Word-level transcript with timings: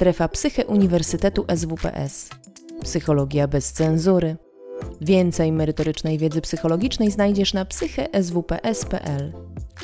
Strefa 0.00 0.28
Psyche 0.28 0.66
Uniwersytetu 0.66 1.44
SWPS. 1.56 2.30
Psychologia 2.82 3.48
bez 3.48 3.72
cenzury. 3.72 4.36
Więcej 5.00 5.52
merytorycznej 5.52 6.18
wiedzy 6.18 6.40
psychologicznej 6.40 7.10
znajdziesz 7.10 7.54
na 7.54 7.64
psycheswps.pl 7.64 9.32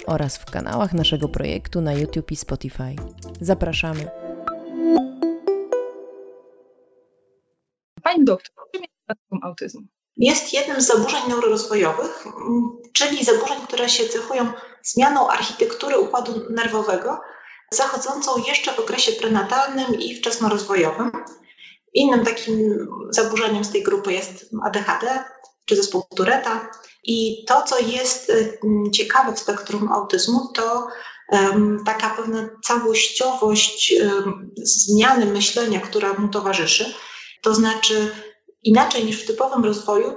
oraz 0.06 0.36
w 0.36 0.44
kanałach 0.44 0.92
naszego 0.92 1.28
projektu 1.28 1.80
na 1.80 1.92
YouTube 1.92 2.32
i 2.32 2.36
Spotify. 2.36 2.96
Zapraszamy. 3.40 4.10
Pani 8.02 8.24
doktor, 8.24 8.54
czym 8.72 8.82
jest 8.82 8.94
spektrum 9.04 9.40
autyzmu? 9.42 9.80
Jest 10.16 10.52
jednym 10.52 10.80
z 10.80 10.86
zaburzeń 10.86 11.20
neurorozwojowych, 11.28 12.24
czyli 12.92 13.24
zaburzeń, 13.24 13.58
które 13.66 13.88
się 13.88 14.04
cechują 14.08 14.52
zmianą 14.82 15.28
architektury 15.28 15.98
układu 15.98 16.32
nerwowego, 16.50 17.20
zachodzącą 17.72 18.30
jeszcze 18.46 18.72
w 18.72 18.78
okresie 18.78 19.12
prenatalnym 19.12 19.94
i 19.94 20.14
wczesnorozwojowym. 20.14 21.12
Innym 21.94 22.24
takim 22.24 22.88
zaburzeniem 23.10 23.64
z 23.64 23.72
tej 23.72 23.82
grupy 23.82 24.12
jest 24.12 24.50
ADHD 24.64 25.24
czy 25.64 25.76
zespół 25.76 26.02
Tureta. 26.16 26.70
I 27.04 27.44
to, 27.48 27.62
co 27.62 27.78
jest 27.78 28.32
ciekawe 28.92 29.32
w 29.34 29.38
spektrum 29.38 29.92
autyzmu, 29.92 30.48
to 30.54 30.88
taka 31.86 32.10
pewna 32.10 32.48
całościowość 32.64 33.94
zmiany 34.56 35.26
myślenia, 35.26 35.80
która 35.80 36.12
mu 36.12 36.28
towarzyszy. 36.28 36.94
To 37.42 37.54
znaczy, 37.54 38.14
inaczej 38.62 39.04
niż 39.04 39.22
w 39.22 39.26
typowym 39.26 39.64
rozwoju, 39.64 40.14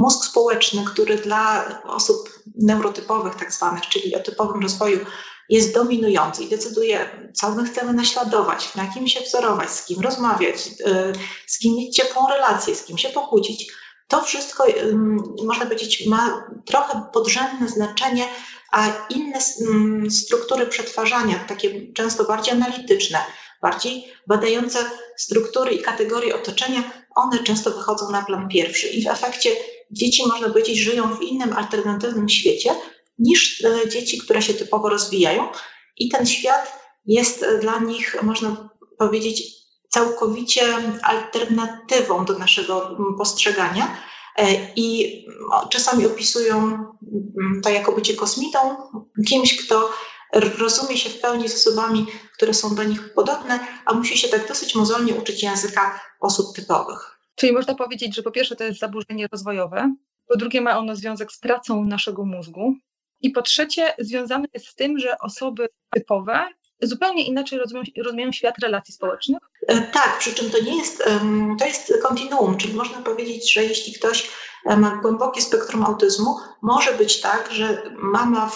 mózg 0.00 0.24
społeczny, 0.24 0.84
który 0.84 1.16
dla 1.16 1.64
osób 1.84 2.28
neurotypowych, 2.54 3.34
tak 3.34 3.52
zwanych, 3.52 3.86
czyli 3.86 4.16
o 4.16 4.20
typowym 4.20 4.62
rozwoju, 4.62 4.98
jest 5.48 5.74
dominujący 5.74 6.44
i 6.44 6.48
decyduje, 6.48 7.30
co 7.34 7.50
my 7.50 7.64
chcemy 7.64 7.92
naśladować, 7.92 8.74
na 8.74 8.86
kim 8.86 9.08
się 9.08 9.20
wzorować, 9.20 9.70
z 9.70 9.84
kim 9.84 10.00
rozmawiać, 10.00 10.56
y, 10.56 11.12
z 11.46 11.58
kim 11.58 11.76
mieć 11.76 11.96
ciepłą 11.96 12.28
relację, 12.28 12.74
z 12.74 12.84
kim 12.84 12.98
się 12.98 13.08
pokłócić. 13.08 13.72
To 14.08 14.22
wszystko, 14.22 14.64
można 15.44 15.64
powiedzieć, 15.64 16.06
ma 16.06 16.50
trochę 16.66 17.02
podrzędne 17.12 17.68
znaczenie, 17.68 18.26
a 18.72 19.06
inne 19.10 19.40
struktury 20.10 20.66
przetwarzania, 20.66 21.44
takie 21.48 21.92
często 21.92 22.24
bardziej 22.24 22.54
analityczne, 22.54 23.18
bardziej 23.62 24.12
badające 24.26 24.78
struktury 25.16 25.72
i 25.72 25.82
kategorie 25.82 26.34
otoczenia, 26.34 26.82
one 27.14 27.42
często 27.44 27.70
wychodzą 27.70 28.10
na 28.10 28.24
plan 28.24 28.48
pierwszy. 28.48 28.88
I 28.88 29.04
w 29.04 29.08
efekcie 29.08 29.50
dzieci, 29.90 30.22
można 30.26 30.48
powiedzieć, 30.48 30.78
żyją 30.78 31.16
w 31.16 31.22
innym, 31.22 31.52
alternatywnym 31.52 32.28
świecie, 32.28 32.74
niż 33.18 33.64
e, 33.64 33.88
dzieci, 33.88 34.18
które 34.18 34.42
się 34.42 34.54
typowo 34.54 34.88
rozwijają. 34.88 35.48
I 35.96 36.08
ten 36.08 36.26
świat 36.26 36.72
jest 37.06 37.42
e, 37.42 37.58
dla 37.58 37.78
nich, 37.78 38.22
można 38.22 38.68
powiedzieć, 38.98 39.42
całkowicie 39.88 40.62
alternatywą 41.02 42.24
do 42.24 42.38
naszego 42.38 42.96
postrzegania. 43.18 43.96
E, 44.36 44.46
I 44.76 45.18
czasami 45.70 46.06
opisują 46.06 46.86
to 47.62 47.70
jako 47.70 47.92
bycie 47.92 48.14
kosmitą, 48.14 48.58
kimś, 49.28 49.66
kto 49.66 49.90
rozumie 50.32 50.96
się 50.96 51.10
w 51.10 51.20
pełni 51.20 51.48
z 51.48 51.54
osobami, 51.54 52.06
które 52.34 52.54
są 52.54 52.74
do 52.74 52.84
nich 52.84 53.14
podobne, 53.14 53.66
a 53.84 53.94
musi 53.94 54.18
się 54.18 54.28
tak 54.28 54.48
dosyć 54.48 54.74
mozolnie 54.74 55.14
uczyć 55.14 55.42
języka 55.42 56.00
osób 56.20 56.56
typowych. 56.56 57.18
Czyli 57.34 57.52
można 57.52 57.74
powiedzieć, 57.74 58.16
że 58.16 58.22
po 58.22 58.30
pierwsze 58.30 58.56
to 58.56 58.64
jest 58.64 58.80
zaburzenie 58.80 59.28
rozwojowe, 59.32 59.94
po 60.28 60.36
drugie 60.36 60.60
ma 60.60 60.78
ono 60.78 60.96
związek 60.96 61.32
z 61.32 61.38
pracą 61.38 61.84
naszego 61.84 62.24
mózgu, 62.24 62.74
i 63.20 63.30
po 63.30 63.42
trzecie, 63.42 63.94
związane 63.98 64.46
jest 64.54 64.66
z 64.66 64.74
tym, 64.74 64.98
że 64.98 65.18
osoby 65.18 65.68
typowe 65.94 66.48
zupełnie 66.82 67.26
inaczej 67.26 67.58
rozumieją, 67.58 67.84
rozumieją 68.04 68.32
świat 68.32 68.54
relacji 68.62 68.94
społecznych? 68.94 69.38
E, 69.68 69.80
tak, 69.80 70.18
przy 70.18 70.34
czym 70.34 70.50
to 70.50 70.60
nie 70.60 70.76
jest, 70.76 71.04
to 71.58 71.66
jest 71.66 71.92
kontinuum, 72.02 72.56
czyli 72.56 72.74
można 72.74 73.02
powiedzieć, 73.02 73.52
że 73.52 73.64
jeśli 73.64 73.92
ktoś 73.92 74.30
e, 74.66 74.76
ma 74.76 74.96
głębokie 74.96 75.42
spektrum 75.42 75.84
autyzmu, 75.84 76.36
może 76.62 76.92
być 76.92 77.20
tak, 77.20 77.48
że 77.52 77.82
mama 77.98 78.50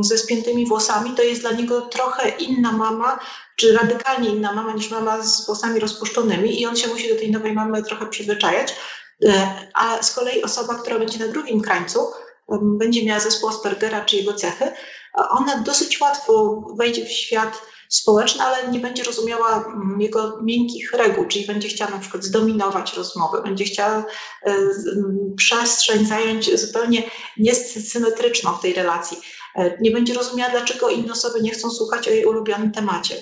ze 0.00 0.18
spiętymi 0.18 0.66
włosami 0.66 1.10
to 1.14 1.22
jest 1.22 1.40
dla 1.40 1.52
niego 1.52 1.80
trochę 1.80 2.28
inna 2.28 2.72
mama, 2.72 3.18
czy 3.56 3.72
radykalnie 3.72 4.28
inna 4.28 4.52
mama 4.52 4.72
niż 4.72 4.90
mama 4.90 5.22
z 5.22 5.46
włosami 5.46 5.80
rozpuszczonymi 5.80 6.60
i 6.60 6.66
on 6.66 6.76
się 6.76 6.88
musi 6.88 7.08
do 7.08 7.16
tej 7.16 7.30
nowej 7.30 7.52
mamy 7.52 7.82
trochę 7.82 8.06
przyzwyczajać. 8.06 8.74
E, 9.24 9.50
a 9.74 10.02
z 10.02 10.14
kolei 10.14 10.42
osoba, 10.42 10.74
która 10.74 10.98
będzie 10.98 11.18
na 11.18 11.32
drugim 11.32 11.60
krańcu, 11.60 11.98
będzie 12.62 13.06
miała 13.06 13.20
zespół 13.20 13.48
Aspergera 13.48 14.04
czy 14.04 14.16
jego 14.16 14.34
cechy, 14.34 14.72
ona 15.30 15.58
dosyć 15.58 16.00
łatwo 16.00 16.62
wejdzie 16.78 17.04
w 17.04 17.12
świat 17.12 17.62
społeczny, 17.90 18.42
ale 18.42 18.68
nie 18.68 18.78
będzie 18.78 19.02
rozumiała 19.02 19.64
mm, 19.66 20.00
jego 20.00 20.38
miękkich 20.42 20.92
reguł, 20.92 21.26
czyli 21.26 21.46
będzie 21.46 21.68
chciała 21.68 21.90
na 21.90 21.98
przykład 21.98 22.24
zdominować 22.24 22.96
rozmowę, 22.96 23.42
będzie 23.42 23.64
chciała 23.64 24.04
e, 24.46 24.56
przestrzeń 25.36 26.06
zająć 26.06 26.60
zupełnie 26.60 27.02
niesymetryczną 27.36 28.52
w 28.52 28.62
tej 28.62 28.72
relacji. 28.72 29.16
E, 29.56 29.78
nie 29.80 29.90
będzie 29.90 30.14
rozumiała, 30.14 30.50
dlaczego 30.50 30.90
inne 30.90 31.12
osoby 31.12 31.40
nie 31.40 31.50
chcą 31.50 31.70
słuchać 31.70 32.08
o 32.08 32.10
jej 32.10 32.24
ulubionym 32.24 32.72
temacie. 32.72 33.14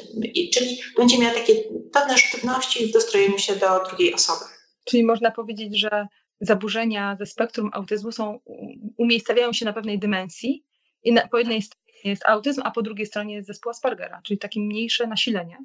Czyli 0.54 0.80
będzie 0.96 1.18
miała 1.18 1.34
takie 1.34 1.54
pewne 1.92 2.18
sztywności 2.18 2.86
w 2.86 2.92
dostrojeniu 2.92 3.38
się 3.38 3.56
do 3.56 3.84
drugiej 3.88 4.14
osoby. 4.14 4.44
Czyli 4.84 5.04
można 5.04 5.30
powiedzieć, 5.30 5.80
że 5.80 6.06
zaburzenia 6.40 7.16
ze 7.18 7.26
spektrum 7.26 7.70
autyzmu 7.72 8.12
są, 8.12 8.40
umiejscawiają 8.96 9.52
się 9.52 9.64
na 9.64 9.72
pewnej 9.72 9.98
dymensji 9.98 10.64
i 11.02 11.12
na, 11.12 11.28
po 11.28 11.38
jednej 11.38 11.62
stronie 11.62 11.88
jest 12.04 12.26
autyzm, 12.26 12.62
a 12.64 12.70
po 12.70 12.82
drugiej 12.82 13.06
stronie 13.06 13.34
jest 13.34 13.46
zespół 13.46 13.70
Aspergera, 13.70 14.20
czyli 14.24 14.38
takie 14.38 14.60
mniejsze 14.60 15.06
nasilenie. 15.06 15.58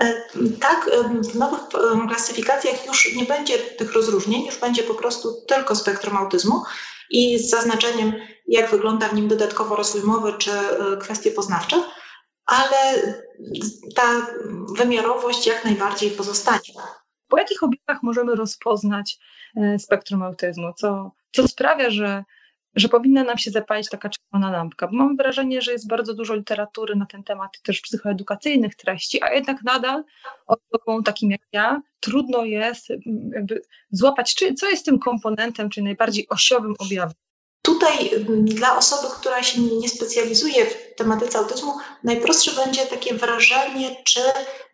E, 0.00 0.22
tak, 0.60 0.90
e, 0.92 1.22
w 1.22 1.34
nowych 1.34 1.60
e, 1.60 2.08
klasyfikacjach 2.08 2.86
już 2.86 3.14
nie 3.16 3.24
będzie 3.24 3.58
tych 3.58 3.92
rozróżnień, 3.92 4.46
już 4.46 4.58
będzie 4.58 4.82
po 4.82 4.94
prostu 4.94 5.44
tylko 5.48 5.76
spektrum 5.76 6.16
autyzmu 6.16 6.62
i 7.10 7.38
z 7.38 7.50
zaznaczeniem, 7.50 8.12
jak 8.46 8.70
wygląda 8.70 9.08
w 9.08 9.14
nim 9.14 9.28
dodatkowo 9.28 9.76
rozwój 9.76 10.02
mowy 10.02 10.32
czy 10.38 10.50
kwestie 11.00 11.30
poznawcze, 11.30 11.82
ale 12.46 13.02
ta 13.94 14.26
wymiarowość 14.76 15.46
jak 15.46 15.64
najbardziej 15.64 16.10
pozostanie. 16.10 16.74
Po 17.30 17.38
jakich 17.38 17.62
objawach 17.62 18.02
możemy 18.02 18.34
rozpoznać 18.34 19.18
e, 19.56 19.78
spektrum 19.78 20.22
autyzmu? 20.22 20.72
Co, 20.76 21.12
co 21.32 21.48
sprawia, 21.48 21.90
że, 21.90 22.24
że 22.74 22.88
powinna 22.88 23.24
nam 23.24 23.38
się 23.38 23.50
zapalić 23.50 23.88
taka 23.88 24.08
czerwona 24.08 24.50
lampka? 24.50 24.86
Bo 24.86 24.96
mam 24.96 25.16
wrażenie, 25.16 25.62
że 25.62 25.72
jest 25.72 25.88
bardzo 25.88 26.14
dużo 26.14 26.34
literatury 26.34 26.96
na 26.96 27.06
ten 27.06 27.24
temat, 27.24 27.62
też 27.62 27.80
psychoedukacyjnych 27.80 28.74
treści, 28.74 29.22
a 29.22 29.34
jednak 29.34 29.62
nadal 29.62 30.04
osobom 30.46 31.02
takim 31.02 31.30
jak 31.30 31.42
ja 31.52 31.82
trudno 32.00 32.44
jest 32.44 32.88
jakby 33.34 33.62
złapać, 33.90 34.34
czy, 34.34 34.54
co 34.54 34.68
jest 34.68 34.84
tym 34.84 34.98
komponentem, 34.98 35.70
czy 35.70 35.82
najbardziej 35.82 36.26
osiowym 36.28 36.74
objawem. 36.78 37.14
Tutaj 37.62 38.14
mm, 38.14 38.44
dla 38.44 38.76
osoby, 38.76 39.14
która 39.20 39.42
się 39.42 39.60
nie 39.60 39.88
specjalizuje 39.88 40.66
w 40.66 40.94
tematyce 40.96 41.38
autyzmu, 41.38 41.72
najprostsze 42.04 42.64
będzie 42.64 42.86
takie 42.86 43.14
wrażenie, 43.14 43.96
czy 44.04 44.20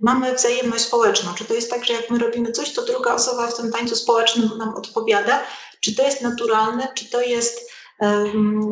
mamy 0.01 0.35
wzajemność 0.35 0.85
społeczną. 0.85 1.35
Czy 1.35 1.45
to 1.45 1.55
jest 1.55 1.71
tak, 1.71 1.85
że 1.85 1.93
jak 1.93 2.11
my 2.11 2.19
robimy 2.19 2.53
coś, 2.53 2.73
to 2.73 2.83
druga 2.83 3.15
osoba 3.15 3.47
w 3.47 3.57
tym 3.57 3.73
tańcu 3.73 3.97
społecznym 3.97 4.51
nam 4.59 4.75
odpowiada, 4.75 5.43
czy 5.81 5.95
to 5.95 6.03
jest 6.03 6.23
naturalne, 6.23 6.89
czy 6.95 7.11
to 7.11 7.21
jest 7.21 7.71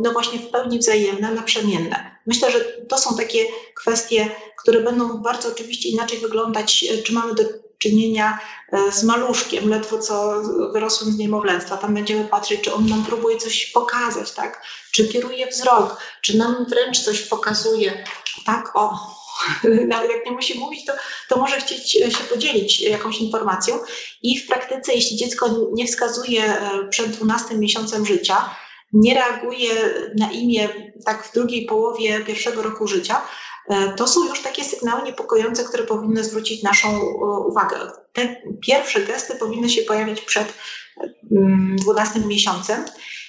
no 0.02 0.12
właśnie 0.12 0.38
w 0.38 0.50
pełni 0.50 0.78
wzajemne, 0.78 1.30
naprzemienne. 1.30 2.16
Myślę, 2.26 2.50
że 2.50 2.60
to 2.88 2.98
są 2.98 3.16
takie 3.16 3.46
kwestie, 3.74 4.30
które 4.56 4.80
będą 4.80 5.18
bardzo 5.18 5.48
oczywiście 5.48 5.88
inaczej 5.88 6.18
wyglądać, 6.18 6.84
czy 7.04 7.12
mamy 7.12 7.34
do 7.34 7.44
czynienia 7.78 8.38
e, 8.72 8.92
z 8.92 9.02
maluszkiem, 9.02 9.68
ledwo 9.68 9.98
co 9.98 10.42
wyrosłym 10.72 11.12
z 11.12 11.18
niemowlęctwa. 11.18 11.76
Tam 11.76 11.94
będziemy 11.94 12.24
patrzeć, 12.24 12.60
czy 12.60 12.74
on 12.74 12.86
nam 12.86 13.04
próbuje 13.04 13.36
coś 13.36 13.66
pokazać, 13.66 14.32
tak? 14.32 14.62
Czy 14.92 15.08
kieruje 15.08 15.46
wzrok, 15.46 15.96
czy 16.22 16.36
nam 16.36 16.66
wręcz 16.68 17.00
coś 17.00 17.20
pokazuje, 17.20 18.04
tak? 18.46 18.76
O, 18.76 18.98
nawet 19.88 20.10
jak 20.10 20.26
nie 20.26 20.32
musi 20.32 20.58
mówić, 20.58 20.84
to, 20.84 20.92
to 21.28 21.36
może 21.36 21.60
chcieć 21.60 21.90
się 21.92 22.24
podzielić 22.30 22.80
jakąś 22.80 23.18
informacją. 23.18 23.78
I 24.22 24.38
w 24.38 24.46
praktyce, 24.46 24.94
jeśli 24.94 25.16
dziecko 25.16 25.50
nie 25.72 25.86
wskazuje 25.86 26.44
e, 26.44 26.88
przed 26.88 27.10
12 27.10 27.54
miesiącem 27.54 28.06
życia, 28.06 28.56
nie 28.94 29.14
reaguje 29.14 29.70
na 30.18 30.32
imię 30.32 30.68
tak 31.04 31.24
w 31.24 31.34
drugiej 31.34 31.66
połowie 31.66 32.20
pierwszego 32.20 32.62
roku 32.62 32.86
życia, 32.86 33.22
E, 33.68 33.92
to 33.92 34.06
są 34.06 34.28
już 34.28 34.42
takie 34.42 34.64
sygnały 34.64 35.02
niepokojące, 35.02 35.64
które 35.64 35.84
powinny 35.84 36.24
zwrócić 36.24 36.62
naszą 36.62 36.88
e, 36.88 37.02
uwagę. 37.46 37.76
Te 38.12 38.42
pierwsze 38.66 39.00
gesty 39.00 39.34
powinny 39.34 39.70
się 39.70 39.82
pojawić 39.82 40.20
przed 40.20 40.54
12 41.22 42.16
mm, 42.16 42.28
miesiącem. 42.28 42.84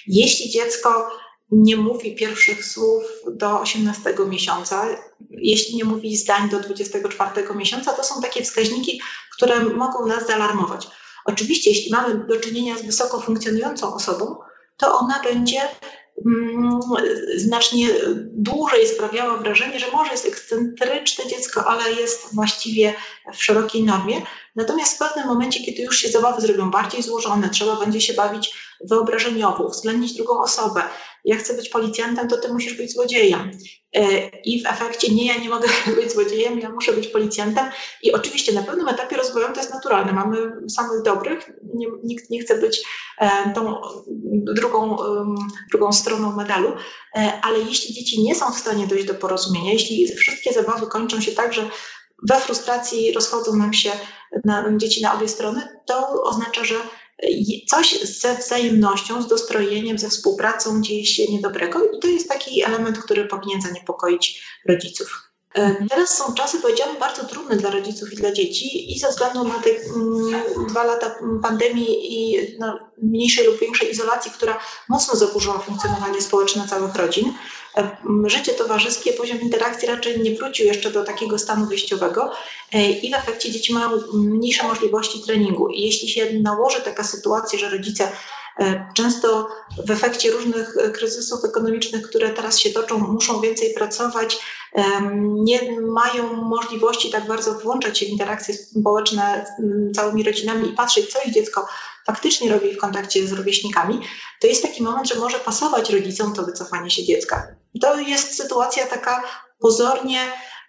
Jeśli 0.06 0.50
dziecko 0.50 1.10
nie 1.50 1.76
mówi 1.76 2.14
pierwszych 2.14 2.64
słów 2.64 3.02
do 3.30 3.60
18 3.60 4.14
miesiąca, 4.28 4.86
jeśli 5.30 5.76
nie 5.76 5.84
mówi 5.84 6.16
zdań 6.16 6.48
do 6.50 6.60
24 6.60 7.54
miesiąca, 7.54 7.92
to 7.92 8.04
są 8.04 8.22
takie 8.22 8.42
wskaźniki, 8.42 9.00
które 9.32 9.60
mogą 9.60 10.06
nas 10.06 10.26
zaalarmować. 10.26 10.88
Oczywiście, 11.24 11.70
jeśli 11.70 11.92
mamy 11.92 12.26
do 12.26 12.40
czynienia 12.40 12.78
z 12.78 12.82
wysoko 12.82 13.20
funkcjonującą 13.20 13.94
osobą, 13.94 14.36
to 14.76 14.98
ona 14.98 15.22
będzie 15.22 15.60
mm, 16.26 16.80
znacznie 17.36 17.88
dłużej 18.22 18.88
sprawiała 18.88 19.36
wrażenie, 19.36 19.80
że 19.80 19.90
może 19.92 20.10
jest 20.10 20.26
ekscentryczne 20.26 21.26
dziecko, 21.26 21.64
ale 21.64 21.92
jest 21.92 22.34
właściwie 22.34 22.94
w 23.34 23.44
szerokiej 23.44 23.82
normie. 23.82 24.22
Natomiast 24.56 24.94
w 24.94 24.98
pewnym 24.98 25.26
momencie, 25.26 25.64
kiedy 25.64 25.82
już 25.82 25.98
się 25.98 26.08
zabawy 26.08 26.40
zrobią 26.40 26.70
bardziej 26.70 27.02
złożone, 27.02 27.50
trzeba 27.50 27.76
będzie 27.76 28.00
się 28.00 28.14
bawić 28.14 28.54
wyobrażeniowo, 28.84 29.64
uwzględnić 29.64 30.14
drugą 30.14 30.40
osobę. 30.40 30.82
Ja 31.24 31.36
chcę 31.36 31.54
być 31.54 31.68
policjantem, 31.68 32.28
to 32.28 32.36
ty 32.36 32.52
musisz 32.52 32.74
być 32.74 32.92
złodziejem. 32.92 33.50
E, 33.94 34.28
I 34.28 34.62
w 34.62 34.66
efekcie 34.66 35.14
nie, 35.14 35.26
ja 35.26 35.36
nie 35.36 35.48
mogę 35.48 35.68
być 36.00 36.12
złodziejem, 36.12 36.58
ja 36.58 36.70
muszę 36.70 36.92
być 36.92 37.06
policjantem. 37.06 37.66
I 38.02 38.12
oczywiście 38.12 38.52
na 38.52 38.62
pewnym 38.62 38.88
etapie 38.88 39.16
rozwojowym 39.16 39.54
to 39.54 39.60
jest 39.60 39.74
naturalne. 39.74 40.12
Mamy 40.12 40.52
samych 40.68 41.02
dobrych, 41.02 41.50
nie, 41.74 41.86
nikt 42.04 42.30
nie 42.30 42.40
chce 42.40 42.58
być 42.60 42.82
e, 43.18 43.52
tą 43.54 43.80
drugą, 44.32 44.96
drugą 45.70 45.92
stroną 45.92 46.36
medalu, 46.36 46.72
e, 47.16 47.40
ale 47.42 47.58
jeśli 47.58 47.94
dzieci 47.94 48.22
nie 48.22 48.34
są 48.34 48.52
w 48.52 48.58
stanie 48.58 48.86
dojść 48.86 49.06
do 49.06 49.14
porozumienia, 49.14 49.72
jeśli 49.72 50.14
wszystkie 50.14 50.52
zabawy 50.52 50.86
kończą 50.86 51.20
się 51.20 51.32
tak, 51.32 51.52
że 51.52 51.70
we 52.28 52.40
frustracji 52.40 53.12
rozchodzą 53.12 53.56
nam 53.56 53.72
się 53.72 53.90
na, 54.44 54.76
dzieci 54.76 55.02
na 55.02 55.14
obie 55.14 55.28
strony, 55.28 55.68
to 55.86 56.22
oznacza, 56.22 56.64
że 56.64 56.74
coś 57.66 58.00
ze 58.02 58.36
wzajemnością, 58.36 59.22
z 59.22 59.28
dostrojeniem, 59.28 59.98
ze 59.98 60.08
współpracą 60.08 60.82
dzieje 60.82 61.06
się 61.06 61.32
niedobrego 61.32 61.90
i 61.90 62.00
to 62.00 62.08
jest 62.08 62.28
taki 62.28 62.64
element, 62.64 62.98
który 62.98 63.24
powinien 63.24 63.62
zaniepokoić 63.62 64.42
rodziców. 64.68 65.26
E, 65.54 65.86
teraz 65.88 66.18
są 66.18 66.34
czasy, 66.34 66.60
powiedziałabym, 66.60 67.00
bardzo 67.00 67.24
trudne 67.24 67.56
dla 67.56 67.70
rodziców 67.70 68.12
i 68.12 68.16
dla 68.16 68.32
dzieci 68.32 68.96
i 68.96 68.98
ze 68.98 69.08
względu 69.08 69.44
na 69.44 69.58
te 69.58 69.70
mm, 69.70 70.66
dwa 70.68 70.84
lata 70.84 71.18
pandemii 71.42 72.12
i 72.12 72.38
no, 72.58 72.78
mniejszej 73.02 73.46
lub 73.46 73.60
większej 73.60 73.90
izolacji, 73.90 74.30
która 74.30 74.60
mocno 74.88 75.16
zaburzyła 75.16 75.58
funkcjonowanie 75.58 76.22
społeczne 76.22 76.68
całych 76.68 76.94
rodzin. 76.94 77.34
Życie 78.26 78.52
towarzyskie, 78.52 79.12
poziom 79.12 79.40
interakcji 79.40 79.88
raczej 79.88 80.20
nie 80.20 80.34
wrócił 80.34 80.66
jeszcze 80.66 80.90
do 80.90 81.04
takiego 81.04 81.38
stanu 81.38 81.66
wyjściowego 81.66 82.32
e, 82.72 82.90
i 82.90 83.10
w 83.10 83.14
efekcie 83.14 83.50
dzieci 83.50 83.72
mają 83.72 83.90
mniejsze 84.14 84.68
możliwości 84.68 85.22
treningu. 85.22 85.68
I 85.68 85.82
jeśli 85.82 86.08
się 86.08 86.26
nałoży 86.32 86.80
taka 86.82 87.04
sytuacja, 87.04 87.58
że 87.58 87.70
rodzice 87.70 88.12
często 88.94 89.48
w 89.86 89.90
efekcie 89.90 90.30
różnych 90.30 90.76
e, 90.76 90.90
kryzysów 90.90 91.44
ekonomicznych, 91.44 92.02
które 92.02 92.30
teraz 92.30 92.58
się 92.58 92.70
toczą, 92.70 92.98
muszą 92.98 93.40
więcej 93.40 93.74
pracować, 93.74 94.38
nie 95.20 95.80
mają 95.80 96.32
możliwości 96.32 97.10
tak 97.10 97.26
bardzo 97.26 97.54
włączać 97.54 97.98
się 97.98 98.06
w 98.06 98.08
interakcje 98.08 98.54
społeczne 98.54 99.46
z 99.92 99.96
całymi 99.96 100.22
rodzinami 100.22 100.68
i 100.68 100.72
patrzeć, 100.72 101.12
co 101.12 101.18
ich 101.22 101.34
dziecko 101.34 101.68
faktycznie 102.06 102.52
robi 102.52 102.74
w 102.74 102.78
kontakcie 102.78 103.26
z 103.26 103.32
rówieśnikami, 103.32 104.00
to 104.40 104.46
jest 104.46 104.62
taki 104.62 104.82
moment, 104.82 105.08
że 105.08 105.14
może 105.14 105.38
pasować 105.38 105.90
rodzicom 105.90 106.34
to 106.34 106.42
wycofanie 106.42 106.90
się 106.90 107.04
dziecka. 107.04 107.46
To 107.80 108.00
jest 108.00 108.36
sytuacja 108.36 108.86
taka 108.86 109.22
pozornie 109.58 110.20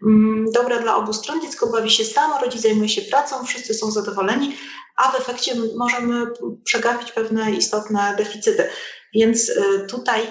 mm, 0.04 0.52
dobra 0.52 0.80
dla 0.80 0.96
obu 0.96 1.14
stron. 1.14 1.42
Dziecko 1.42 1.68
bawi 1.68 1.92
się 1.92 2.06
samo, 2.06 2.40
rodzic 2.40 2.62
zajmuje 2.62 2.90
się 2.90 3.02
pracą, 3.02 3.46
wszyscy 3.46 3.74
są 3.74 3.92
zadowoleni, 3.92 4.58
a 4.98 5.12
w 5.12 5.16
efekcie 5.16 5.56
możemy 5.76 6.26
przegapić 6.64 7.12
pewne 7.12 7.52
istotne 7.52 8.16
deficyty. 8.18 8.70
Więc 9.14 9.50
y, 9.50 9.88
tutaj 9.90 10.28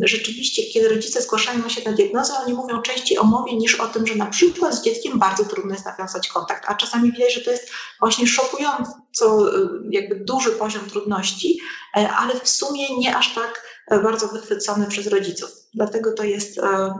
rzeczywiście, 0.00 0.62
kiedy 0.62 0.88
rodzice 0.88 1.22
zgłaszają 1.22 1.68
się 1.68 1.90
na 1.90 1.96
diagnozę, 1.96 2.32
oni 2.46 2.54
mówią 2.54 2.82
częściej 2.82 3.18
o 3.18 3.24
mowie 3.24 3.56
niż 3.56 3.74
o 3.74 3.86
tym, 3.86 4.06
że 4.06 4.14
na 4.14 4.26
przykład 4.26 4.74
z 4.74 4.82
dzieckiem 4.82 5.18
bardzo 5.18 5.44
trudno 5.44 5.72
jest 5.72 5.86
nawiązać 5.86 6.28
kontakt, 6.28 6.64
a 6.66 6.74
czasami 6.74 7.12
widać, 7.12 7.34
że 7.34 7.40
to 7.40 7.50
jest 7.50 7.70
właśnie 8.00 8.26
szokująco 8.26 9.56
y, 9.56 9.68
jakby 9.90 10.16
duży 10.16 10.50
poziom 10.50 10.90
trudności, 10.90 11.60
e, 11.96 12.10
ale 12.10 12.40
w 12.40 12.48
sumie 12.48 12.98
nie 12.98 13.16
aż 13.16 13.34
tak 13.34 13.66
e, 13.90 13.98
bardzo 13.98 14.28
wychwycony 14.28 14.86
przez 14.86 15.06
rodziców. 15.06 15.50
Dlatego 15.74 16.12
to 16.12 16.24
jest, 16.24 16.58
e, 16.58 16.94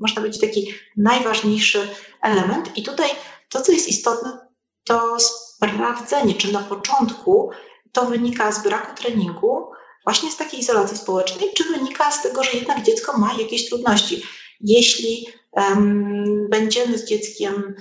można 0.00 0.22
powiedzieć, 0.22 0.40
taki 0.40 0.74
najważniejszy 0.96 1.88
element. 2.22 2.78
I 2.78 2.82
tutaj 2.82 3.10
to, 3.48 3.60
co 3.60 3.72
jest 3.72 3.88
istotne, 3.88 4.38
to 4.84 5.16
sprawdzenie, 5.56 6.34
czy 6.34 6.52
na 6.52 6.60
początku 6.60 7.50
to 7.92 8.06
wynika 8.06 8.52
z 8.52 8.62
braku 8.62 8.96
treningu, 8.96 9.70
właśnie 10.04 10.30
z 10.30 10.36
takiej 10.36 10.60
izolacji 10.60 10.98
społecznej, 10.98 11.50
czy 11.56 11.64
wynika 11.64 12.10
z 12.10 12.22
tego, 12.22 12.42
że 12.42 12.50
jednak 12.52 12.82
dziecko 12.82 13.18
ma 13.18 13.34
jakieś 13.38 13.68
trudności. 13.68 14.22
Jeśli 14.60 15.26
um, 15.52 16.46
będziemy 16.50 16.98
z 16.98 17.08
dzieckiem 17.08 17.74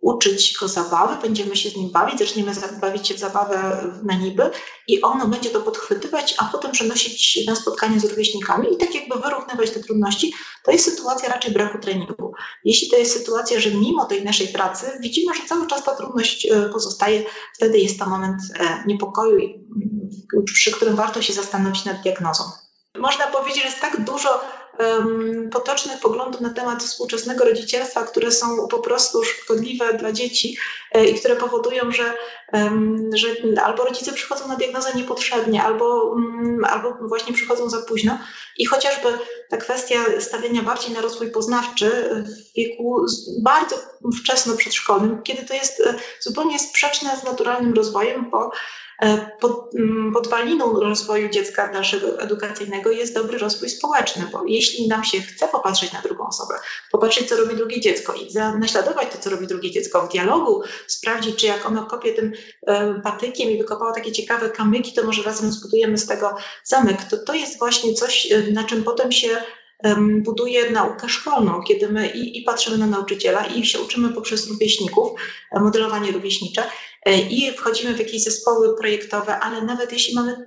uczyć 0.00 0.56
go 0.60 0.68
zabawy, 0.68 1.22
będziemy 1.22 1.56
się 1.56 1.70
z 1.70 1.76
nim 1.76 1.90
bawić, 1.90 2.18
zaczniemy 2.18 2.52
bawić 2.80 3.08
się 3.08 3.14
w 3.14 3.18
zabawę 3.18 3.86
na 4.02 4.14
niby 4.14 4.50
i 4.88 5.02
ono 5.02 5.26
będzie 5.26 5.50
to 5.50 5.60
podchwytywać, 5.60 6.34
a 6.38 6.44
potem 6.44 6.72
przenosić 6.72 7.46
na 7.46 7.54
spotkanie 7.54 8.00
z 8.00 8.04
rówieśnikami 8.04 8.74
i 8.74 8.76
tak 8.76 8.94
jakby 8.94 9.14
wyrównywać 9.14 9.70
te 9.70 9.80
trudności, 9.80 10.32
to 10.64 10.70
jest 10.70 10.84
sytuacja 10.84 11.28
raczej 11.28 11.52
braku 11.52 11.78
treningu. 11.78 12.25
Jeśli 12.66 12.88
to 12.90 12.96
jest 12.96 13.12
sytuacja, 13.12 13.60
że 13.60 13.70
mimo 13.70 14.04
tej 14.04 14.24
naszej 14.24 14.48
pracy 14.48 14.86
widzimy, 15.00 15.34
że 15.34 15.46
cały 15.46 15.66
czas 15.66 15.84
ta 15.84 15.96
trudność 15.96 16.46
e, 16.46 16.68
pozostaje, 16.68 17.24
wtedy 17.54 17.78
jest 17.78 17.98
to 17.98 18.06
moment 18.06 18.42
e, 18.54 18.84
niepokoju, 18.86 19.38
przy 20.44 20.72
którym 20.72 20.96
warto 20.96 21.22
się 21.22 21.32
zastanowić 21.32 21.84
nad 21.84 22.02
diagnozą. 22.02 22.44
Można 22.98 23.26
powiedzieć, 23.26 23.62
że 23.62 23.68
jest 23.68 23.80
tak 23.80 24.04
dużo 24.04 24.40
potocznych 25.52 26.00
poglądów 26.00 26.40
na 26.40 26.50
temat 26.50 26.82
współczesnego 26.82 27.44
rodzicielstwa, 27.44 28.02
które 28.02 28.32
są 28.32 28.68
po 28.68 28.78
prostu 28.78 29.24
szkodliwe 29.24 29.94
dla 29.94 30.12
dzieci 30.12 30.56
e, 30.92 31.06
i 31.06 31.14
które 31.14 31.36
powodują, 31.36 31.92
że, 31.92 32.14
że 33.14 33.28
albo 33.64 33.84
rodzice 33.84 34.12
przychodzą 34.12 34.48
na 34.48 34.56
diagnozę 34.56 34.94
niepotrzebnie, 34.94 35.62
albo, 35.62 36.14
mm, 36.16 36.64
albo 36.64 36.96
właśnie 37.08 37.34
przychodzą 37.34 37.70
za 37.70 37.82
późno. 37.82 38.18
I 38.56 38.66
chociażby 38.66 39.08
ta 39.48 39.56
kwestia 39.56 39.96
stawiania 40.20 40.62
bardziej 40.62 40.94
na 40.94 41.00
rozwój 41.00 41.30
poznawczy 41.30 41.90
w 42.24 42.56
wieku 42.56 43.06
bardzo 43.42 43.76
wczesno 44.20 44.56
przedszkolnym, 44.56 45.22
kiedy 45.22 45.46
to 45.46 45.54
jest 45.54 45.80
e, 45.80 45.94
zupełnie 46.20 46.58
sprzeczne 46.58 47.16
z 47.16 47.24
naturalnym 47.24 47.74
rozwojem, 47.74 48.30
bo 48.30 48.50
E, 48.50 48.85
pod, 49.40 49.74
mm, 49.74 50.12
podwaliną 50.12 50.80
rozwoju 50.80 51.28
dziecka 51.28 51.72
naszego 51.72 52.20
edukacyjnego 52.20 52.90
jest 52.90 53.14
dobry 53.14 53.38
rozwój 53.38 53.68
społeczny, 53.68 54.24
bo 54.32 54.44
jeśli 54.46 54.88
nam 54.88 55.04
się 55.04 55.20
chce 55.20 55.48
popatrzeć 55.48 55.92
na 55.92 56.02
drugą 56.02 56.26
osobę, 56.26 56.54
popatrzeć, 56.92 57.28
co 57.28 57.36
robi 57.36 57.56
drugie 57.56 57.80
dziecko 57.80 58.14
i 58.14 58.34
naśladować 58.58 59.08
to, 59.12 59.18
co 59.18 59.30
robi 59.30 59.46
drugie 59.46 59.70
dziecko 59.70 60.06
w 60.06 60.12
dialogu, 60.12 60.62
sprawdzić, 60.86 61.36
czy 61.36 61.46
jak 61.46 61.66
ono 61.66 61.86
kopie 61.86 62.12
tym 62.12 62.32
e, 62.66 63.00
patykiem 63.04 63.50
i 63.50 63.58
wykopało 63.58 63.92
takie 63.92 64.12
ciekawe 64.12 64.50
kamyki, 64.50 64.92
to 64.92 65.02
może 65.02 65.22
razem 65.22 65.52
zbudujemy 65.52 65.98
z 65.98 66.06
tego 66.06 66.36
zamek. 66.64 67.04
To, 67.04 67.16
to 67.16 67.34
jest 67.34 67.58
właśnie 67.58 67.94
coś, 67.94 68.32
e, 68.32 68.52
na 68.52 68.64
czym 68.64 68.84
potem 68.84 69.12
się 69.12 69.28
buduje 70.24 70.70
naukę 70.70 71.08
szkolną, 71.08 71.62
kiedy 71.62 71.88
my 71.88 72.08
i, 72.08 72.38
i, 72.38 72.42
patrzymy 72.42 72.78
na 72.78 72.86
nauczyciela 72.86 73.46
i 73.46 73.66
się 73.66 73.80
uczymy 73.80 74.08
poprzez 74.08 74.48
rówieśników, 74.48 75.20
modelowanie 75.60 76.12
rówieśnicze 76.12 76.62
E, 77.06 77.20
i 77.20 77.52
wchodzimy 77.52 77.94
w 77.94 77.98
jakieś 77.98 78.22
zespoły 78.22 78.76
projektowe, 78.76 79.38
ale 79.38 79.62
nawet 79.62 79.92
jeśli 79.92 80.14
mamy 80.14 80.46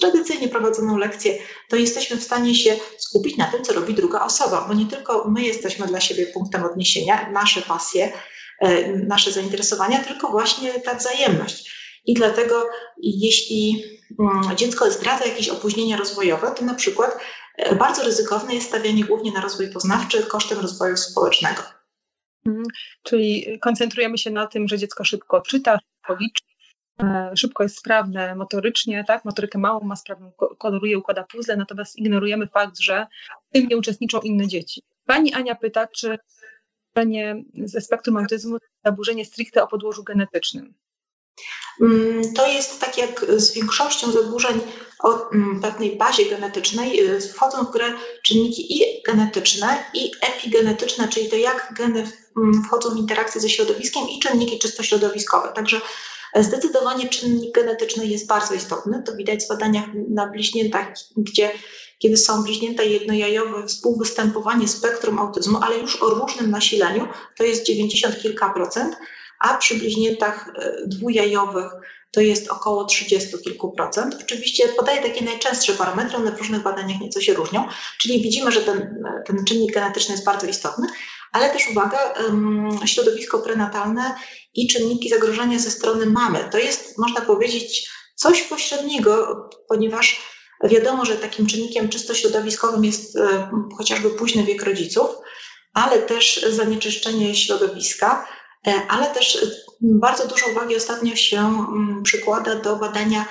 tradycyjnie 0.00 0.48
prowadzoną 0.48 0.96
lekcję, 0.96 1.38
to 1.68 1.76
jesteśmy 1.76 2.16
w 2.16 2.22
stanie 2.22 2.54
się 2.54 2.76
skupić 2.98 3.36
na 3.36 3.44
tym, 3.44 3.64
co 3.64 3.72
robi 3.72 3.94
druga 3.94 4.24
osoba, 4.24 4.64
bo 4.68 4.74
nie 4.74 4.86
tylko 4.86 5.30
my 5.30 5.42
jesteśmy 5.42 5.86
dla 5.86 6.00
siebie 6.00 6.26
punktem 6.26 6.64
odniesienia, 6.64 7.30
nasze 7.30 7.62
pasje, 7.62 8.12
e, 8.60 8.92
nasze 8.92 9.32
zainteresowania, 9.32 10.04
tylko 10.04 10.28
właśnie 10.28 10.80
ta 10.80 10.94
wzajemność. 10.94 11.78
I 12.06 12.14
dlatego, 12.14 12.66
jeśli 12.98 13.84
mm, 14.20 14.56
dziecko 14.56 14.90
zdradza 14.90 15.26
jakieś 15.26 15.48
opóźnienia 15.48 15.96
rozwojowe, 15.96 16.52
to 16.56 16.64
na 16.64 16.74
przykład 16.74 17.10
e, 17.10 17.18
bardzo 17.78 18.02
ryzykowne 18.02 18.54
jest 18.54 18.68
stawianie 18.68 19.04
głównie 19.04 19.32
na 19.32 19.40
rozwój 19.40 19.68
poznawczy 19.68 20.22
kosztem 20.22 20.58
rozwoju 20.58 20.96
społecznego. 20.96 21.62
Mhm. 22.46 22.64
Czyli 23.02 23.58
koncentrujemy 23.60 24.18
się 24.18 24.30
na 24.30 24.46
tym, 24.46 24.68
że 24.68 24.78
dziecko 24.78 25.04
szybko 25.04 25.40
czyta, 25.40 25.78
szybko 25.78 26.16
liczy, 26.20 26.44
e, 27.02 27.30
szybko 27.36 27.62
jest 27.62 27.78
sprawne 27.78 28.34
motorycznie, 28.34 29.04
tak? 29.04 29.24
Motorykę 29.24 29.58
małą 29.58 29.80
ma 29.80 29.96
sprawną, 29.96 30.32
koloruje, 30.58 30.98
układa 30.98 31.24
puzzle, 31.24 31.56
natomiast 31.56 31.98
ignorujemy 31.98 32.46
fakt, 32.46 32.78
że 32.78 33.06
w 33.50 33.52
tym 33.52 33.66
nie 33.66 33.76
uczestniczą 33.76 34.20
inne 34.20 34.46
dzieci. 34.46 34.82
Pani 35.06 35.34
Ania 35.34 35.54
pyta, 35.54 35.86
czy 35.86 36.18
zaburzenie 36.94 37.44
ze 37.64 37.80
spektrum 37.80 38.16
autyzmu 38.16 38.56
zaburzenie 38.84 39.24
stricte 39.24 39.62
o 39.62 39.66
podłożu 39.66 40.04
genetycznym. 40.04 40.74
Mm, 41.80 42.34
to 42.34 42.46
jest 42.46 42.80
tak 42.80 42.98
jak 42.98 43.24
z 43.36 43.52
większością 43.52 44.12
zaburzeń 44.12 44.60
o 44.98 45.30
mm, 45.30 45.60
pewnej 45.60 45.96
bazie 45.96 46.26
genetycznej, 46.26 47.00
y, 47.00 47.20
wchodzą 47.20 47.64
w 47.64 47.70
grę 47.70 47.92
czynniki 48.22 48.78
i 48.78 49.02
genetyczne, 49.02 49.84
i 49.94 50.10
epigenetyczne, 50.20 51.08
czyli 51.08 51.28
to 51.28 51.36
jak 51.36 51.74
geny 51.76 52.12
mm, 52.36 52.64
wchodzą 52.64 52.94
w 52.94 52.98
interakcję 52.98 53.40
ze 53.40 53.48
środowiskiem, 53.48 54.08
i 54.08 54.18
czynniki 54.20 54.58
czysto 54.58 54.82
środowiskowe. 54.82 55.52
Także 55.54 55.80
zdecydowanie 56.36 57.08
czynnik 57.08 57.54
genetyczny 57.54 58.06
jest 58.06 58.26
bardzo 58.26 58.54
istotny. 58.54 59.02
To 59.06 59.16
widać 59.16 59.44
w 59.44 59.48
badaniach 59.48 59.86
na 60.08 60.26
bliźniętach, 60.26 60.88
gdzie 61.16 61.50
kiedy 61.98 62.16
są 62.16 62.42
bliźnięta 62.42 62.82
jednojajowe, 62.82 63.66
współwystępowanie 63.66 64.68
spektrum 64.68 65.18
autyzmu, 65.18 65.58
ale 65.62 65.78
już 65.78 66.02
o 66.02 66.10
różnym 66.10 66.50
nasileniu, 66.50 67.08
to 67.36 67.44
jest 67.44 67.66
90 67.66 68.22
kilka 68.22 68.48
procent 68.48 68.96
a 69.40 69.54
przy 69.56 69.74
bliźniętach 69.74 70.52
dwujajowych 70.86 71.72
to 72.10 72.20
jest 72.20 72.48
około 72.48 72.84
30 72.84 73.38
kilku 73.44 73.72
procent. 73.72 74.16
Oczywiście 74.20 74.68
podaję 74.68 75.02
takie 75.02 75.24
najczęstsze 75.24 75.72
parametry, 75.72 76.16
one 76.16 76.32
w 76.32 76.38
różnych 76.38 76.62
badaniach 76.62 77.00
nieco 77.00 77.20
się 77.20 77.34
różnią, 77.34 77.68
czyli 77.98 78.22
widzimy, 78.22 78.52
że 78.52 78.60
ten, 78.60 79.04
ten 79.26 79.44
czynnik 79.44 79.74
genetyczny 79.74 80.12
jest 80.12 80.24
bardzo 80.24 80.46
istotny, 80.46 80.86
ale 81.32 81.50
też 81.50 81.70
uwaga, 81.70 82.14
środowisko 82.84 83.38
prenatalne 83.38 84.14
i 84.54 84.68
czynniki 84.68 85.08
zagrożenia 85.08 85.58
ze 85.58 85.70
strony 85.70 86.06
mamy. 86.06 86.48
To 86.52 86.58
jest, 86.58 86.98
można 86.98 87.20
powiedzieć, 87.20 87.90
coś 88.14 88.42
pośredniego, 88.42 89.48
ponieważ 89.68 90.20
wiadomo, 90.64 91.04
że 91.04 91.16
takim 91.16 91.46
czynnikiem 91.46 91.88
czysto 91.88 92.14
środowiskowym 92.14 92.84
jest 92.84 93.16
e, 93.16 93.50
chociażby 93.78 94.10
późny 94.10 94.44
wiek 94.44 94.62
rodziców, 94.62 95.08
ale 95.74 95.98
też 95.98 96.46
zanieczyszczenie 96.48 97.34
środowiska, 97.34 98.26
e, 98.26 98.37
ale 98.88 99.06
też 99.06 99.46
bardzo 99.80 100.28
dużo 100.28 100.46
uwagi 100.46 100.76
ostatnio 100.76 101.16
się 101.16 101.38
mm, 101.38 102.02
przykłada 102.02 102.54
do 102.54 102.76
badania 102.76 103.24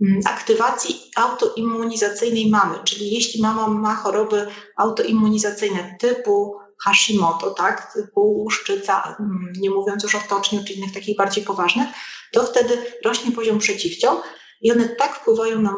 mm, 0.00 0.20
aktywacji 0.26 1.10
autoimmunizacyjnej 1.16 2.50
mamy, 2.50 2.78
czyli 2.84 3.14
jeśli 3.14 3.42
mama 3.42 3.68
ma 3.68 3.94
choroby 3.94 4.46
autoimmunizacyjne 4.76 5.96
typu 6.00 6.56
Hashimoto, 6.84 7.50
tak, 7.50 7.92
typu 7.92 8.20
łuszczyca, 8.20 9.16
mm, 9.20 9.52
nie 9.60 9.70
mówiąc 9.70 10.02
już 10.02 10.14
o 10.14 10.20
toczniu 10.28 10.64
czy 10.64 10.72
innych 10.72 10.94
takich 10.94 11.16
bardziej 11.16 11.44
poważnych, 11.44 11.88
to 12.32 12.42
wtedy 12.42 12.78
rośnie 13.04 13.32
poziom 13.32 13.58
przeciwciał 13.58 14.20
i 14.60 14.72
one 14.72 14.88
tak 14.88 15.14
wpływają 15.14 15.62
na 15.62 15.74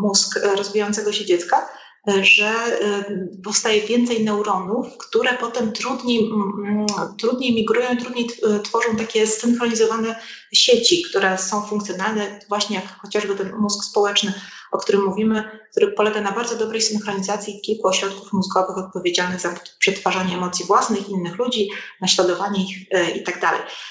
mózg 0.00 0.38
rozwijającego 0.56 1.12
się 1.12 1.24
dziecka, 1.24 1.68
że 2.06 2.48
e, 2.48 3.04
powstaje 3.44 3.80
więcej 3.80 4.24
neuronów, 4.24 4.86
które 4.98 5.34
potem 5.34 5.72
trudniej, 5.72 6.30
trudniej 7.18 7.54
migrują, 7.54 7.96
trudniej 7.96 8.28
tworzą 8.64 8.96
takie 8.96 9.26
zsynchronizowane 9.26 10.16
sieci, 10.52 11.02
które 11.02 11.38
są 11.38 11.62
funkcjonalne, 11.62 12.40
właśnie 12.48 12.76
jak 12.76 13.00
chociażby 13.00 13.34
ten 13.34 13.56
mózg 13.56 13.84
społeczny, 13.84 14.32
o 14.72 14.78
którym 14.78 15.04
mówimy, 15.04 15.60
który 15.70 15.92
polega 15.92 16.20
na 16.20 16.32
bardzo 16.32 16.56
dobrej 16.56 16.82
synchronizacji 16.82 17.60
kilku 17.60 17.88
ośrodków 17.88 18.32
mózgowych 18.32 18.78
odpowiedzialnych 18.78 19.40
za 19.40 19.54
przetwarzanie 19.78 20.34
emocji 20.34 20.66
własnych, 20.66 21.08
innych 21.08 21.38
ludzi, 21.38 21.68
naśladowanie 22.00 22.64
ich 22.64 22.76
e, 22.90 23.10
i 23.10 23.22
tak. 23.22 23.40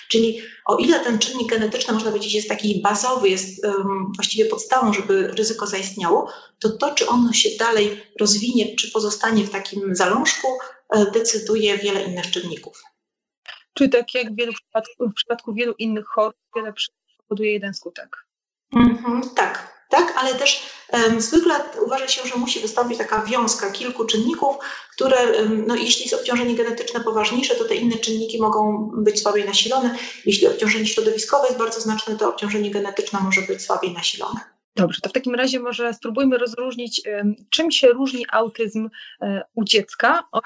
Czyli 0.09 0.41
o 0.65 0.77
ile 0.77 0.99
ten 0.99 1.19
czynnik 1.19 1.49
genetyczny, 1.49 1.93
można 1.93 2.09
powiedzieć, 2.09 2.33
jest 2.33 2.49
taki 2.49 2.81
bazowy, 2.81 3.29
jest 3.29 3.65
um, 3.65 4.11
właściwie 4.15 4.45
podstawą, 4.45 4.93
żeby 4.93 5.27
ryzyko 5.27 5.67
zaistniało, 5.67 6.31
to 6.59 6.69
to, 6.69 6.91
czy 6.91 7.07
ono 7.07 7.33
się 7.33 7.49
dalej 7.59 8.01
rozwinie, 8.19 8.75
czy 8.75 8.91
pozostanie 8.91 9.43
w 9.43 9.49
takim 9.49 9.95
zalążku, 9.95 10.47
e, 10.89 11.11
decyduje 11.11 11.77
wiele 11.77 12.03
innych 12.03 12.31
czynników. 12.31 12.83
Czyli 13.73 13.89
tak 13.89 14.13
jak 14.13 14.33
w, 14.33 14.35
wielu 14.35 14.53
przypadku, 14.53 15.09
w 15.09 15.13
przypadku 15.13 15.53
wielu 15.53 15.73
innych 15.79 16.05
chorób, 16.07 16.35
wiele 16.55 16.73
powoduje 17.27 17.53
jeden 17.53 17.73
skutek. 17.73 18.25
Mhm, 18.75 19.21
tak, 19.35 19.85
tak, 19.89 20.13
ale 20.17 20.35
też 20.35 20.69
um, 20.93 21.21
zwykle 21.21 21.55
uważa 21.85 22.07
się, 22.07 22.27
że 22.27 22.35
musi 22.35 22.59
wystąpić 22.59 22.97
taka 22.97 23.25
wiązka 23.25 23.71
kilku 23.71 24.05
czynników, 24.05 24.55
które, 24.91 25.31
um, 25.31 25.67
no, 25.67 25.75
jeśli 25.75 26.01
jest 26.01 26.13
obciążenie 26.13 26.55
genetyczne 26.55 26.99
poważniejsze, 26.99 27.55
to 27.55 27.65
te 27.65 27.75
inne 27.75 27.95
czynniki 27.95 28.41
mogą 28.41 28.91
być 28.93 29.21
słabiej 29.21 29.45
nasilone. 29.45 29.95
Jeśli 30.25 30.47
obciążenie 30.47 30.85
środowiskowe 30.85 31.47
jest 31.47 31.59
bardzo 31.59 31.81
znaczne, 31.81 32.17
to 32.17 32.29
obciążenie 32.29 32.71
genetyczne 32.71 33.19
może 33.19 33.41
być 33.41 33.61
słabiej 33.61 33.93
nasilone. 33.93 34.39
Dobrze, 34.75 35.01
to 35.01 35.09
w 35.09 35.13
takim 35.13 35.35
razie 35.35 35.59
może 35.59 35.93
spróbujmy 35.93 36.37
rozróżnić, 36.37 37.01
czym 37.49 37.71
się 37.71 37.87
różni 37.87 38.25
autyzm 38.31 38.89
e, 39.21 39.43
u 39.53 39.63
dziecka 39.63 40.23
od 40.31 40.43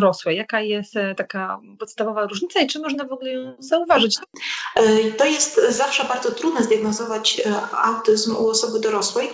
dorosłej? 0.00 0.36
Jaka 0.36 0.60
jest 0.60 0.96
e, 0.96 1.14
taka 1.14 1.60
podstawowa 1.78 2.26
różnica 2.26 2.60
i 2.60 2.66
czy 2.66 2.78
można 2.80 3.04
w 3.04 3.12
ogóle 3.12 3.32
ją 3.32 3.56
zauważyć? 3.58 4.18
E, 4.76 5.12
to 5.12 5.24
jest 5.24 5.60
zawsze 5.68 6.04
bardzo 6.04 6.30
trudne 6.30 6.62
zdiagnozować 6.62 7.40
e, 7.40 7.54
autyzm 7.72 8.36
u 8.36 8.48
osoby 8.48 8.80
dorosłej. 8.80 9.30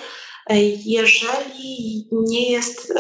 Jeżeli 0.84 2.08
nie, 2.12 2.50
jest, 2.50 2.94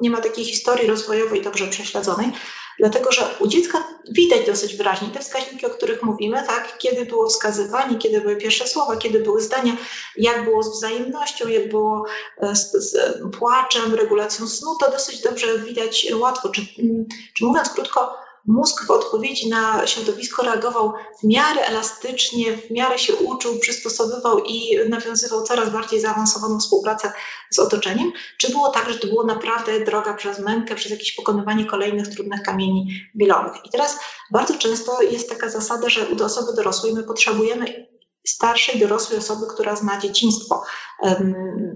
nie 0.00 0.10
ma 0.10 0.20
takiej 0.20 0.44
historii 0.44 0.88
rozwojowej 0.88 1.42
dobrze 1.42 1.66
prześledzonej, 1.66 2.32
Dlatego, 2.78 3.12
że 3.12 3.34
u 3.40 3.46
dziecka 3.46 3.84
widać 4.10 4.46
dosyć 4.46 4.76
wyraźnie 4.76 5.08
te 5.08 5.20
wskaźniki, 5.20 5.66
o 5.66 5.70
których 5.70 6.02
mówimy, 6.02 6.42
tak? 6.46 6.78
kiedy 6.78 7.04
było 7.06 7.28
wskazywanie, 7.28 7.98
kiedy 7.98 8.20
były 8.20 8.36
pierwsze 8.36 8.66
słowa, 8.66 8.96
kiedy 8.96 9.20
były 9.20 9.40
zdania, 9.40 9.76
jak 10.16 10.44
było 10.44 10.62
z 10.62 10.72
wzajemnością, 10.72 11.48
jak 11.48 11.68
było 11.68 12.04
e, 12.38 12.56
z, 12.56 12.72
z 12.72 13.20
płaczem, 13.38 13.94
regulacją 13.94 14.48
snu, 14.48 14.76
to 14.80 14.90
dosyć 14.90 15.20
dobrze 15.20 15.58
widać 15.58 16.06
łatwo. 16.14 16.48
Czy, 16.48 16.62
mm, 16.78 17.06
czy 17.34 17.44
mówiąc 17.44 17.70
krótko, 17.70 18.27
mózg 18.48 18.86
w 18.86 18.90
odpowiedzi 18.90 19.48
na 19.48 19.86
środowisko 19.86 20.42
reagował 20.42 20.92
w 21.20 21.24
miarę 21.24 21.66
elastycznie, 21.66 22.56
w 22.56 22.70
miarę 22.70 22.98
się 22.98 23.16
uczył, 23.16 23.58
przystosowywał 23.58 24.38
i 24.38 24.78
nawiązywał 24.88 25.42
coraz 25.42 25.70
bardziej 25.70 26.00
zaawansowaną 26.00 26.58
współpracę 26.58 27.12
z 27.50 27.58
otoczeniem? 27.58 28.12
Czy 28.38 28.52
było 28.52 28.68
tak, 28.68 28.92
że 28.92 28.98
to 28.98 29.06
było 29.06 29.24
naprawdę 29.24 29.80
droga 29.80 30.14
przez 30.14 30.38
mękę, 30.38 30.74
przez 30.74 30.90
jakieś 30.90 31.12
pokonywanie 31.12 31.64
kolejnych 31.64 32.08
trudnych 32.08 32.42
kamieni 32.42 32.88
milowych? 33.14 33.64
I 33.64 33.70
teraz 33.70 33.98
bardzo 34.32 34.54
często 34.54 35.02
jest 35.02 35.28
taka 35.28 35.48
zasada, 35.48 35.88
że 35.88 36.06
u 36.06 36.24
osoby 36.24 36.52
dorosłej 36.56 36.94
my 36.94 37.02
potrzebujemy 37.02 37.88
starszej, 38.26 38.80
dorosłej 38.80 39.18
osoby, 39.18 39.46
która 39.46 39.76
zna 39.76 40.00
dzieciństwo, 40.00 40.62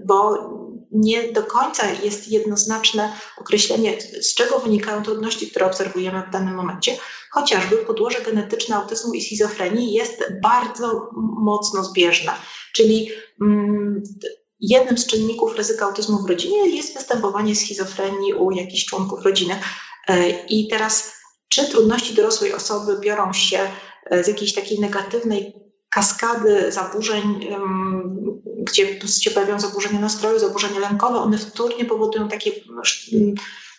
bo 0.05 0.37
nie 0.93 1.31
do 1.31 1.43
końca 1.43 1.91
jest 1.91 2.27
jednoznaczne 2.27 3.13
określenie, 3.37 4.01
z 4.01 4.35
czego 4.35 4.59
wynikają 4.59 5.03
trudności, 5.03 5.51
które 5.51 5.65
obserwujemy 5.65 6.23
w 6.27 6.31
danym 6.31 6.55
momencie. 6.55 6.97
Chociażby 7.31 7.77
podłoże 7.77 8.21
genetyczne 8.21 8.75
autyzmu 8.75 9.13
i 9.13 9.21
schizofrenii 9.21 9.93
jest 9.93 10.23
bardzo 10.41 11.09
mocno 11.37 11.83
zbieżne, 11.83 12.31
czyli 12.73 13.09
mm, 13.41 14.03
jednym 14.59 14.97
z 14.97 15.07
czynników 15.07 15.55
ryzyka 15.55 15.85
autyzmu 15.85 16.23
w 16.23 16.29
rodzinie 16.29 16.75
jest 16.75 16.93
występowanie 16.93 17.55
schizofrenii 17.55 18.33
u 18.33 18.51
jakichś 18.51 18.85
członków 18.85 19.25
rodziny. 19.25 19.59
E, 20.07 20.29
I 20.29 20.67
teraz, 20.67 21.13
czy 21.49 21.69
trudności 21.69 22.13
dorosłej 22.13 22.53
osoby 22.53 22.99
biorą 22.99 23.33
się 23.33 23.59
e, 24.05 24.23
z 24.23 24.27
jakiejś 24.27 24.53
takiej 24.53 24.79
negatywnej 24.79 25.53
kaskady 25.93 26.71
zaburzeń, 26.71 27.49
gdzie 28.57 28.99
się 29.21 29.31
pojawiają 29.31 29.59
zaburzenia 29.59 29.99
nastroju, 29.99 30.39
zaburzenia 30.39 30.79
lękowe, 30.79 31.19
one 31.19 31.37
wtórnie 31.37 31.85
powodują 31.85 32.27
takie 32.27 32.51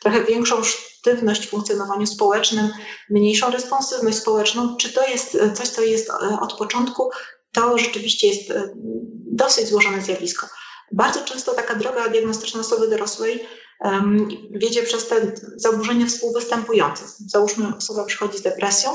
trochę 0.01 0.25
większą 0.25 0.65
sztywność 0.65 1.47
w 1.47 1.51
funkcjonowaniu 1.51 2.07
społecznym, 2.07 2.69
mniejszą 3.11 3.51
responsywność 3.51 4.19
społeczną. 4.19 4.77
Czy 4.77 4.93
to 4.93 5.09
jest 5.09 5.39
coś, 5.55 5.69
co 5.69 5.83
jest 5.83 6.11
e, 6.11 6.41
od 6.41 6.53
początku, 6.53 7.11
to 7.53 7.79
rzeczywiście 7.79 8.29
jest 8.29 8.51
e, 8.51 8.71
dosyć 9.27 9.69
złożone 9.69 10.03
zjawisko. 10.03 10.47
Bardzo 10.93 11.21
często 11.21 11.55
taka 11.55 11.75
droga 11.75 12.09
diagnostyczna 12.09 12.61
osoby 12.61 12.89
dorosłej 12.89 13.47
um, 13.81 14.29
wiedzie 14.51 14.83
przez 14.83 15.09
te 15.09 15.33
zaburzenia 15.57 16.07
współwystępujące. 16.07 17.05
Załóżmy, 17.27 17.77
osoba 17.77 18.05
przychodzi 18.05 18.39
z 18.39 18.43
depresją, 18.43 18.91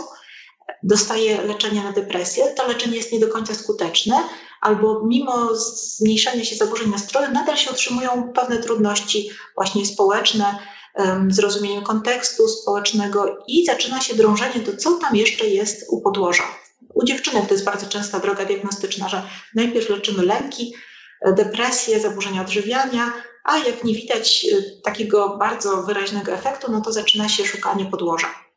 dostaje 0.84 1.42
leczenie 1.42 1.84
na 1.84 1.92
depresję, 1.92 2.46
to 2.58 2.68
leczenie 2.68 2.98
jest 2.98 3.12
nie 3.12 3.20
do 3.20 3.28
końca 3.28 3.56
skuteczne, 3.56 4.16
albo 4.62 5.04
mimo 5.06 5.56
zmniejszenia 5.56 6.46
się 6.46 6.56
zaburzeń 6.56 6.90
nastroju, 6.90 7.32
nadal 7.32 7.58
się 7.58 7.72
utrzymują 7.72 8.34
pewne 8.36 8.58
trudności 8.58 9.30
właśnie 9.56 9.86
społeczne, 9.86 10.60
zrozumieniu 11.30 11.82
kontekstu 11.82 12.48
społecznego 12.48 13.38
i 13.48 13.66
zaczyna 13.66 14.02
się 14.02 14.16
drążenie 14.16 14.60
do 14.60 14.78
co 14.78 14.92
tam 14.94 15.16
jeszcze 15.16 15.48
jest 15.48 15.86
u 15.90 16.02
podłoża. 16.02 16.44
U 16.94 17.06
dziewczynek 17.06 17.48
to 17.48 17.54
jest 17.54 17.66
bardzo 17.66 17.86
częsta 17.86 18.20
droga 18.20 18.46
diagnostyczna, 18.46 19.10
że 19.10 19.24
najpierw 19.56 19.90
leczymy 19.90 20.26
lęki, 20.26 20.74
depresję, 21.36 22.00
zaburzenia 22.00 22.42
odżywiania, 22.42 23.14
a 23.44 23.58
jak 23.58 23.84
nie 23.84 23.94
widać 23.94 24.46
e, 24.46 24.82
takiego 24.84 25.38
bardzo 25.38 25.84
wyraźnego 25.84 26.32
efektu, 26.32 26.72
no 26.72 26.82
to 26.82 26.92
zaczyna 26.92 27.30
się 27.30 27.46
szukanie 27.46 27.86
podłoża. 27.86 28.49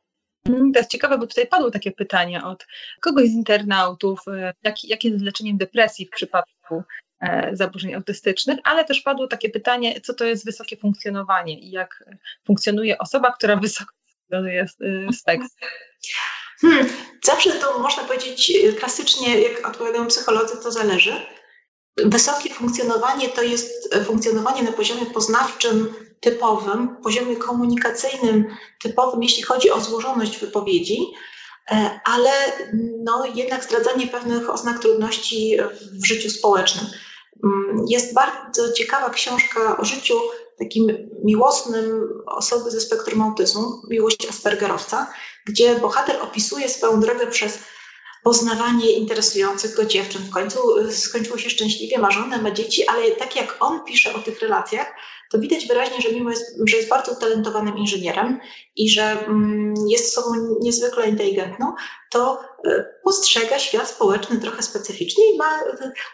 Mm, 0.49 0.73
to 0.73 0.79
jest 0.79 0.91
ciekawe, 0.91 1.19
bo 1.19 1.27
tutaj 1.27 1.47
padło 1.47 1.71
takie 1.71 1.93
pytanie 1.93 2.45
od 2.45 2.67
kogoś 3.01 3.29
z 3.29 3.33
internautów, 3.33 4.21
e, 4.29 4.55
jak, 4.63 4.85
jak 4.85 5.05
jest 5.05 5.19
z 5.19 5.23
leczeniem 5.23 5.57
depresji 5.57 6.07
w 6.07 6.11
przypadku 6.11 6.83
e, 7.21 7.51
zaburzeń 7.57 7.95
autystycznych, 7.95 8.59
ale 8.65 8.85
też 8.85 9.01
padło 9.01 9.27
takie 9.27 9.51
pytanie, 9.51 10.01
co 10.01 10.15
to 10.15 10.25
jest 10.25 10.45
wysokie 10.45 10.77
funkcjonowanie 10.77 11.61
i 11.61 11.71
jak 11.71 12.05
funkcjonuje 12.47 12.99
osoba, 12.99 13.33
która 13.33 13.57
wysoko 13.67 13.93
funkcjonuje 14.11 14.67
z 15.13 15.23
tekstu. 15.23 15.67
Hmm, 16.61 16.89
zawsze 17.25 17.53
to 17.53 17.79
można 17.79 18.05
powiedzieć 18.05 18.53
klasycznie, 18.79 19.41
jak 19.41 19.69
odpowiadają 19.69 20.07
psycholodzy, 20.07 20.63
to 20.63 20.73
zależy. 20.73 21.13
Wysokie 21.97 22.55
funkcjonowanie 22.55 23.29
to 23.29 23.43
jest 23.43 23.95
funkcjonowanie 24.05 24.63
na 24.63 24.73
poziomie 24.73 25.07
poznawczym 25.07 25.95
typowym, 26.21 26.97
poziomie 27.03 27.37
komunikacyjnym 27.37 28.47
typowym, 28.83 29.23
jeśli 29.23 29.43
chodzi 29.43 29.71
o 29.71 29.81
złożoność 29.81 30.39
wypowiedzi, 30.39 31.13
e, 31.71 32.01
ale 32.05 32.31
no, 33.05 33.25
jednak 33.35 33.65
zdradzanie 33.65 34.07
pewnych 34.07 34.51
oznak 34.51 34.79
trudności 34.79 35.57
w 36.03 36.07
życiu 36.07 36.31
społecznym. 36.31 36.87
Mm, 37.45 37.85
jest 37.89 38.15
bardzo 38.15 38.73
ciekawa 38.73 39.11
książka 39.11 39.77
o 39.79 39.85
życiu 39.85 40.15
takim 40.59 41.11
miłosnym 41.25 42.09
osoby 42.27 42.71
ze 42.71 42.81
spektrum 42.81 43.23
autyzmu, 43.23 43.83
miłość 43.91 44.29
Aspergerowca, 44.29 45.13
gdzie 45.47 45.75
bohater 45.75 46.23
opisuje 46.23 46.69
swoją 46.69 47.01
drogę 47.01 47.27
przez 47.27 47.59
poznawanie 48.23 48.93
interesujących 48.93 49.75
go 49.75 49.85
dziewczyn. 49.85 50.23
W 50.23 50.31
końcu 50.31 50.59
skończyło 50.91 51.39
się 51.39 51.51
szczęśliwie, 51.51 51.99
ma 51.99 52.11
żonę, 52.11 52.43
ma 52.43 52.51
dzieci, 52.51 52.87
ale 52.87 53.11
tak 53.11 53.37
jak 53.37 53.57
on 53.61 53.85
pisze 53.85 54.15
o 54.15 54.19
tych 54.19 54.41
relacjach, 54.41 54.95
to 55.33 55.39
widać 55.39 55.67
wyraźnie, 55.67 56.01
że 56.01 56.13
mimo, 56.13 56.31
jest, 56.31 56.57
że 56.67 56.77
jest 56.77 56.89
bardzo 56.89 57.13
utalentowanym 57.13 57.79
inżynierem 57.79 58.41
i 58.77 58.91
że 58.91 59.03
mm, 59.03 59.75
jest 59.89 60.19
osobą 60.19 60.57
niezwykle 60.61 61.09
inteligentną, 61.09 61.75
to 62.11 62.41
e, 62.65 62.85
postrzega 63.05 63.59
świat 63.59 63.89
społeczny 63.89 64.41
trochę 64.41 64.63
specyficznie 64.63 65.35
i 65.35 65.39
ma, 65.39 65.61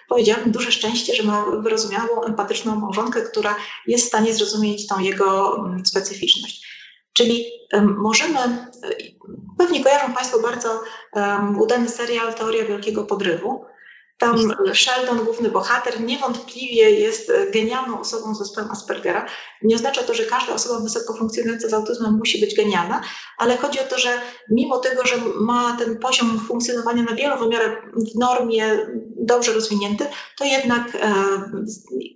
powiedziałabym, 0.09 0.53
duże 0.53 0.73
szczęście, 0.73 1.15
że 1.15 1.23
ma 1.23 1.47
wyrozumiałą, 1.63 2.23
empatyczną 2.23 2.77
małżonkę, 2.77 3.23
która 3.23 3.57
jest 3.87 4.05
w 4.05 4.09
stanie 4.09 4.35
zrozumieć 4.35 4.87
tą 4.87 4.99
jego 4.99 5.57
mm, 5.59 5.87
specyficzność. 5.87 6.78
Czyli 7.19 7.45
możemy, 7.97 8.39
pewnie 9.59 9.85
kojarzą 9.85 10.13
Państwo 10.13 10.41
bardzo 10.41 10.83
udany 11.61 11.89
serial 11.89 12.35
Teoria 12.35 12.65
Wielkiego 12.65 13.05
Podrywu. 13.05 13.65
Tam 14.19 14.53
Sheldon, 14.75 15.25
główny 15.25 15.49
bohater, 15.49 16.01
niewątpliwie 16.01 16.91
jest 16.91 17.33
genialną 17.53 18.01
osobą 18.01 18.35
z 18.35 18.39
zespołem 18.39 18.71
Aspergera. 18.71 19.27
Nie 19.63 19.77
oznacza 19.77 20.03
to, 20.03 20.15
że 20.15 20.25
każda 20.25 20.55
osoba 20.55 20.81
wysoko 20.81 21.15
funkcjonująca 21.15 21.69
z 21.69 21.75
autyzmem 21.75 22.15
musi 22.19 22.41
być 22.41 22.55
genialna, 22.55 23.03
ale 23.39 23.57
chodzi 23.57 23.81
o 23.81 23.85
to, 23.85 23.99
że 23.99 24.21
mimo 24.51 24.79
tego, 24.79 25.07
że 25.07 25.17
ma 25.41 25.77
ten 25.79 25.99
poziom 25.99 26.41
funkcjonowania 26.49 27.03
na 27.03 27.15
wielu 27.15 27.39
wymiarach 27.39 27.83
w 28.15 28.19
normie 28.19 28.87
dobrze 29.17 29.53
rozwinięty, 29.53 30.07
to 30.37 30.45
jednak 30.45 30.95
e, 30.95 31.15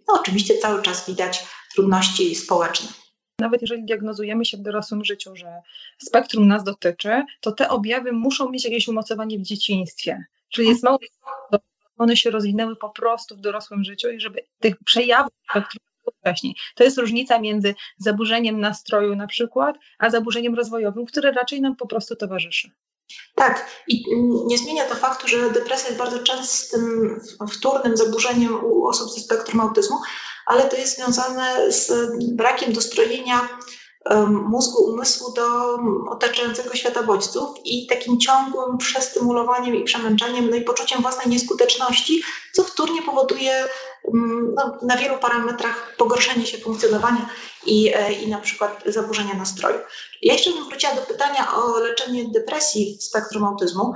no, 0.09 0.15
oczywiście 0.21 0.59
cały 0.59 0.83
czas 0.83 1.07
widać 1.07 1.47
trudności 1.75 2.35
społeczne 2.35 3.02
nawet 3.43 3.63
jeżeli 3.63 3.85
diagnozujemy 3.85 4.45
się 4.45 4.57
w 4.57 4.63
dorosłym 4.63 5.05
życiu, 5.05 5.37
że 5.37 5.63
spektrum 5.99 6.49
nas 6.49 6.65
dotyczy, 6.65 7.23
to 7.41 7.53
te 7.53 7.69
objawy 7.69 8.13
muszą 8.13 8.51
mieć 8.51 8.65
jakieś 8.65 8.89
umocowanie 8.89 9.39
w 9.39 9.43
dzieciństwie. 9.43 10.25
Czyli 10.49 10.69
jest 10.69 10.83
mało, 10.83 10.99
one 11.99 12.17
się 12.17 12.31
rozwinęły 12.31 12.77
po 12.77 12.91
prostu 12.91 13.37
w 13.37 13.41
dorosłym 13.41 13.85
życiu 13.85 14.11
i 14.11 14.21
żeby 14.21 14.43
tych 14.61 14.77
przejawów 14.85 15.33
spektrum 15.51 15.81
wcześniej. 16.21 16.55
To 16.75 16.85
jest 16.85 16.99
różnica 16.99 17.39
między 17.39 17.75
zaburzeniem 17.99 18.61
nastroju 18.61 19.17
na 19.17 19.27
przykład, 19.27 19.77
a 19.99 20.11
zaburzeniem 20.11 20.55
rozwojowym, 20.55 21.07
które 21.07 21.33
raczej 21.33 21.61
nam 21.61 21.77
po 21.77 21.87
prostu 21.87 22.17
towarzyszy. 22.17 22.71
Tak, 23.35 23.67
i 23.89 24.05
nie 24.47 24.59
zmienia 24.59 24.85
to 24.85 24.95
faktu, 24.95 25.29
że 25.29 25.51
depresja 25.51 25.87
jest 25.87 25.99
bardzo 25.99 26.19
częstym 26.19 27.21
wtórnym 27.53 27.97
zaburzeniem 27.97 28.65
u 28.65 28.87
osób 28.87 29.11
ze 29.11 29.21
spektrum 29.21 29.61
autyzmu, 29.61 29.99
ale 30.47 30.69
to 30.69 30.77
jest 30.77 30.97
związane 30.97 31.73
z 31.73 31.93
brakiem 32.33 32.73
dostrojenia 32.73 33.49
mózgu, 34.29 34.85
umysłu 34.85 35.33
do 35.33 35.79
otaczającego 36.11 36.75
świata 36.75 37.03
bodźców 37.03 37.49
i 37.65 37.87
takim 37.87 38.21
ciągłym 38.21 38.79
przestymulowaniem 38.79 39.75
i 39.75 39.85
przemęczeniem, 39.85 40.51
no 40.51 40.57
i 40.57 40.63
poczuciem 40.63 41.03
własnej 41.03 41.29
nieskuteczności, 41.29 42.23
co 42.53 42.65
wtórnie 42.65 43.03
powoduje 43.03 43.69
no, 44.55 44.79
na 44.83 44.97
wielu 44.97 45.19
parametrach 45.19 45.97
pogorszenie 45.97 46.47
się 46.47 46.59
funkcjonowania 46.59 47.29
i, 47.67 47.93
e, 47.95 48.13
i 48.13 48.29
na 48.29 48.39
przykład 48.39 48.83
zaburzenia 48.87 49.35
nastroju. 49.35 49.79
Ja 50.23 50.33
jeszcze 50.33 50.51
bym 50.51 50.65
wróciła 50.65 50.95
do 50.95 51.03
pytania 51.03 51.55
o 51.55 51.79
leczenie 51.79 52.25
depresji 52.29 52.97
w 53.01 53.05
spektrum 53.05 53.45
autyzmu. 53.45 53.95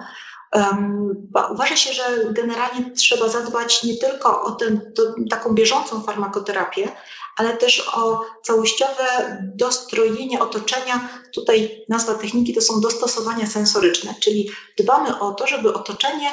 Um, 0.57 1.33
uważa 1.51 1.77
się, 1.77 1.93
że 1.93 2.03
generalnie 2.31 2.91
trzeba 2.91 3.29
zadbać 3.29 3.83
nie 3.83 3.97
tylko 3.97 4.43
o 4.43 4.51
ten, 4.51 4.93
to, 4.95 5.03
taką 5.31 5.55
bieżącą 5.55 6.03
farmakoterapię, 6.03 6.89
ale 7.37 7.57
też 7.57 7.89
o 7.95 8.25
całościowe 8.43 9.39
dostrojenie 9.55 10.41
otoczenia. 10.41 11.09
Tutaj 11.35 11.85
nazwa 11.89 12.15
techniki 12.15 12.55
to 12.55 12.61
są 12.61 12.81
dostosowania 12.81 13.47
sensoryczne, 13.47 14.15
czyli 14.21 14.51
dbamy 14.79 15.19
o 15.21 15.35
to, 15.35 15.47
żeby 15.47 15.75
otoczenie 15.75 16.29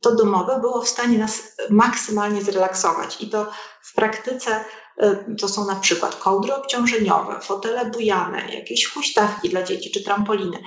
to 0.00 0.14
domowe 0.14 0.60
było 0.60 0.82
w 0.82 0.88
stanie 0.88 1.18
nas 1.18 1.56
maksymalnie 1.70 2.42
zrelaksować. 2.42 3.20
I 3.20 3.30
to 3.30 3.50
w 3.82 3.94
praktyce 3.94 4.64
y, 5.02 5.36
to 5.40 5.48
są 5.48 5.66
na 5.66 5.76
przykład 5.76 6.16
kołdry 6.16 6.54
obciążeniowe, 6.54 7.40
fotele 7.40 7.86
bujane, 7.86 8.54
jakieś 8.54 8.86
huśtawki 8.86 9.48
dla 9.48 9.62
dzieci 9.62 9.90
czy 9.90 10.04
trampoliny. 10.04 10.58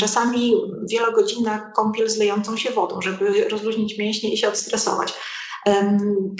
Czasami 0.00 0.54
wielogodzinna 0.90 1.58
kąpiel 1.58 2.10
z 2.10 2.16
lejącą 2.16 2.56
się 2.56 2.70
wodą, 2.70 3.02
żeby 3.02 3.48
rozluźnić 3.48 3.98
mięśnie 3.98 4.32
i 4.32 4.38
się 4.38 4.48
odstresować. 4.48 5.14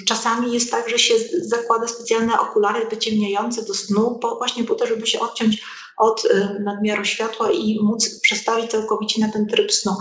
Czasami 0.08 0.52
jest 0.52 0.70
tak, 0.70 0.88
że 0.88 0.98
się 0.98 1.14
zakłada 1.42 1.88
specjalne 1.88 2.40
okulary 2.40 2.86
wyciemniające 2.90 3.62
do 3.62 3.74
snu, 3.74 4.18
po, 4.22 4.36
właśnie 4.36 4.64
po 4.64 4.74
to, 4.74 4.86
żeby 4.86 5.06
się 5.06 5.20
odciąć 5.20 5.62
od 5.96 6.24
y, 6.24 6.60
nadmiaru 6.60 7.04
światła 7.04 7.50
i 7.50 7.78
móc 7.82 8.20
przestawić 8.20 8.70
całkowicie 8.70 9.20
na 9.20 9.32
ten 9.32 9.46
tryb 9.46 9.72
snu. 9.72 9.96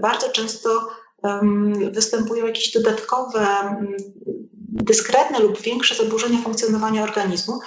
Bardzo 0.00 0.28
często 0.28 0.88
występują 1.92 2.46
jakieś 2.46 2.72
dodatkowe, 2.72 3.46
dyskretne 4.72 5.40
lub 5.40 5.60
większe 5.60 5.94
zaburzenia 5.94 6.38
funkcjonowania 6.42 7.02
organizmu. 7.02 7.60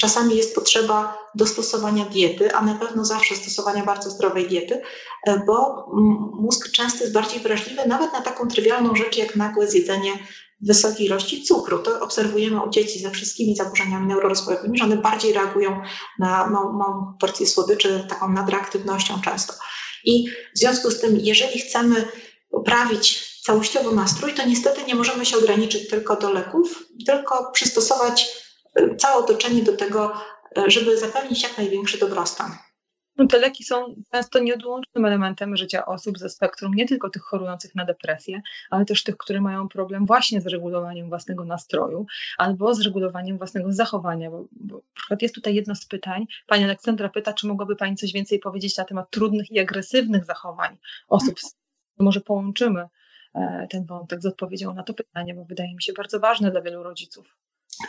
Czasami 0.00 0.36
jest 0.36 0.54
potrzeba 0.54 1.18
dostosowania 1.34 2.04
diety, 2.04 2.54
a 2.54 2.62
na 2.62 2.74
pewno 2.74 3.04
zawsze 3.04 3.36
stosowania 3.36 3.84
bardzo 3.84 4.10
zdrowej 4.10 4.48
diety, 4.48 4.82
e, 5.26 5.42
bo 5.46 5.86
mózg 6.40 6.70
często 6.70 7.00
jest 7.00 7.12
bardziej 7.12 7.40
wrażliwy 7.40 7.82
nawet 7.86 8.12
na 8.12 8.20
taką 8.20 8.48
trywialną 8.48 8.96
rzecz 8.96 9.16
jak 9.16 9.36
nagłe 9.36 9.68
zjedzenie 9.68 10.12
wysokiej 10.60 11.06
ilości 11.06 11.42
cukru. 11.42 11.78
To 11.78 12.00
obserwujemy 12.00 12.62
u 12.62 12.70
dzieci 12.70 12.98
ze 12.98 13.10
wszystkimi 13.10 13.56
zaburzeniami 13.56 14.06
neurorozwojowymi, 14.06 14.78
że 14.78 14.84
one 14.84 14.96
bardziej 14.96 15.32
reagują 15.32 15.82
na 16.18 16.46
małą, 16.46 16.72
małą 16.72 17.14
porcję 17.20 17.46
słodyczy, 17.46 18.06
taką 18.08 18.32
nadreaktywnością 18.32 19.20
często. 19.20 19.54
I 20.04 20.28
w 20.54 20.58
związku 20.58 20.90
z 20.90 21.00
tym, 21.00 21.16
jeżeli 21.16 21.58
chcemy 21.58 22.08
poprawić 22.52 23.32
całościowo 23.42 23.92
nastrój, 23.92 24.34
to 24.34 24.46
niestety 24.46 24.84
nie 24.84 24.94
możemy 24.94 25.26
się 25.26 25.36
ograniczyć 25.36 25.88
tylko 25.88 26.16
do 26.16 26.32
leków, 26.32 26.86
tylko 27.06 27.50
przystosować 27.52 28.36
e, 28.74 28.96
całe 28.96 29.24
otoczenie 29.24 29.62
do 29.62 29.76
tego, 29.76 30.12
e, 30.58 30.70
żeby 30.70 30.98
zapewnić 30.98 31.42
jak 31.42 31.58
największy 31.58 31.98
dobrostan. 31.98 32.50
No 33.16 33.26
te 33.26 33.38
leki 33.38 33.64
są 33.64 33.94
często 34.12 34.38
nieodłącznym 34.38 35.04
elementem 35.04 35.56
życia 35.56 35.86
osób 35.86 36.18
ze 36.18 36.28
spektrum, 36.28 36.74
nie 36.74 36.88
tylko 36.88 37.10
tych 37.10 37.22
chorujących 37.22 37.74
na 37.74 37.84
depresję, 37.84 38.42
ale 38.70 38.84
też 38.84 39.02
tych, 39.02 39.16
które 39.16 39.40
mają 39.40 39.68
problem 39.68 40.06
właśnie 40.06 40.40
z 40.40 40.46
regulowaniem 40.46 41.08
własnego 41.08 41.44
nastroju 41.44 42.06
albo 42.38 42.74
z 42.74 42.80
regulowaniem 42.80 43.38
własnego 43.38 43.72
zachowania. 43.72 44.30
Bo, 44.30 44.44
bo 44.50 44.76
na 44.76 44.82
przykład 44.94 45.22
jest 45.22 45.34
tutaj 45.34 45.54
jedno 45.54 45.74
z 45.74 45.86
pytań. 45.86 46.26
Pani 46.46 46.64
Aleksandra 46.64 47.08
pyta, 47.08 47.32
czy 47.32 47.46
mogłaby 47.46 47.76
Pani 47.76 47.96
coś 47.96 48.12
więcej 48.12 48.38
powiedzieć 48.38 48.76
na 48.76 48.84
temat 48.84 49.10
trudnych 49.10 49.50
i 49.50 49.60
agresywnych 49.60 50.24
zachowań 50.24 50.76
osób 51.08 51.40
z 51.40 51.61
może 51.98 52.20
połączymy 52.20 52.88
e, 53.34 53.66
ten 53.70 53.86
wątek 53.86 54.22
z 54.22 54.26
odpowiedzią 54.26 54.74
na 54.74 54.82
to 54.82 54.94
pytanie, 54.94 55.34
bo 55.34 55.44
wydaje 55.44 55.74
mi 55.74 55.82
się 55.82 55.92
bardzo 55.92 56.20
ważne 56.20 56.50
dla 56.50 56.62
wielu 56.62 56.82
rodziców. 56.82 57.36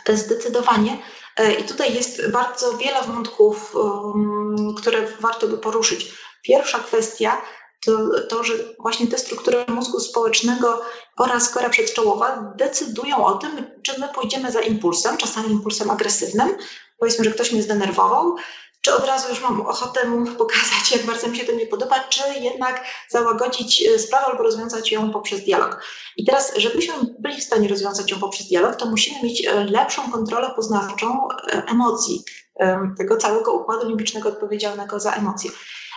Zdecydowanie. 0.08 0.98
E, 1.36 1.52
I 1.52 1.64
tutaj 1.64 1.94
jest 1.94 2.30
bardzo 2.30 2.76
wiele 2.76 3.02
wątków, 3.02 3.74
um, 3.74 4.74
które 4.78 5.06
warto 5.20 5.48
by 5.48 5.58
poruszyć. 5.58 6.14
Pierwsza 6.42 6.78
kwestia 6.78 7.42
to, 7.84 8.10
to, 8.28 8.44
że 8.44 8.54
właśnie 8.78 9.06
te 9.06 9.18
struktury 9.18 9.64
mózgu 9.68 10.00
społecznego 10.00 10.82
oraz 11.16 11.48
kora 11.48 11.68
przedczołowa 11.68 12.52
decydują 12.56 13.24
o 13.24 13.34
tym, 13.34 13.70
czy 13.82 14.00
my 14.00 14.08
pójdziemy 14.08 14.52
za 14.52 14.60
impulsem, 14.60 15.16
czasami 15.16 15.50
impulsem 15.50 15.90
agresywnym. 15.90 16.56
Powiedzmy, 16.98 17.24
że 17.24 17.30
ktoś 17.30 17.52
mnie 17.52 17.62
zdenerwował, 17.62 18.36
czy 18.84 18.94
od 18.94 19.06
razu 19.06 19.28
już 19.28 19.40
mam 19.40 19.60
ochotę 19.60 20.08
mu 20.08 20.26
pokazać, 20.42 20.92
jak 20.92 21.06
bardzo 21.06 21.28
mi 21.28 21.36
się 21.36 21.44
to 21.44 21.52
nie 21.52 21.66
podoba, 21.66 22.00
czy 22.08 22.22
jednak 22.40 22.84
załagodzić 23.08 23.82
e, 23.82 23.98
sprawę 23.98 24.26
albo 24.26 24.42
rozwiązać 24.42 24.92
ją 24.92 25.12
poprzez 25.12 25.44
dialog. 25.44 25.82
I 26.16 26.24
teraz, 26.24 26.52
żebyśmy 26.56 26.94
byli 27.18 27.40
w 27.40 27.44
stanie 27.44 27.68
rozwiązać 27.68 28.10
ją 28.10 28.18
poprzez 28.18 28.46
dialog, 28.46 28.76
to 28.76 28.86
musimy 28.86 29.22
mieć 29.22 29.46
e, 29.46 29.64
lepszą 29.64 30.10
kontrolę 30.10 30.52
poznawczą 30.56 31.28
e, 31.28 31.62
emocji, 31.66 32.24
tego 32.98 33.16
całego 33.16 33.52
układu 33.52 33.88
limbicznego 33.88 34.28
odpowiedzialnego 34.28 35.00
za 35.00 35.12
emocje. 35.12 35.50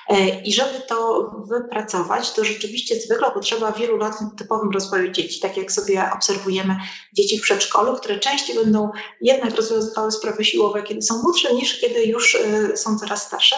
E, 0.09 0.41
I 0.41 0.53
żeby 0.53 0.81
to 0.87 1.31
wypracować, 1.47 2.31
to 2.31 2.43
rzeczywiście 2.43 2.95
zwykle 2.99 3.31
potrzeba 3.31 3.71
wielu 3.71 3.97
lat 3.97 4.15
w 4.15 4.37
typowym 4.37 4.71
rozwoju 4.71 5.11
dzieci. 5.11 5.39
Tak 5.39 5.57
jak 5.57 5.71
sobie 5.71 6.09
obserwujemy 6.15 6.75
dzieci 7.13 7.39
w 7.39 7.41
przedszkolu, 7.41 7.95
które 7.95 8.19
częściej 8.19 8.55
będą 8.55 8.91
jednak 9.21 9.55
rozwiązywały 9.55 10.11
sprawy 10.11 10.45
siłowe, 10.45 10.83
kiedy 10.83 11.01
są 11.01 11.21
młodsze, 11.21 11.53
niż 11.53 11.79
kiedy 11.79 12.05
już 12.05 12.35
e, 12.35 12.77
są 12.77 12.99
coraz 12.99 13.23
starsze. 13.23 13.55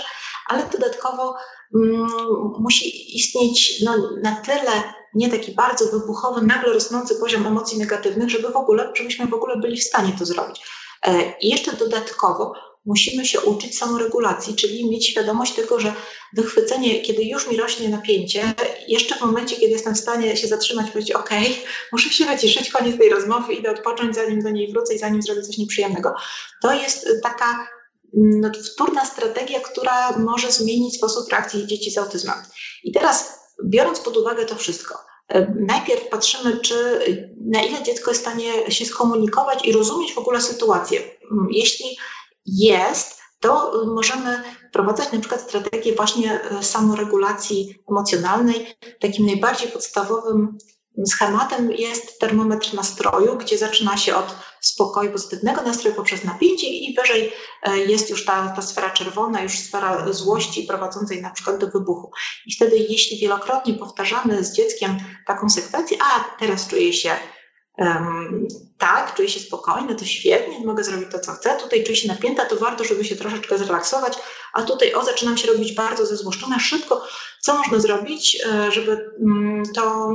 Ale 0.47 0.69
dodatkowo 0.71 1.35
mm, 1.75 2.07
musi 2.59 3.15
istnieć 3.17 3.81
no, 3.85 3.95
na 4.23 4.35
tyle 4.35 4.83
nie 5.13 5.29
taki 5.29 5.51
bardzo 5.51 5.85
wybuchowy, 5.85 6.41
nagle 6.41 6.73
rosnący 6.73 7.15
poziom 7.15 7.47
emocji 7.47 7.79
negatywnych, 7.79 8.29
żeby 8.29 8.49
w 8.49 8.55
ogóle, 8.55 8.91
żebyśmy 8.95 9.27
w 9.27 9.33
ogóle 9.33 9.57
byli 9.57 9.77
w 9.77 9.83
stanie 9.83 10.13
to 10.19 10.25
zrobić. 10.25 10.62
E, 11.03 11.38
I 11.41 11.49
jeszcze 11.49 11.73
dodatkowo 11.73 12.53
musimy 12.86 13.26
się 13.26 13.42
uczyć 13.42 13.78
samoregulacji, 13.78 14.56
czyli 14.56 14.89
mieć 14.89 15.08
świadomość 15.08 15.54
tego, 15.54 15.80
że 15.80 15.94
wychwycenie, 16.34 17.02
kiedy 17.02 17.24
już 17.24 17.48
mi 17.48 17.58
rośnie 17.58 17.89
napięcie, 17.89 18.54
jeszcze 18.88 19.15
w 19.15 19.22
momencie, 19.22 19.56
kiedy 19.56 19.72
jestem 19.72 19.96
w 19.96 20.00
stanie 20.00 20.38
się 20.38 20.48
zatrzymać 20.48 20.92
powiedzieć, 20.92 21.12
OK, 21.12 21.30
muszę 21.92 22.10
się 22.10 22.26
wyciszyć, 22.26 22.70
koniec 22.70 22.98
tej 22.98 23.10
rozmowy, 23.10 23.54
idę 23.54 23.72
odpocząć, 23.72 24.15
zanim 24.15 24.39
do 24.42 24.50
niej 24.50 24.72
wrócę 24.72 24.94
i 24.94 25.00
zanim 25.00 25.22
zrobię 25.22 25.42
coś 25.42 25.58
nieprzyjemnego. 25.58 26.13
To 26.62 26.74
jest 26.74 27.08
taka 27.24 27.68
no, 28.13 28.52
wtórna 28.74 29.06
strategia, 29.06 29.60
która 29.60 30.18
może 30.18 30.52
zmienić 30.52 30.96
sposób 30.96 31.32
reakcji 31.32 31.68
dzieci 31.68 31.92
z 31.92 31.98
autyzmem. 31.98 32.36
I 32.84 32.92
teraz 32.92 33.39
biorąc 33.65 34.00
pod 34.00 34.18
uwagę 34.18 34.46
to 34.46 34.56
wszystko, 34.56 35.10
najpierw 35.68 36.10
patrzymy, 36.10 36.60
czy 36.60 37.00
na 37.46 37.63
ile 37.63 37.84
dziecko 37.84 38.12
jest 38.12 38.22
w 38.22 38.26
stanie 38.28 38.72
się 38.72 38.86
skomunikować 38.86 39.65
i 39.65 39.72
rozumieć 39.72 40.13
w 40.13 40.18
ogóle 40.18 40.42
sytuację. 40.42 41.02
Jeśli 41.52 41.98
jest, 42.57 43.19
to 43.39 43.73
możemy 43.85 44.43
wprowadzać 44.69 45.12
na 45.12 45.19
przykład 45.19 45.41
strategię 45.41 45.95
właśnie 45.95 46.39
samoregulacji 46.62 47.75
emocjonalnej. 47.89 48.75
Takim 48.99 49.25
najbardziej 49.25 49.71
podstawowym 49.71 50.57
Schematem 51.07 51.71
jest 51.71 52.19
termometr 52.19 52.73
nastroju, 52.73 53.38
gdzie 53.38 53.57
zaczyna 53.57 53.97
się 53.97 54.15
od 54.15 54.35
spokoju, 54.62 55.12
pozytywnego 55.12 55.62
nastroju 55.62 55.95
poprzez 55.95 56.23
napięcie 56.23 56.67
i 56.67 56.95
wyżej 56.95 57.33
e, 57.63 57.77
jest 57.77 58.09
już 58.09 58.25
ta, 58.25 58.49
ta 58.55 58.62
sfera 58.62 58.89
czerwona, 58.89 59.41
już 59.41 59.59
sfera 59.59 60.13
złości 60.13 60.63
prowadzącej 60.63 61.21
na 61.21 61.29
przykład 61.29 61.57
do 61.57 61.67
wybuchu. 61.67 62.12
I 62.45 62.55
wtedy, 62.55 62.77
jeśli 62.77 63.19
wielokrotnie 63.19 63.73
powtarzamy 63.73 64.43
z 64.43 64.53
dzieckiem 64.53 64.97
taką 65.27 65.49
sekwencję, 65.49 65.97
a 66.01 66.39
teraz 66.39 66.67
czuję 66.67 66.93
się 66.93 67.12
um, 67.80 68.48
tak, 68.78 69.15
czuję 69.15 69.30
się 69.30 69.39
spokojny, 69.39 69.96
to 69.96 70.06
świetnie, 70.06 70.65
mogę 70.65 70.84
zrobić 70.84 71.08
to, 71.12 71.20
co 71.20 71.32
chcę, 71.32 71.58
tutaj 71.60 71.84
czuję 71.84 71.96
się 71.96 72.08
napięta, 72.08 72.46
to 72.46 72.56
warto, 72.56 72.84
żeby 72.84 73.06
się 73.06 73.15
troszeczkę 73.15 73.58
zrelaksować, 73.58 74.13
a 74.54 74.62
tutaj, 74.62 74.94
o, 74.94 75.06
zaczynam 75.06 75.38
się 75.38 75.48
robić 75.48 75.74
bardzo 75.74 76.06
zezłoszczona, 76.06 76.60
szybko, 76.60 77.08
co 77.39 77.58
można 77.58 77.80
zrobić, 77.80 78.38
e, 78.46 78.72
żeby 78.72 79.12
mm, 79.22 79.63
to, 79.76 80.10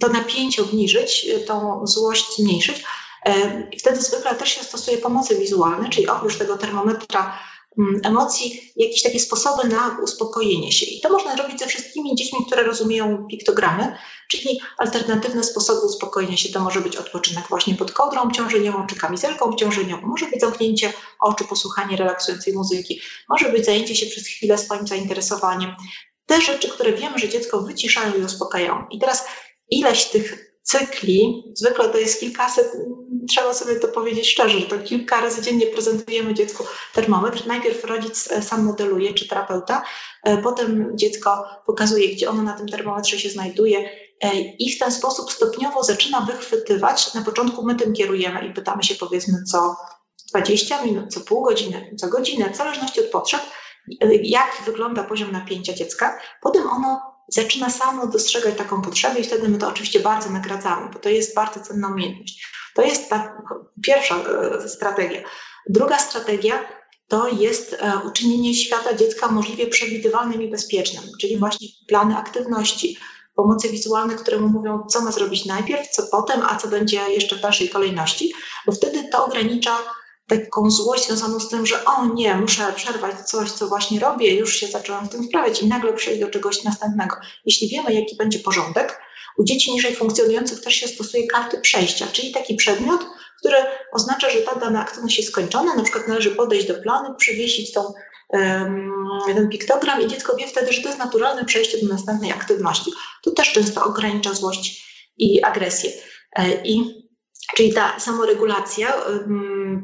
to 0.00 0.08
napięcie 0.08 0.62
obniżyć, 0.62 1.26
tą 1.46 1.86
złość 1.86 2.36
zmniejszyć. 2.36 2.84
E, 3.26 3.62
wtedy 3.78 4.00
zwykle 4.00 4.34
też 4.34 4.48
się 4.48 4.64
stosuje 4.64 4.98
pomocy 4.98 5.38
wizualne, 5.38 5.88
czyli 5.88 6.08
oprócz 6.08 6.36
tego 6.36 6.58
termometra 6.58 7.38
emocji, 8.04 8.72
jakieś 8.76 9.02
takie 9.02 9.20
sposoby 9.20 9.68
na 9.68 9.98
uspokojenie 10.02 10.72
się. 10.72 10.86
I 10.86 11.00
to 11.00 11.08
można 11.08 11.36
robić 11.36 11.58
ze 11.58 11.66
wszystkimi 11.66 12.14
dziećmi, 12.14 12.38
które 12.46 12.62
rozumieją 12.62 13.26
piktogramy, 13.30 13.96
czyli 14.30 14.60
alternatywne 14.78 15.44
sposoby 15.44 15.86
uspokojenia 15.86 16.36
się. 16.36 16.48
To 16.48 16.60
może 16.60 16.80
być 16.80 16.96
odpoczynek 16.96 17.44
właśnie 17.48 17.74
pod 17.74 17.92
kołdrą 17.92 18.22
obciążeniową 18.22 18.86
czy 18.86 18.96
kamizelką 18.96 19.44
obciążeniową, 19.44 20.06
może 20.06 20.26
być 20.26 20.40
zamknięcie 20.40 20.92
oczu, 21.20 21.44
posłuchanie 21.44 21.96
relaksującej 21.96 22.54
muzyki, 22.54 23.00
może 23.28 23.52
być 23.52 23.64
zajęcie 23.64 23.96
się 23.96 24.06
przez 24.06 24.26
chwilę 24.26 24.58
swoim 24.58 24.86
zainteresowaniem. 24.86 25.74
Te 26.26 26.40
rzeczy, 26.40 26.68
które 26.68 26.92
wiemy, 26.92 27.18
że 27.18 27.28
dziecko 27.28 27.60
wyciszają 27.60 28.14
i 28.14 28.24
uspokajają. 28.24 28.86
I 28.90 28.98
teraz 28.98 29.24
ileś 29.70 30.04
tych 30.04 30.51
cykli, 30.62 31.52
zwykle 31.54 31.88
to 31.88 31.98
jest 31.98 32.20
kilkaset, 32.20 32.76
trzeba 33.28 33.54
sobie 33.54 33.76
to 33.76 33.88
powiedzieć 33.88 34.28
szczerze, 34.28 34.60
że 34.60 34.66
to 34.66 34.78
kilka 34.78 35.20
razy 35.20 35.42
dziennie 35.42 35.66
prezentujemy 35.66 36.34
dziecku 36.34 36.64
termometr. 36.94 37.46
Najpierw 37.46 37.84
rodzic 37.84 38.32
e, 38.32 38.42
sam 38.42 38.64
modeluje, 38.64 39.14
czy 39.14 39.28
terapeuta, 39.28 39.82
e, 40.24 40.38
potem 40.38 40.92
dziecko 40.94 41.44
pokazuje, 41.66 42.08
gdzie 42.08 42.30
ono 42.30 42.42
na 42.42 42.52
tym 42.52 42.68
termometrze 42.68 43.18
się 43.18 43.30
znajduje 43.30 43.90
e, 44.20 44.40
i 44.40 44.72
w 44.72 44.78
ten 44.78 44.92
sposób 44.92 45.32
stopniowo 45.32 45.82
zaczyna 45.82 46.20
wychwytywać. 46.20 47.14
Na 47.14 47.22
początku 47.22 47.66
my 47.66 47.74
tym 47.74 47.92
kierujemy 47.92 48.46
i 48.46 48.54
pytamy 48.54 48.82
się 48.82 48.94
powiedzmy 48.94 49.42
co 49.42 49.76
20 50.34 50.82
minut, 50.84 51.14
co 51.14 51.20
pół 51.20 51.42
godziny, 51.42 51.94
co 51.98 52.08
godzinę, 52.08 52.50
w 52.50 52.56
zależności 52.56 53.00
od 53.00 53.06
potrzeb, 53.06 53.40
jak 54.22 54.62
wygląda 54.66 55.04
poziom 55.04 55.32
napięcia 55.32 55.72
dziecka. 55.72 56.18
Potem 56.42 56.66
ono 56.66 57.11
zaczyna 57.34 57.70
samo 57.70 58.06
dostrzegać 58.06 58.58
taką 58.58 58.82
potrzebę 58.82 59.20
i 59.20 59.24
wtedy 59.24 59.48
my 59.48 59.58
to 59.58 59.68
oczywiście 59.68 60.00
bardzo 60.00 60.30
nagradzamy, 60.30 60.90
bo 60.92 60.98
to 60.98 61.08
jest 61.08 61.34
bardzo 61.34 61.60
cenna 61.60 61.88
umiejętność. 61.88 62.46
To 62.74 62.82
jest 62.82 63.10
ta 63.10 63.42
pierwsza 63.82 64.16
e, 64.16 64.68
strategia. 64.68 65.20
Druga 65.68 65.98
strategia 65.98 66.64
to 67.08 67.28
jest 67.28 67.76
e, 67.80 67.92
uczynienie 68.06 68.54
świata 68.54 68.94
dziecka 68.94 69.28
możliwie 69.28 69.66
przewidywalnym 69.66 70.42
i 70.42 70.50
bezpiecznym, 70.50 71.04
czyli 71.20 71.38
właśnie 71.38 71.68
plany 71.88 72.16
aktywności, 72.16 72.98
pomocy 73.34 73.68
wizualne, 73.68 74.14
które 74.14 74.38
mu 74.38 74.48
mówią, 74.48 74.86
co 74.90 75.00
ma 75.00 75.12
zrobić 75.12 75.44
najpierw, 75.44 75.88
co 75.88 76.02
potem, 76.02 76.42
a 76.42 76.56
co 76.56 76.68
będzie 76.68 76.96
jeszcze 76.96 77.36
w 77.36 77.40
dalszej 77.40 77.68
kolejności, 77.68 78.32
bo 78.66 78.72
wtedy 78.72 79.08
to 79.12 79.26
ogranicza 79.26 79.78
taką 80.40 80.70
złość 80.70 81.06
związaną 81.06 81.40
z 81.40 81.48
tym, 81.48 81.66
że 81.66 81.84
o 81.84 82.06
nie, 82.14 82.34
muszę 82.34 82.72
przerwać 82.76 83.20
coś, 83.20 83.50
co 83.50 83.68
właśnie 83.68 84.00
robię, 84.00 84.34
już 84.34 84.56
się 84.56 84.66
zaczęłam 84.66 85.06
w 85.06 85.08
tym 85.08 85.24
sprawiać 85.24 85.62
i 85.62 85.66
nagle 85.66 85.92
przejść 85.92 86.20
do 86.20 86.30
czegoś 86.30 86.64
następnego. 86.64 87.16
Jeśli 87.46 87.68
wiemy, 87.68 87.94
jaki 87.94 88.16
będzie 88.16 88.38
porządek, 88.38 89.00
u 89.38 89.44
dzieci 89.44 89.72
niżej 89.72 89.94
funkcjonujących 89.94 90.60
też 90.60 90.74
się 90.74 90.88
stosuje 90.88 91.26
karty 91.26 91.60
przejścia, 91.60 92.06
czyli 92.12 92.32
taki 92.32 92.54
przedmiot, 92.54 93.06
który 93.38 93.56
oznacza, 93.92 94.30
że 94.30 94.38
ta 94.38 94.54
dana 94.54 94.80
aktywność 94.80 95.18
jest 95.18 95.30
skończona, 95.30 95.74
na 95.74 95.82
przykład 95.82 96.08
należy 96.08 96.30
podejść 96.30 96.66
do 96.66 96.74
planu, 96.74 97.14
przywiesić 97.14 97.72
tą, 97.72 97.92
ten 99.26 99.48
piktogram 99.48 100.02
i 100.02 100.06
dziecko 100.06 100.36
wie 100.36 100.46
wtedy, 100.46 100.72
że 100.72 100.82
to 100.82 100.88
jest 100.88 100.98
naturalne 100.98 101.44
przejście 101.44 101.78
do 101.78 101.94
następnej 101.94 102.32
aktywności. 102.32 102.90
To 103.22 103.30
też 103.30 103.52
często 103.52 103.84
ogranicza 103.84 104.34
złość 104.34 104.92
i 105.18 105.42
agresję. 105.42 105.90
E, 106.36 106.62
I 106.64 107.01
Czyli 107.56 107.74
ta 107.74 108.00
samoregulacja, 108.00 108.94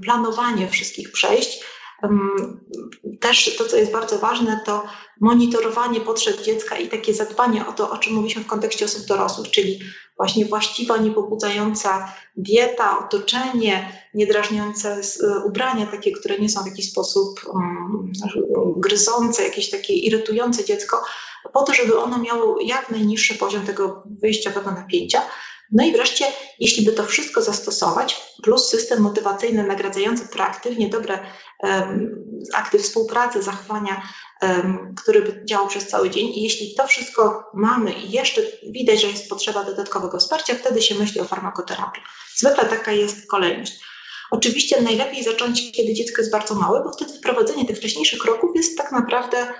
planowanie 0.02 0.68
wszystkich 0.68 1.12
przejść. 1.12 1.64
Też 3.20 3.56
to, 3.56 3.64
co 3.64 3.76
jest 3.76 3.92
bardzo 3.92 4.18
ważne, 4.18 4.60
to 4.66 4.86
monitorowanie 5.20 6.00
potrzeb 6.00 6.42
dziecka 6.42 6.76
i 6.76 6.88
takie 6.88 7.14
zadbanie 7.14 7.66
o 7.66 7.72
to, 7.72 7.90
o 7.90 7.98
czym 7.98 8.14
mówiliśmy 8.14 8.42
w 8.42 8.46
kontekście 8.46 8.84
osób 8.84 9.06
dorosłych, 9.06 9.50
czyli 9.50 9.80
właśnie 10.16 10.44
właściwa, 10.44 10.96
niepobudzająca 10.96 12.12
dieta, 12.36 12.98
otoczenie, 12.98 13.92
niedrażniące 14.14 15.00
ubrania, 15.46 15.86
takie, 15.86 16.12
które 16.12 16.38
nie 16.38 16.48
są 16.48 16.62
w 16.62 16.66
jakiś 16.66 16.90
sposób 16.90 17.40
gryzące, 18.76 19.42
jakieś 19.42 19.70
takie 19.70 19.94
irytujące 19.94 20.64
dziecko, 20.64 21.02
po 21.52 21.62
to, 21.62 21.74
żeby 21.74 21.98
ono 21.98 22.18
miało 22.18 22.60
jak 22.60 22.90
najniższy 22.90 23.34
poziom 23.34 23.66
tego 23.66 24.02
wyjściowego 24.22 24.70
napięcia. 24.70 25.22
No 25.72 25.84
i 25.84 25.92
wreszcie, 25.92 26.24
jeśli 26.58 26.84
by 26.84 26.92
to 26.92 27.04
wszystko 27.04 27.42
zastosować, 27.42 28.22
plus 28.42 28.68
system 28.68 29.00
motywacyjny 29.00 29.66
nagradzający 29.66 30.28
proaktywnie 30.28 30.88
dobre 30.88 31.18
um, 31.58 32.24
akty 32.54 32.78
współpracy, 32.78 33.42
zachowania, 33.42 34.02
um, 34.42 34.94
który 35.02 35.22
by 35.22 35.44
działał 35.44 35.68
przez 35.68 35.88
cały 35.88 36.10
dzień, 36.10 36.26
i 36.26 36.42
jeśli 36.42 36.74
to 36.74 36.86
wszystko 36.86 37.50
mamy 37.54 37.92
i 37.92 38.10
jeszcze 38.10 38.42
widać, 38.70 39.00
że 39.00 39.06
jest 39.06 39.28
potrzeba 39.28 39.64
dodatkowego 39.64 40.18
wsparcia, 40.18 40.54
wtedy 40.54 40.82
się 40.82 40.94
myśli 40.94 41.20
o 41.20 41.24
farmakoterapii. 41.24 42.02
Zwykle 42.36 42.64
taka 42.64 42.92
jest 42.92 43.30
kolejność. 43.30 43.80
Oczywiście 44.30 44.80
najlepiej 44.80 45.24
zacząć, 45.24 45.72
kiedy 45.72 45.94
dziecko 45.94 46.20
jest 46.20 46.32
bardzo 46.32 46.54
małe, 46.54 46.84
bo 46.84 46.92
wtedy 46.92 47.12
wprowadzenie 47.12 47.66
tych 47.66 47.76
wcześniejszych 47.76 48.18
kroków 48.18 48.50
jest 48.56 48.78
tak 48.78 48.92
naprawdę 48.92 49.54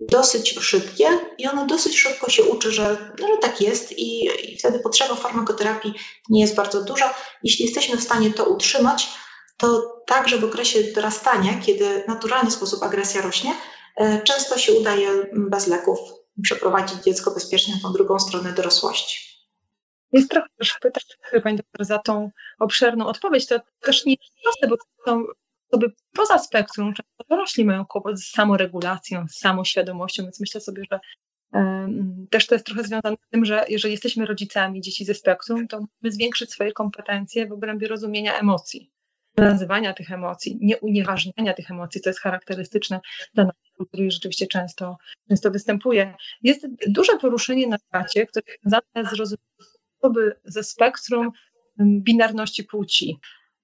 dosyć 0.00 0.58
szybkie 0.60 1.06
i 1.38 1.48
ono 1.48 1.66
dosyć 1.66 1.98
szybko 1.98 2.30
się 2.30 2.44
uczy, 2.44 2.72
że, 2.72 3.12
no, 3.20 3.28
że 3.28 3.36
tak 3.36 3.60
jest 3.60 3.98
i, 3.98 4.28
i 4.52 4.58
wtedy 4.58 4.78
potrzeba 4.78 5.14
farmakoterapii 5.14 5.94
nie 6.28 6.40
jest 6.40 6.54
bardzo 6.54 6.84
duża. 6.84 7.14
Jeśli 7.42 7.64
jesteśmy 7.64 7.96
w 7.96 8.02
stanie 8.02 8.30
to 8.30 8.44
utrzymać, 8.44 9.08
to 9.56 10.00
także 10.06 10.38
w 10.38 10.44
okresie 10.44 10.82
dorastania, 10.82 11.60
kiedy 11.66 12.02
w 12.04 12.08
naturalny 12.08 12.50
sposób 12.50 12.82
agresja 12.82 13.22
rośnie, 13.22 13.54
e, 13.96 14.22
często 14.22 14.58
się 14.58 14.72
udaje 14.72 15.10
bez 15.32 15.66
leków 15.66 15.98
przeprowadzić 16.42 17.02
dziecko 17.02 17.30
bezpiecznie 17.30 17.74
na 17.74 17.80
tą 17.80 17.92
drugą 17.92 18.18
stronę 18.18 18.52
dorosłości. 18.52 19.28
Jest 20.12 20.30
trochę 20.30 20.48
też 20.58 20.74
pytać 20.80 21.04
Pani 21.42 21.56
doktor 21.56 21.84
za 21.86 21.98
tą 21.98 22.30
obszerną 22.58 23.06
odpowiedź. 23.06 23.46
To 23.46 23.60
też 23.80 24.04
nie 24.04 24.12
jest 24.12 24.32
proste, 24.42 24.68
bo 24.68 24.76
to 24.76 24.84
są 25.06 25.24
osoby 25.70 25.92
poza 26.12 26.38
spektrum, 26.38 26.94
często 26.94 27.24
dorośli 27.30 27.64
mają 27.64 27.86
kłopot 27.86 28.20
z 28.20 28.30
samoregulacją, 28.30 29.28
z 29.28 29.38
samoświadomością, 29.38 30.22
więc 30.22 30.40
myślę 30.40 30.60
sobie, 30.60 30.82
że 30.92 31.00
też 32.30 32.46
to 32.46 32.54
jest 32.54 32.66
trochę 32.66 32.84
związane 32.84 33.16
z 33.26 33.30
tym, 33.30 33.44
że 33.44 33.64
jeżeli 33.68 33.92
jesteśmy 33.92 34.26
rodzicami 34.26 34.80
dzieci 34.80 35.04
ze 35.04 35.14
spektrum, 35.14 35.68
to 35.68 35.76
musimy 35.76 36.12
zwiększyć 36.12 36.52
swoje 36.52 36.72
kompetencje 36.72 37.46
w 37.46 37.52
obrębie 37.52 37.88
rozumienia 37.88 38.38
emocji, 38.38 38.90
nazywania 39.36 39.94
tych 39.94 40.12
emocji, 40.12 40.58
nie 40.60 40.78
unieważniania 40.78 41.54
tych 41.54 41.70
emocji, 41.70 42.00
co 42.00 42.10
jest 42.10 42.20
charakterystyczne 42.20 43.00
dla 43.34 43.44
naszej 43.44 43.72
kultury 43.76 44.06
i 44.06 44.10
rzeczywiście 44.10 44.46
często, 44.46 44.96
często 45.28 45.50
występuje. 45.50 46.14
Jest 46.42 46.66
duże 46.86 47.18
poruszenie 47.18 47.66
na 47.66 47.78
świecie, 47.78 48.26
które 48.26 48.44
jest 48.48 48.60
związane 48.62 49.10
z 49.10 49.18
rozumieniem 49.18 49.58
osoby 50.00 50.40
ze 50.44 50.64
spektrum 50.64 51.30
binarności 51.80 52.64
płci. 52.64 53.18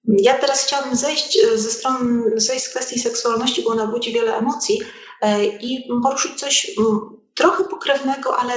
Ja 0.07 0.33
teraz 0.33 0.65
chciałabym 0.65 0.95
zejść 0.95 1.37
e, 1.37 1.57
ze 1.57 1.69
strony, 1.69 2.31
zejść 2.35 2.65
z 2.65 2.69
kwestii 2.69 2.99
seksualności, 2.99 3.61
bo 3.61 3.69
ona 3.69 3.87
budzi 3.87 4.13
wiele 4.13 4.37
emocji 4.37 4.81
e, 5.21 5.45
i 5.45 5.89
poruszyć 6.03 6.39
coś 6.39 6.71
trochę 7.33 7.63
pokrewnego, 7.63 8.39
ale, 8.39 8.53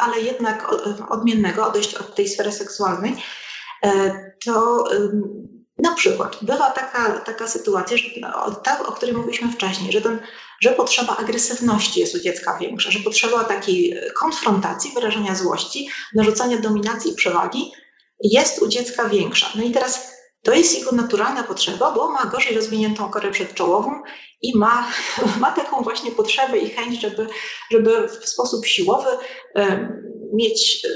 ale 0.00 0.20
jednak 0.20 0.74
odmiennego, 1.10 1.66
odejść 1.66 1.94
od 1.94 2.14
tej 2.14 2.28
sfery 2.28 2.52
seksualnej. 2.52 3.16
E, 3.84 4.12
to 4.44 4.84
na 5.78 5.94
przykład 5.94 6.38
bywa 6.42 6.70
taka, 6.70 7.20
taka 7.20 7.48
sytuacja, 7.48 7.96
że, 7.96 8.04
ta, 8.62 8.86
o 8.86 8.92
której 8.92 9.14
mówiliśmy 9.14 9.52
wcześniej, 9.52 9.92
że, 9.92 10.00
ten, 10.00 10.20
że 10.60 10.70
potrzeba 10.70 11.16
agresywności 11.16 12.00
jest 12.00 12.14
u 12.14 12.18
dziecka 12.18 12.58
większa, 12.60 12.90
że 12.90 12.98
potrzeba 12.98 13.44
takiej 13.44 14.00
konfrontacji, 14.20 14.92
wyrażenia 14.94 15.34
złości, 15.34 15.88
narzucania 16.14 16.58
dominacji 16.58 17.12
i 17.12 17.14
przewagi 17.14 17.72
jest 18.20 18.62
u 18.62 18.68
dziecka 18.68 19.08
większa. 19.08 19.46
No 19.54 19.62
i 19.62 19.70
teraz 19.70 20.15
To 20.46 20.54
jest 20.54 20.78
jego 20.78 20.92
naturalna 20.92 21.42
potrzeba, 21.42 21.92
bo 21.92 22.10
ma 22.10 22.24
gorzej 22.24 22.54
rozwiniętą 22.54 23.10
korę 23.10 23.30
przedczołową 23.30 24.02
i 24.42 24.58
ma, 24.58 24.92
ma 25.40 25.52
taką 25.52 25.82
właśnie 25.82 26.10
potrzebę 26.10 26.58
i 26.58 26.70
chęć, 26.70 27.00
żeby, 27.00 27.26
żeby 27.70 28.08
w 28.08 28.28
sposób 28.28 28.66
siłowy 28.66 29.08
mieć 30.34 30.86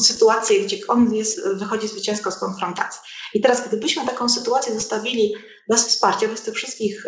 sytuację, 0.00 0.60
gdzie 0.60 0.76
on 0.88 1.14
jest, 1.14 1.48
wychodzi 1.54 1.88
zwycięsko 1.88 2.30
z 2.30 2.38
konfrontacji. 2.38 3.00
I 3.34 3.40
teraz, 3.40 3.68
gdybyśmy 3.68 4.06
taką 4.06 4.28
sytuację 4.28 4.74
zostawili 4.74 5.34
bez 5.68 5.86
wsparcia, 5.86 6.28
bez 6.28 6.42
tych 6.42 6.54
wszystkich 6.54 7.06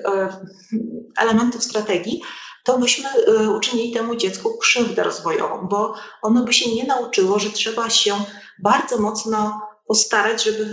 elementów 1.18 1.64
strategii, 1.64 2.22
to 2.64 2.78
byśmy 2.78 3.08
uczynili 3.56 3.92
temu 3.92 4.16
dziecku 4.16 4.58
krzywdę 4.58 5.02
rozwojową, 5.02 5.68
bo 5.68 5.94
ono 6.22 6.44
by 6.44 6.52
się 6.52 6.74
nie 6.74 6.84
nauczyło, 6.84 7.38
że 7.38 7.50
trzeba 7.50 7.90
się 7.90 8.14
bardzo 8.62 8.98
mocno 8.98 9.60
postarać, 9.86 10.44
żeby 10.44 10.64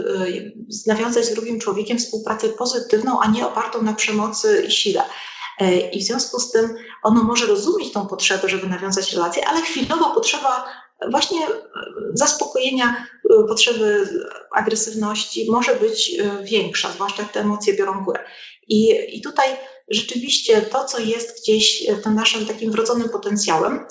e, 0.88 0.94
nawiązać 0.94 1.26
z 1.26 1.34
drugim 1.34 1.60
człowiekiem 1.60 1.98
współpracę 1.98 2.50
pozytywną, 2.50 3.20
a 3.20 3.32
nie 3.32 3.48
opartą 3.48 3.82
na 3.82 3.94
przemocy 3.94 4.64
i 4.68 4.72
sile. 4.72 5.04
E, 5.60 5.90
I 5.90 6.00
w 6.00 6.04
związku 6.04 6.40
z 6.40 6.52
tym 6.52 6.76
ono 7.04 7.24
może 7.24 7.46
rozumieć 7.46 7.94
tą 7.94 8.08
potrzebę, 8.08 8.50
żeby 8.50 8.68
nawiązać 8.68 9.14
relacje, 9.14 9.48
ale 9.48 9.62
chwilowo 9.62 10.12
potrzeba 10.16 10.66
właśnie 11.12 11.48
e, 11.48 11.52
zaspokojenia 12.14 13.06
potrzeby 13.48 14.08
agresywności 14.56 15.52
może 15.52 15.76
być 15.76 16.18
większa, 16.44 16.92
zwłaszcza 16.92 17.24
te 17.24 17.40
emocje 17.40 17.74
biorą 17.74 18.04
górę. 18.04 18.24
I, 18.68 18.96
I 19.18 19.22
tutaj 19.22 19.50
rzeczywiście 19.90 20.62
to, 20.62 20.86
co 20.86 21.00
jest 21.00 21.42
gdzieś 21.42 21.86
tym 22.04 22.16
naszym 22.16 22.46
takim 22.46 22.72
wrodzonym 22.72 23.10
potencjałem, 23.10 23.86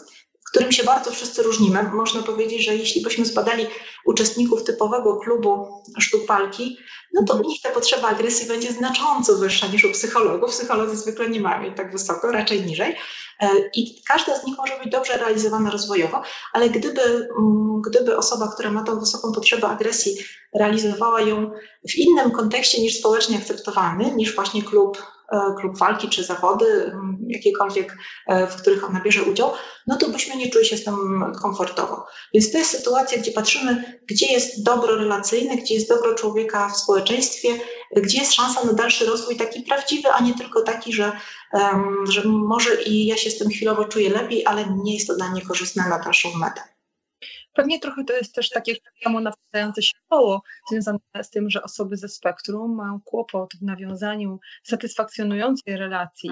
którym 0.51 0.73
się 0.73 0.85
bardzo 0.85 1.11
wszyscy 1.11 1.43
różnimy. 1.43 1.83
Można 1.83 2.23
powiedzieć, 2.23 2.65
że 2.65 2.77
jeśli 2.77 3.03
byśmy 3.03 3.25
zbadali 3.25 3.67
uczestników 4.05 4.65
typowego 4.65 5.17
klubu 5.17 5.83
sztuk 5.99 6.27
walki, 6.27 6.79
no 7.15 7.25
to 7.25 7.35
u 7.35 7.49
nich 7.49 7.63
ta 7.63 7.71
potrzeba 7.71 8.09
agresji 8.09 8.49
będzie 8.49 8.73
znacząco 8.73 9.37
wyższa 9.37 9.67
niż 9.67 9.85
u 9.85 9.91
psychologów. 9.91 10.51
Psycholodzy 10.51 10.97
zwykle 10.97 11.29
nie 11.29 11.41
mają 11.41 11.63
jej 11.63 11.75
tak 11.75 11.93
wysoko, 11.93 12.33
raczej 12.33 12.63
niżej. 12.63 12.97
E, 13.43 13.51
I 13.75 14.03
każda 14.09 14.37
z 14.37 14.45
nich 14.45 14.59
może 14.59 14.79
być 14.79 14.93
dobrze 14.93 15.17
realizowana 15.17 15.71
rozwojowo, 15.71 16.23
ale 16.53 16.71
gdyby, 16.71 17.03
mm, 17.03 17.83
gdyby 17.87 18.17
osoba, 18.17 18.53
która 18.55 18.71
ma 18.71 18.83
tą 18.83 19.01
wysoką 19.01 19.33
potrzebę 19.33 19.69
agresji, 19.69 20.17
realizowała 20.55 21.21
ją 21.21 21.51
w 21.89 21.97
innym 21.97 22.31
kontekście 22.31 22.83
niż 22.83 22.99
społecznie 22.99 23.37
akceptowany, 23.37 24.15
niż 24.17 24.35
właśnie 24.35 24.63
klub 24.63 25.03
E, 25.33 25.55
klub 25.61 25.79
walki 25.79 26.09
czy 26.09 26.25
zawody, 26.25 26.93
jakiekolwiek, 27.27 27.97
e, 28.27 28.47
w 28.47 28.57
których 28.57 28.85
ona 28.85 29.01
bierze 29.01 29.23
udział, 29.23 29.51
no 29.87 29.97
to 29.97 30.09
byśmy 30.09 30.37
nie 30.37 30.51
czuli 30.51 30.65
się 30.65 30.77
z 30.77 30.85
tym 30.85 31.25
komfortowo. 31.43 32.07
Więc 32.35 32.53
to 32.53 32.59
jest 32.59 32.71
sytuacja, 32.71 33.19
gdzie 33.19 33.33
patrzymy, 33.33 34.01
gdzie 34.07 34.27
jest 34.27 34.63
dobro 34.63 34.97
relacyjne, 34.97 35.57
gdzie 35.57 35.75
jest 35.75 35.89
dobro 35.89 36.15
człowieka 36.15 36.69
w 36.69 36.77
społeczeństwie, 36.77 37.49
gdzie 37.97 38.19
jest 38.19 38.35
szansa 38.35 38.65
na 38.65 38.73
dalszy 38.73 39.07
rozwój 39.07 39.37
taki 39.37 39.63
prawdziwy, 39.63 40.09
a 40.09 40.21
nie 40.21 40.35
tylko 40.35 40.63
taki, 40.63 40.93
że, 40.93 41.13
że 42.09 42.23
może 42.25 42.83
i 42.83 43.07
ja 43.07 43.17
się 43.17 43.31
z 43.31 43.39
tym 43.39 43.49
chwilowo 43.49 43.85
czuję 43.85 44.11
lepiej, 44.11 44.47
ale 44.47 44.67
nie 44.77 44.95
jest 44.95 45.07
to 45.07 45.17
dla 45.17 45.31
mnie 45.31 45.43
korzystne 45.43 45.89
na 45.89 45.99
dalszą 45.99 46.35
metę. 46.35 46.61
Pewnie 47.55 47.81
trochę 47.81 48.05
to 48.05 48.13
jest 48.13 48.35
też 48.35 48.51
takie 48.51 48.75
samo 49.03 49.21
napędzające 49.21 49.83
się 49.83 49.99
koło, 50.09 50.43
związane 50.71 50.99
z 51.23 51.31
tym, 51.31 51.51
że 51.51 51.63
osoby 51.63 51.97
ze 51.97 52.09
spektrum 52.09 52.75
mają 52.75 53.01
kłopot 53.05 53.51
w 53.55 53.63
nawiązaniu 53.63 54.41
satysfakcjonującej 54.63 55.77
relacji 55.77 56.31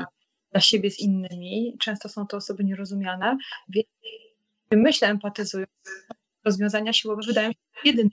dla 0.53 0.61
siebie 0.61 0.91
z 0.91 0.99
innymi. 0.99 1.77
Często 1.81 2.09
są 2.09 2.27
to 2.27 2.37
osoby 2.37 2.65
nierozumiane, 2.65 3.37
więc 3.69 3.87
myślę, 4.71 5.09
empatyzują, 5.09 5.67
rozwiązania 6.45 6.93
siłowe 6.93 7.23
wydają 7.27 7.51
się 7.51 7.59
jedyne. 7.85 8.11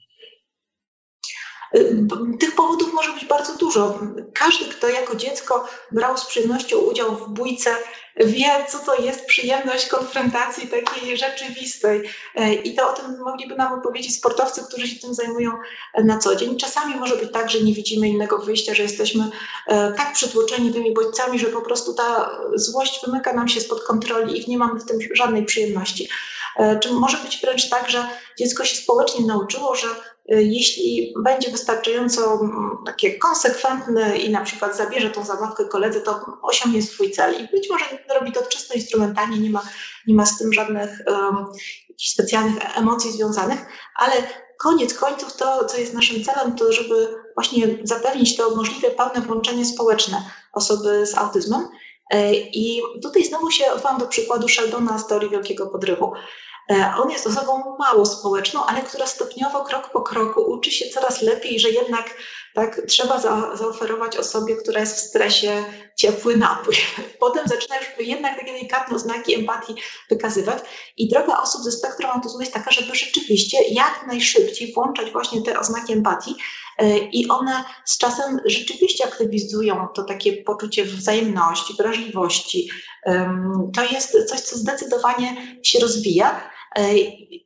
Tych 2.40 2.56
powodów 2.56 2.94
może 2.94 3.12
być 3.14 3.26
bardzo 3.26 3.56
dużo. 3.56 4.00
Każdy, 4.34 4.66
kto 4.66 4.90
jako 4.90 5.16
dziecko 5.16 5.68
brał 5.92 6.18
z 6.18 6.26
przyjemnością 6.26 6.78
udział 6.78 7.16
w 7.16 7.30
bójce, 7.30 7.76
wie, 8.18 8.50
co 8.70 8.80
to 8.80 9.02
jest 9.02 9.26
przyjemność 9.26 9.88
konfrontacji 9.88 10.68
takiej 10.68 11.18
rzeczywistej. 11.18 12.10
I 12.64 12.76
to 12.76 12.90
o 12.90 12.94
tym 12.94 13.20
mogliby 13.20 13.56
nam 13.56 13.74
opowiedzieć 13.74 14.16
sportowcy, 14.16 14.64
którzy 14.68 14.88
się 14.88 15.00
tym 15.00 15.14
zajmują 15.14 15.52
na 16.04 16.18
co 16.18 16.36
dzień. 16.36 16.58
Czasami 16.58 16.96
może 16.96 17.18
być 17.18 17.32
tak, 17.32 17.50
że 17.50 17.62
nie 17.62 17.74
widzimy 17.74 18.10
innego 18.10 18.38
wyjścia, 18.38 18.74
że 18.74 18.84
jesteśmy 18.84 19.30
e, 19.68 19.94
tak 19.94 20.14
przytłoczeni 20.14 20.74
tymi 20.74 20.94
bodźcami, 20.94 21.40
że 21.40 21.48
po 21.48 21.62
prostu 21.62 21.94
ta 21.94 22.40
złość 22.56 23.06
wymyka 23.06 23.34
nam 23.34 23.48
się 23.48 23.62
spod 23.62 23.84
kontroli 23.84 24.42
i 24.42 24.50
nie 24.50 24.58
mamy 24.58 24.80
w 24.80 24.86
tym 24.86 25.00
żadnej 25.14 25.46
przyjemności. 25.46 26.10
E, 26.58 26.80
czy 26.80 26.92
może 26.92 27.18
być 27.18 27.42
wręcz 27.42 27.70
tak, 27.70 27.90
że 27.90 28.08
dziecko 28.38 28.66
się 28.66 28.76
społecznie 28.76 29.26
nauczyło, 29.26 29.76
że 29.76 29.88
Y, 29.88 30.12
jeśli 30.26 31.14
będzie 31.24 31.52
wystarczająco 31.52 32.34
mm, 32.34 32.78
takie 32.86 33.18
konsekwentne 33.18 34.18
i 34.18 34.30
na 34.30 34.42
przykład 34.42 34.78
zabierze 34.78 35.10
tą 35.10 35.26
zabawkę 35.26 35.66
koledze, 35.66 36.02
to 36.02 36.26
osiągnie 36.42 36.82
swój 36.82 37.12
cel. 37.12 37.44
I 37.44 37.48
być 37.48 37.70
może 37.70 37.86
robi 38.20 38.32
to 38.32 38.46
czysto 38.46 38.74
instrumentalnie, 38.74 39.40
nie 39.40 39.50
ma, 39.50 39.64
nie 40.08 40.16
ma 40.16 40.26
z 40.26 40.38
tym 40.38 40.54
żadnych 40.54 40.90
um, 41.08 41.46
specjalnych 41.98 42.78
emocji 42.78 43.12
związanych, 43.12 43.60
ale 43.96 44.14
koniec 44.60 44.94
końców 44.94 45.34
to, 45.34 45.66
co 45.66 45.78
jest 45.78 45.94
naszym 45.94 46.24
celem, 46.24 46.56
to 46.56 46.72
żeby 46.72 47.16
właśnie 47.36 47.68
zapewnić 47.84 48.38
to 48.38 48.56
możliwie 48.56 48.92
pełne 48.92 49.22
włączenie 49.22 49.66
społeczne 49.66 50.24
osoby 50.54 51.06
z 51.06 51.18
autyzmem. 51.18 51.62
Y, 52.14 52.18
I 52.34 52.82
tutaj 53.04 53.26
znowu 53.26 53.52
się 53.52 53.72
odwołam 53.72 54.00
do 54.00 54.08
przykładu 54.08 54.48
Sheldona 54.48 54.98
z 54.98 55.08
teorii 55.08 55.30
wielkiego 55.30 55.68
podrywu. 55.68 56.14
E, 56.71 56.93
on 56.97 57.12
jest 57.12 57.28
osobą 57.28 57.78
mało 57.80 58.06
społeczną, 58.06 58.65
ale 58.65 58.82
która 58.82 59.08
stopniowo, 59.08 59.63
krok 59.63 59.89
po 59.89 60.02
kroku 60.02 60.41
uczy 60.41 60.71
się 60.71 60.89
coraz 60.89 61.21
lepiej, 61.21 61.60
że 61.60 61.69
jednak 61.69 62.17
tak 62.54 62.82
trzeba 62.88 63.19
za, 63.19 63.56
zaoferować 63.56 64.17
osobie, 64.17 64.56
która 64.56 64.80
jest 64.80 64.95
w 64.95 64.99
stresie, 64.99 65.65
ciepły 65.95 66.38
napój. 66.38 66.76
Potem 67.19 67.47
zaczyna 67.47 67.76
już 67.78 68.08
jednak 68.08 68.39
takie 68.39 68.52
delikatne 68.54 68.99
znaki 68.99 69.36
empatii 69.36 69.76
wykazywać. 70.10 70.63
I 70.97 71.10
droga 71.10 71.41
osób 71.41 71.62
ze 71.63 71.71
spektrum 71.71 72.12
autyzmu 72.12 72.39
jest 72.39 72.54
taka, 72.54 72.71
żeby 72.71 72.95
rzeczywiście 72.95 73.58
jak 73.69 74.06
najszybciej 74.08 74.73
włączać 74.73 75.12
właśnie 75.12 75.41
te 75.41 75.60
oznaki 75.60 75.93
empatii, 75.93 76.36
e, 76.78 76.97
i 76.97 77.30
one 77.30 77.63
z 77.86 77.97
czasem 77.97 78.39
rzeczywiście 78.45 79.06
aktywizują 79.06 79.88
to 79.95 80.04
takie 80.04 80.43
poczucie 80.43 80.86
wzajemności, 80.86 81.73
wrażliwości. 81.78 82.69
To 83.76 83.84
jest 83.84 84.30
coś, 84.30 84.41
co 84.41 84.58
zdecydowanie 84.58 85.58
się 85.63 85.80
rozwija. 85.80 86.53
E, 86.76 86.98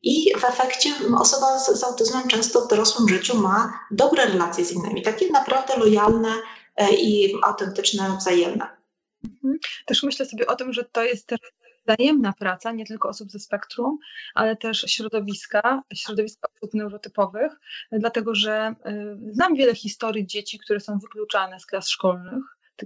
I 0.04 0.34
w 0.40 0.44
efekcie 0.44 0.90
osoba 1.18 1.60
z, 1.60 1.80
z 1.80 1.84
autyzmem 1.84 2.28
często 2.28 2.62
w 2.62 2.68
dorosłym 2.68 3.10
życiu 3.10 3.38
ma 3.38 3.80
dobre 3.92 4.26
relacje 4.26 4.66
z 4.66 4.72
innymi, 4.72 5.02
takie 5.02 5.32
naprawdę 5.32 5.78
lojalne 5.78 6.30
e, 6.76 6.94
i 6.96 7.36
autentyczne, 7.44 8.18
wzajemne. 8.20 8.78
Mhm. 9.24 9.60
Też 9.86 10.04
myślę 10.04 10.26
sobie 10.26 10.48
o 10.48 10.56
tym, 10.56 10.74
że 10.74 10.84
to 10.84 11.04
jest 11.04 11.28
też 11.28 11.40
wzajemna 11.88 12.34
praca, 12.40 12.72
nie 12.72 12.86
tylko 12.86 13.10
osób 13.10 13.32
ze 13.32 13.40
spektrum, 13.40 13.98
ale 14.36 14.56
też 14.56 14.86
środowiska, 14.88 15.84
środowiska 15.94 16.48
osób 16.56 16.74
neurotypowych, 16.74 17.52
dlatego 17.92 18.36
że 18.36 18.76
e, 18.86 19.18
znam 19.32 19.56
wiele 19.56 19.76
historii 19.76 20.28
dzieci, 20.28 20.60
które 20.60 20.80
są 20.80 21.00
wykluczane 21.00 21.60
z 21.60 21.66
klas 21.66 21.90
szkolnych, 21.90 22.44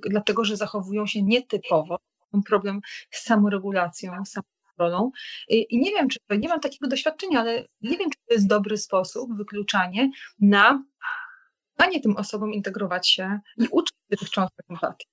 dlatego 0.09 0.45
że 0.45 0.57
zachowują 0.57 1.07
się 1.07 1.23
nietypowo. 1.23 1.99
Problem 2.47 2.81
z 3.11 3.23
samoregulacją, 3.23 4.13
rolą. 4.81 5.11
I 5.47 5.79
nie 5.79 5.91
wiem, 5.91 6.09
czy 6.09 6.19
nie 6.29 6.49
mam 6.49 6.59
takiego 6.59 6.87
doświadczenia, 6.87 7.39
ale 7.39 7.65
nie 7.81 7.97
wiem, 7.97 8.09
czy 8.09 8.17
to 8.27 8.33
jest 8.33 8.47
dobry 8.47 8.77
sposób, 8.77 9.37
wykluczanie, 9.37 10.11
na 10.39 10.83
danie 11.77 12.01
tym 12.01 12.17
osobom 12.17 12.53
integrować 12.53 13.09
się 13.09 13.39
i 13.57 13.67
uczyć 13.71 13.97
się 14.11 14.17
tych 14.17 14.29
cząstek 14.29 14.65
empatii. 14.69 15.07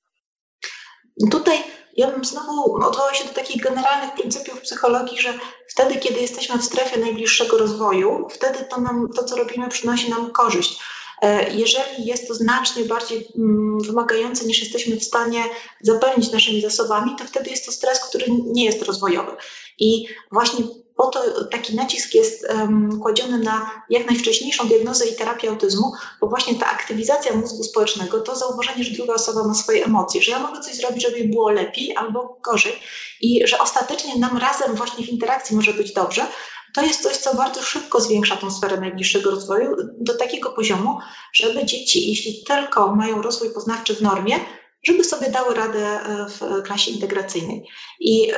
Tutaj 1.30 1.58
ja 1.96 2.10
bym 2.10 2.24
znowu 2.24 2.74
odwołała 2.74 3.14
się 3.14 3.28
do 3.28 3.34
takich 3.34 3.62
generalnych 3.62 4.14
pryncypiów 4.14 4.60
psychologii, 4.60 5.20
że 5.20 5.34
wtedy, 5.68 5.96
kiedy 5.96 6.20
jesteśmy 6.20 6.58
w 6.58 6.64
strefie 6.64 7.00
najbliższego 7.00 7.58
rozwoju, 7.58 8.28
wtedy 8.30 8.58
to, 8.70 8.80
nam, 8.80 9.08
to 9.16 9.24
co 9.24 9.36
robimy, 9.36 9.68
przynosi 9.68 10.10
nam 10.10 10.30
korzyść. 10.30 10.80
E, 11.22 11.52
jeżeli 11.54 12.06
jest 12.06 12.28
to 12.28 12.34
znacznie 12.34 12.84
bardziej 12.84 13.28
mm, 13.36 13.78
wymagające 13.80 14.44
niż 14.44 14.60
jesteśmy 14.60 14.96
w 14.96 15.04
stanie 15.04 15.44
zapewnić 15.80 16.32
naszymi 16.32 16.60
zasobami, 16.60 17.16
to 17.18 17.24
wtedy 17.24 17.50
jest 17.50 17.66
to 17.66 17.72
stres, 17.72 18.00
który 18.00 18.26
nie 18.30 18.64
jest 18.64 18.82
rozwojowy. 18.82 19.32
I 19.78 20.06
właśnie 20.32 20.64
po 20.98 21.06
to 21.06 21.44
taki 21.44 21.76
nacisk 21.76 22.14
jest 22.14 22.46
um, 22.50 23.00
kładziony 23.00 23.38
na 23.38 23.70
jak 23.90 24.06
najwcześniejszą 24.06 24.68
diagnozę 24.68 25.06
i 25.06 25.16
terapię 25.16 25.50
autyzmu, 25.50 25.92
bo 26.20 26.26
właśnie 26.26 26.54
ta 26.54 26.70
aktywizacja 26.70 27.36
mózgu 27.36 27.64
społecznego, 27.64 28.20
to 28.20 28.36
zauważenie, 28.36 28.84
że 28.84 28.94
druga 28.94 29.14
osoba 29.14 29.44
ma 29.44 29.54
swoje 29.54 29.84
emocje, 29.84 30.22
że 30.22 30.30
ja 30.30 30.38
mogę 30.38 30.60
coś 30.60 30.74
zrobić, 30.74 31.02
żeby 31.02 31.18
jej 31.18 31.28
było 31.28 31.50
lepiej 31.50 31.96
albo 31.96 32.38
gorzej 32.44 32.72
i 33.20 33.46
że 33.46 33.58
ostatecznie 33.58 34.16
nam 34.16 34.36
razem 34.36 34.74
właśnie 34.74 35.06
w 35.06 35.08
interakcji 35.08 35.56
może 35.56 35.72
być 35.72 35.92
dobrze, 35.92 36.26
to 36.74 36.82
jest 36.82 37.02
coś, 37.02 37.16
co 37.16 37.34
bardzo 37.34 37.62
szybko 37.62 38.00
zwiększa 38.00 38.36
tą 38.36 38.50
sferę 38.50 38.80
najbliższego 38.80 39.30
rozwoju 39.30 39.76
do 40.00 40.16
takiego 40.16 40.50
poziomu, 40.50 40.98
żeby 41.32 41.64
dzieci, 41.64 42.08
jeśli 42.08 42.44
tylko 42.44 42.94
mają 42.96 43.22
rozwój 43.22 43.50
poznawczy 43.50 43.94
w 43.94 44.02
normie, 44.02 44.34
żeby 44.82 45.04
sobie 45.04 45.30
dały 45.30 45.54
radę 45.54 45.86
e, 45.86 46.26
w 46.28 46.62
klasie 46.62 46.90
integracyjnej. 46.90 47.64
I 48.00 48.32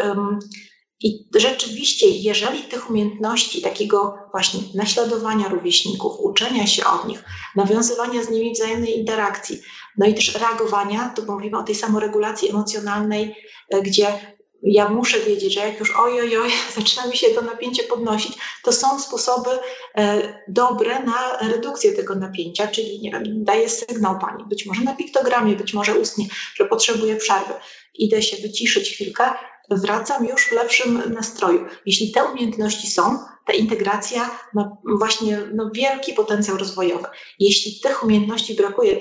I 1.02 1.28
rzeczywiście, 1.36 2.08
jeżeli 2.08 2.62
tych 2.62 2.90
umiejętności 2.90 3.62
takiego 3.62 4.18
właśnie 4.30 4.60
naśladowania 4.74 5.48
rówieśników, 5.48 6.12
uczenia 6.20 6.66
się 6.66 6.86
od 6.86 7.08
nich, 7.08 7.24
nawiązywania 7.56 8.22
z 8.22 8.30
nimi 8.30 8.52
wzajemnej 8.52 8.98
interakcji, 8.98 9.60
no 9.98 10.06
i 10.06 10.14
też 10.14 10.34
reagowania, 10.34 11.12
to 11.16 11.32
mówimy 11.32 11.58
o 11.58 11.62
tej 11.62 11.74
samoregulacji 11.74 12.50
emocjonalnej, 12.50 13.34
e, 13.70 13.82
gdzie 13.82 14.36
ja 14.62 14.88
muszę 14.88 15.20
wiedzieć, 15.20 15.54
że 15.54 15.60
jak 15.60 15.80
już 15.80 15.96
oj, 15.96 16.20
oj, 16.20 16.50
zaczyna 16.76 17.06
mi 17.06 17.16
się 17.16 17.30
to 17.30 17.42
napięcie 17.42 17.82
podnosić, 17.82 18.32
to 18.62 18.72
są 18.72 19.00
sposoby 19.00 19.50
e, 19.96 20.42
dobre 20.48 21.02
na 21.02 21.38
redukcję 21.48 21.92
tego 21.92 22.14
napięcia, 22.14 22.66
czyli 22.66 23.00
nie 23.00 23.10
wiem, 23.10 23.44
daję 23.44 23.68
sygnał 23.68 24.18
pani, 24.18 24.44
być 24.44 24.66
może 24.66 24.80
na 24.84 24.96
piktogramie, 24.96 25.56
być 25.56 25.74
może 25.74 25.94
ustnie, 25.94 26.26
że 26.54 26.64
potrzebuję 26.64 27.16
przerwy. 27.16 27.52
Idę 27.94 28.22
się 28.22 28.36
wyciszyć 28.42 28.90
chwilkę, 28.90 29.24
wracam 29.70 30.26
już 30.26 30.46
w 30.46 30.52
lepszym 30.52 31.02
nastroju. 31.12 31.66
Jeśli 31.86 32.12
te 32.12 32.24
umiejętności 32.24 32.90
są, 32.90 33.18
ta 33.46 33.52
integracja 33.52 34.30
ma 34.54 34.76
właśnie 34.98 35.38
no, 35.54 35.70
wielki 35.74 36.12
potencjał 36.12 36.56
rozwojowy. 36.56 37.06
Jeśli 37.38 37.80
tych 37.80 38.04
umiejętności 38.04 38.54
brakuje, 38.54 38.96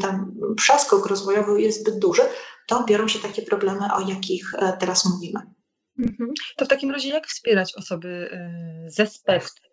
ten 0.00 0.34
przeskok 0.56 1.06
rozwojowy 1.06 1.62
jest 1.62 1.80
zbyt 1.80 1.98
duży, 1.98 2.22
to 2.68 2.84
biorą 2.84 3.08
się 3.08 3.18
takie 3.18 3.42
problemy, 3.42 3.94
o 3.94 4.00
jakich 4.00 4.54
e, 4.54 4.76
teraz 4.80 5.04
mówimy. 5.04 5.40
Mhm. 5.98 6.30
To 6.56 6.64
w 6.64 6.68
takim 6.68 6.90
razie 6.90 7.08
jak 7.08 7.26
wspierać 7.26 7.74
osoby 7.76 8.30
e, 8.32 8.90
ze 8.90 9.06
spektrum? 9.06 9.72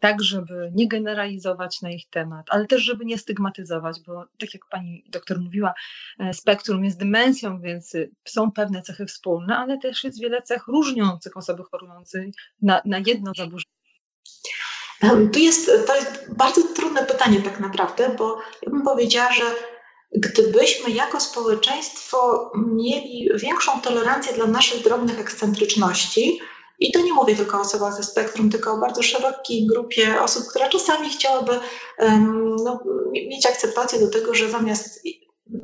tak, 0.00 0.22
żeby 0.22 0.70
nie 0.74 0.88
generalizować 0.88 1.82
na 1.82 1.90
ich 1.90 2.10
temat, 2.10 2.46
ale 2.48 2.66
też, 2.66 2.82
żeby 2.82 3.04
nie 3.04 3.18
stygmatyzować, 3.18 4.00
bo 4.06 4.24
tak 4.38 4.54
jak 4.54 4.66
pani 4.70 5.04
doktor 5.08 5.40
mówiła, 5.40 5.74
e, 6.18 6.34
spektrum 6.34 6.84
jest 6.84 6.98
dymensją, 6.98 7.60
więc 7.60 7.92
są 8.24 8.52
pewne 8.52 8.82
cechy 8.82 9.06
wspólne, 9.06 9.56
ale 9.56 9.78
też 9.78 10.04
jest 10.04 10.20
wiele 10.20 10.42
cech 10.42 10.66
różniących 10.66 11.36
osoby 11.36 11.62
chorującej 11.70 12.32
na, 12.62 12.82
na 12.84 12.98
jedno 12.98 13.32
zaburzenie. 13.36 13.76
Tu 15.32 15.38
jest, 15.38 15.70
to 15.86 15.96
jest 15.96 16.34
bardzo 16.36 16.62
trudne 16.74 17.06
pytanie 17.06 17.42
tak 17.42 17.60
naprawdę, 17.60 18.14
bo 18.18 18.38
ja 18.62 18.70
bym 18.70 18.82
powiedziała, 18.82 19.32
że 19.32 19.44
gdybyśmy 20.12 20.90
jako 20.90 21.20
społeczeństwo 21.20 22.50
mieli 22.56 23.28
większą 23.34 23.80
tolerancję 23.80 24.32
dla 24.32 24.46
naszych 24.46 24.82
drobnych 24.82 25.20
ekscentryczności, 25.20 26.40
i 26.78 26.92
to 26.92 27.00
nie 27.00 27.12
mówię 27.12 27.36
tylko 27.36 27.58
o 27.58 27.60
osobach 27.60 27.94
ze 27.94 28.02
spektrum, 28.02 28.50
tylko 28.50 28.72
o 28.72 28.78
bardzo 28.78 29.02
szerokiej 29.02 29.66
grupie 29.66 30.22
osób, 30.22 30.46
która 30.46 30.68
czasami 30.68 31.10
chciałaby 31.10 31.60
no, 32.64 32.80
mieć 33.12 33.46
akceptację 33.46 34.00
do 34.00 34.10
tego, 34.10 34.34
że 34.34 34.50
zamiast 34.50 35.00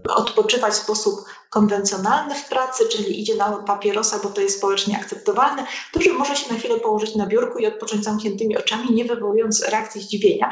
odpoczywać 0.09 0.72
w 0.72 0.76
sposób 0.76 1.24
konwencjonalny 1.50 2.35
w 2.35 2.48
pracy, 2.48 2.88
czyli 2.88 3.20
idzie 3.20 3.35
na 3.35 3.52
papierosa, 3.52 4.18
bo 4.22 4.28
to 4.28 4.40
jest 4.40 4.59
społecznie 4.59 4.96
akceptowalne, 4.96 5.66
to 5.92 6.00
że 6.00 6.12
może 6.12 6.37
się 6.37 6.52
na 6.52 6.59
chwilę 6.59 6.81
położyć 6.81 7.14
na 7.14 7.26
biurku 7.26 7.59
i 7.59 7.66
odpocząć 7.66 8.05
zamkniętymi 8.05 8.59
oczami, 8.59 8.92
nie 8.92 9.05
wywołując 9.05 9.68
reakcji 9.68 10.00
zdziwienia, 10.00 10.50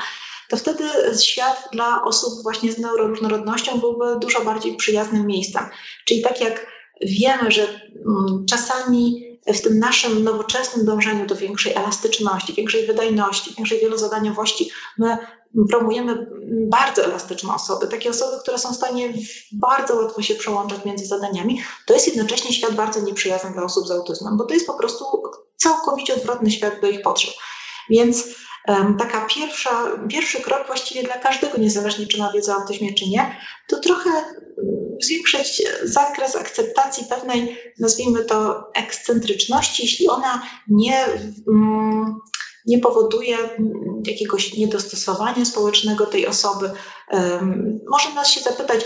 to 0.50 0.56
wtedy 0.56 0.84
świat 1.20 1.68
dla 1.72 2.02
osób 2.04 2.42
właśnie 2.42 2.72
z 2.72 2.78
neuroróżnorodnością 2.78 3.80
byłby 3.80 4.18
dużo 4.20 4.44
bardziej 4.44 4.76
przyjaznym 4.76 5.26
miejscem. 5.26 5.64
Czyli 6.04 6.22
tak 6.22 6.40
jak 6.40 6.66
wiemy, 7.00 7.50
że 7.50 7.62
mm, 7.62 8.46
czasami 8.48 9.30
w 9.46 9.60
tym 9.60 9.78
naszym 9.78 10.24
nowoczesnym 10.24 10.86
dążeniu 10.86 11.26
do 11.26 11.36
większej 11.36 11.74
elastyczności, 11.74 12.52
większej 12.52 12.86
wydajności, 12.86 13.54
większej 13.56 13.80
wielozadaniowości, 13.80 14.70
my 14.98 15.18
promujemy 15.70 16.26
bardzo 16.70 17.04
elastyczne 17.04 17.54
osoby, 17.54 17.86
takie 17.86 18.10
osoby, 18.10 18.36
które 18.42 18.58
są 18.58 18.72
w 18.72 18.76
stanie 18.76 19.12
bardzo 19.52 19.96
łatwo 19.96 20.22
się 20.22 20.34
przełączać 20.34 20.84
między 20.84 21.06
zadaniami. 21.06 21.62
To 21.86 21.94
jest 21.94 22.06
jednocześnie 22.06 22.52
świat 22.52 22.74
bardzo 22.74 23.00
nieprzyjazny 23.00 23.50
dla 23.50 23.62
osób 23.62 23.86
z 23.86 23.90
autyzmem, 23.90 24.36
bo 24.36 24.44
to 24.44 24.54
jest 24.54 24.66
po 24.66 24.74
prostu 24.74 25.04
całkowicie 25.56 26.14
odwrotny 26.14 26.50
świat 26.50 26.80
do 26.80 26.88
ich 26.88 27.02
potrzeb. 27.02 27.34
Więc 27.90 28.24
taka 28.98 29.26
pierwsza, 29.34 29.70
pierwszy 30.08 30.40
krok 30.40 30.66
właściwie 30.66 31.02
dla 31.02 31.14
każdego, 31.14 31.58
niezależnie 31.58 32.06
czy 32.06 32.18
ma 32.18 32.32
wiedzę 32.32 32.52
o 32.52 32.60
autyzmie, 32.60 32.94
czy 32.94 33.08
nie, 33.08 33.36
to 33.68 33.80
trochę 33.80 34.10
zwiększyć 35.02 35.62
zakres 35.84 36.36
akceptacji 36.36 37.04
pewnej, 37.04 37.58
nazwijmy 37.78 38.24
to, 38.24 38.70
ekscentryczności, 38.74 39.82
jeśli 39.82 40.08
ona 40.08 40.42
nie, 40.68 41.04
mm, 41.48 42.18
nie 42.66 42.78
powoduje 42.78 43.36
jakiegoś 44.06 44.56
niedostosowania 44.56 45.44
społecznego 45.44 46.06
tej 46.06 46.26
osoby. 46.26 46.70
Może 47.88 48.14
nas 48.14 48.28
się 48.28 48.40
zapytać, 48.40 48.80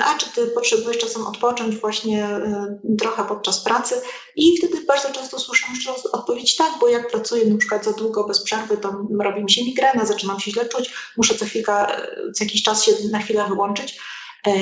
a 0.00 0.18
czy 0.18 0.30
ty 0.34 0.46
potrzebujesz 0.46 0.98
czasem 0.98 1.26
odpocząć 1.26 1.76
właśnie 1.76 2.24
e, 2.24 2.78
trochę 2.98 3.24
podczas 3.24 3.60
pracy? 3.60 3.94
I 4.36 4.58
wtedy 4.58 4.84
bardzo 4.84 5.12
często 5.12 5.38
słyszę 5.38 5.66
odpowiedź 6.12 6.56
tak, 6.56 6.72
bo 6.80 6.88
jak 6.88 7.10
pracuję 7.10 7.46
na 7.46 7.58
przykład 7.58 7.84
za 7.84 7.92
długo 7.92 8.24
bez 8.24 8.42
przerwy, 8.42 8.76
to 8.76 9.06
robi 9.20 9.44
mi 9.44 9.50
się 9.50 9.64
migrena, 9.64 10.04
zaczynam 10.04 10.40
się 10.40 10.50
źle 10.50 10.68
czuć, 10.68 10.94
muszę 11.16 11.34
co 11.34 11.44
chwilkę, 11.44 11.86
co 12.34 12.44
jakiś 12.44 12.62
czas 12.62 12.84
się 12.84 12.92
na 13.10 13.18
chwilę 13.18 13.44
wyłączyć. 13.48 13.98
E, 14.46 14.52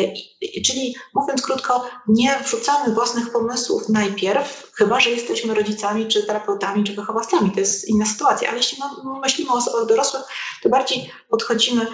czyli 0.66 0.94
mówiąc 1.14 1.42
krótko, 1.42 1.90
nie 2.08 2.38
wrzucamy 2.44 2.94
własnych 2.94 3.32
pomysłów 3.32 3.88
najpierw, 3.88 4.72
chyba 4.74 5.00
że 5.00 5.10
jesteśmy 5.10 5.54
rodzicami, 5.54 6.08
czy 6.08 6.26
terapeutami, 6.26 6.84
czy 6.84 6.92
wychowawcami. 6.92 7.50
To 7.50 7.60
jest 7.60 7.88
inna 7.88 8.06
sytuacja, 8.06 8.48
ale 8.48 8.58
jeśli 8.58 8.78
myślimy 9.22 9.50
o 9.50 9.54
osobach 9.54 9.86
dorosłych, 9.86 10.22
to 10.62 10.68
bardziej 10.68 11.10
podchodzimy 11.30 11.86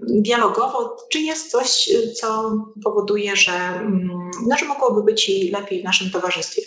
dialogowo, 0.00 0.96
czy 1.12 1.18
jest 1.18 1.50
coś, 1.50 1.90
co 2.14 2.52
powoduje, 2.84 3.36
że, 3.36 3.52
mm, 3.52 4.30
no, 4.48 4.56
że 4.58 4.66
mogłoby 4.66 5.02
być 5.02 5.28
i 5.28 5.50
lepiej 5.50 5.80
w 5.80 5.84
naszym 5.84 6.10
towarzystwie. 6.10 6.62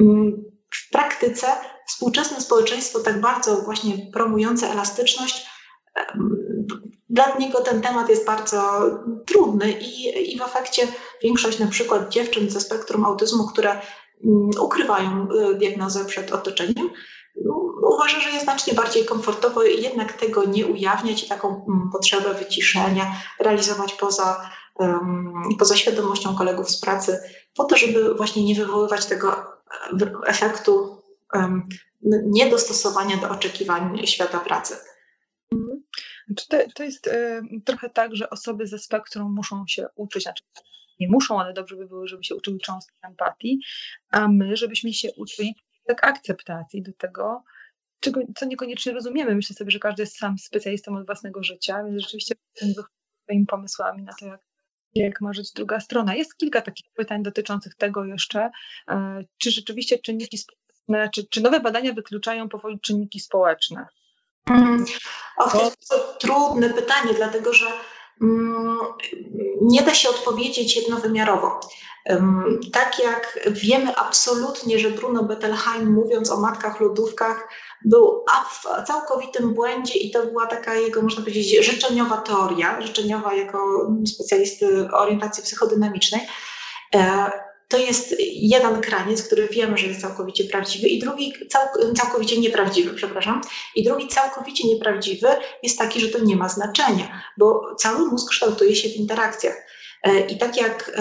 Mm, 0.00 0.44
w 0.70 0.90
praktyce 0.90 1.46
współczesne 1.88 2.40
społeczeństwo 2.40 3.00
tak 3.00 3.20
bardzo 3.20 3.56
właśnie 3.56 4.06
promujące 4.12 4.70
elastyczność, 4.70 5.46
dla 7.10 7.36
niego 7.38 7.60
ten 7.60 7.80
temat 7.80 8.08
jest 8.08 8.26
bardzo 8.26 8.80
trudny 9.26 9.72
i, 9.72 10.32
i 10.34 10.38
w 10.38 10.42
efekcie 10.42 10.82
większość 11.22 11.58
na 11.58 11.66
przykład 11.66 12.08
dziewczyn 12.08 12.50
ze 12.50 12.60
spektrum 12.60 13.04
autyzmu, 13.04 13.46
które 13.46 13.70
mm, 13.70 14.50
ukrywają 14.60 15.28
y, 15.30 15.54
diagnozę 15.54 16.04
przed 16.04 16.32
otoczeniem, 16.32 16.90
uważa, 17.82 18.20
że 18.20 18.30
jest 18.30 18.44
znacznie 18.44 18.74
bardziej 18.74 19.04
komfortowo 19.04 19.62
jednak 19.62 20.12
tego 20.12 20.44
nie 20.44 20.66
ujawniać 20.66 21.24
i 21.24 21.28
taką 21.28 21.48
mm, 21.48 21.90
potrzebę 21.92 22.34
wyciszenia 22.34 23.12
realizować 23.40 23.92
poza, 23.92 24.50
poza 25.58 25.76
świadomością 25.76 26.34
kolegów 26.34 26.70
z 26.70 26.80
pracy, 26.80 27.22
po 27.54 27.64
to, 27.64 27.76
żeby 27.76 28.14
właśnie 28.14 28.44
nie 28.44 28.54
wywoływać 28.54 29.06
tego 29.06 29.32
e, 30.00 30.26
efektu 30.26 31.02
niedostosowania 32.26 33.16
do 33.16 33.30
oczekiwań 33.30 34.06
świata 34.06 34.38
pracy. 34.38 34.76
Mhm. 35.52 35.82
To, 36.48 36.56
to 36.74 36.82
jest 36.82 37.06
y, 37.06 37.42
trochę 37.64 37.90
tak, 37.90 38.16
że 38.16 38.30
osoby 38.30 38.66
ze 38.66 38.78
spektrum 38.78 39.34
muszą 39.34 39.64
się 39.66 39.86
uczyć, 39.94 40.22
znaczy 40.22 40.44
nie 41.00 41.08
muszą, 41.08 41.40
ale 41.40 41.52
dobrze 41.52 41.76
by 41.76 41.86
było, 41.86 42.06
żeby 42.06 42.24
się 42.24 42.34
uczyły 42.34 42.58
cząstki 42.58 42.96
empatii, 43.02 43.60
a 44.10 44.28
my, 44.28 44.56
żebyśmy 44.56 44.92
się 44.92 45.08
uczyli 45.16 45.54
tak 45.86 46.04
akceptacji 46.04 46.82
do 46.82 46.92
tego, 46.92 47.42
czego, 48.00 48.20
co 48.36 48.46
niekoniecznie 48.46 48.92
rozumiemy. 48.92 49.34
Myślę 49.34 49.56
sobie, 49.56 49.70
że 49.70 49.78
każdy 49.78 50.02
jest 50.02 50.18
sam 50.18 50.38
specjalistą 50.38 50.96
od 50.96 51.06
własnego 51.06 51.42
życia, 51.42 51.84
więc 51.84 52.02
rzeczywiście 52.02 52.34
swoimi 53.24 53.46
pomysłami 53.46 54.02
na 54.02 54.12
to, 54.20 54.26
jak, 54.26 54.40
jak 54.94 55.20
ma 55.20 55.32
żyć 55.32 55.52
druga 55.52 55.80
strona. 55.80 56.14
Jest 56.14 56.36
kilka 56.36 56.62
takich 56.62 56.92
pytań 56.94 57.22
dotyczących 57.22 57.74
tego 57.74 58.04
jeszcze, 58.04 58.50
e, 58.88 59.24
czy 59.38 59.50
rzeczywiście 59.50 59.98
czynniki 59.98 60.38
społeczne, 60.38 61.10
czy, 61.14 61.26
czy 61.30 61.40
nowe 61.40 61.60
badania 61.60 61.92
wykluczają 61.92 62.48
powoli 62.48 62.80
czynniki 62.80 63.20
społeczne? 63.20 63.86
Mm, 64.50 64.84
to 65.88 66.16
trudne 66.20 66.70
pytanie, 66.70 67.14
dlatego 67.14 67.52
że 67.52 67.66
nie 69.60 69.82
da 69.82 69.94
się 69.94 70.08
odpowiedzieć 70.08 70.76
jednowymiarowo. 70.76 71.60
Tak 72.72 72.98
jak 73.04 73.48
wiemy 73.50 73.96
absolutnie, 73.96 74.78
że 74.78 74.90
Bruno 74.90 75.22
Bettelheim, 75.22 75.92
mówiąc 75.92 76.30
o 76.30 76.40
matkach 76.40 76.80
lodówkach, 76.80 77.48
był 77.84 78.24
w 78.50 78.86
całkowitym 78.86 79.54
błędzie 79.54 79.98
i 79.98 80.10
to 80.10 80.26
była 80.26 80.46
taka 80.46 80.74
jego, 80.74 81.02
można 81.02 81.22
powiedzieć, 81.22 81.66
życzeniowa 81.66 82.16
teoria, 82.16 82.80
życzeniowa 82.80 83.34
jako 83.34 83.90
specjalisty 84.06 84.88
orientacji 84.92 85.42
psychodynamicznej. 85.42 86.20
To 87.70 87.78
jest 87.78 88.14
jeden 88.34 88.80
kraniec, 88.80 89.22
który 89.22 89.48
wiemy, 89.48 89.78
że 89.78 89.86
jest 89.86 90.00
całkowicie 90.00 90.44
prawdziwy, 90.44 90.88
i 90.88 90.98
drugi 90.98 91.32
cał, 91.48 91.62
całkowicie 91.96 92.40
nieprawdziwy, 92.40 92.94
przepraszam. 92.94 93.40
I 93.74 93.84
drugi 93.84 94.08
całkowicie 94.08 94.68
nieprawdziwy 94.68 95.28
jest 95.62 95.78
taki, 95.78 96.00
że 96.00 96.08
to 96.08 96.18
nie 96.18 96.36
ma 96.36 96.48
znaczenia, 96.48 97.22
bo 97.38 97.74
cały 97.74 98.06
mózg 98.06 98.30
kształtuje 98.30 98.76
się 98.76 98.88
w 98.88 98.96
interakcjach. 98.96 99.56
E, 100.02 100.20
I 100.20 100.38
tak 100.38 100.56
jak 100.56 101.00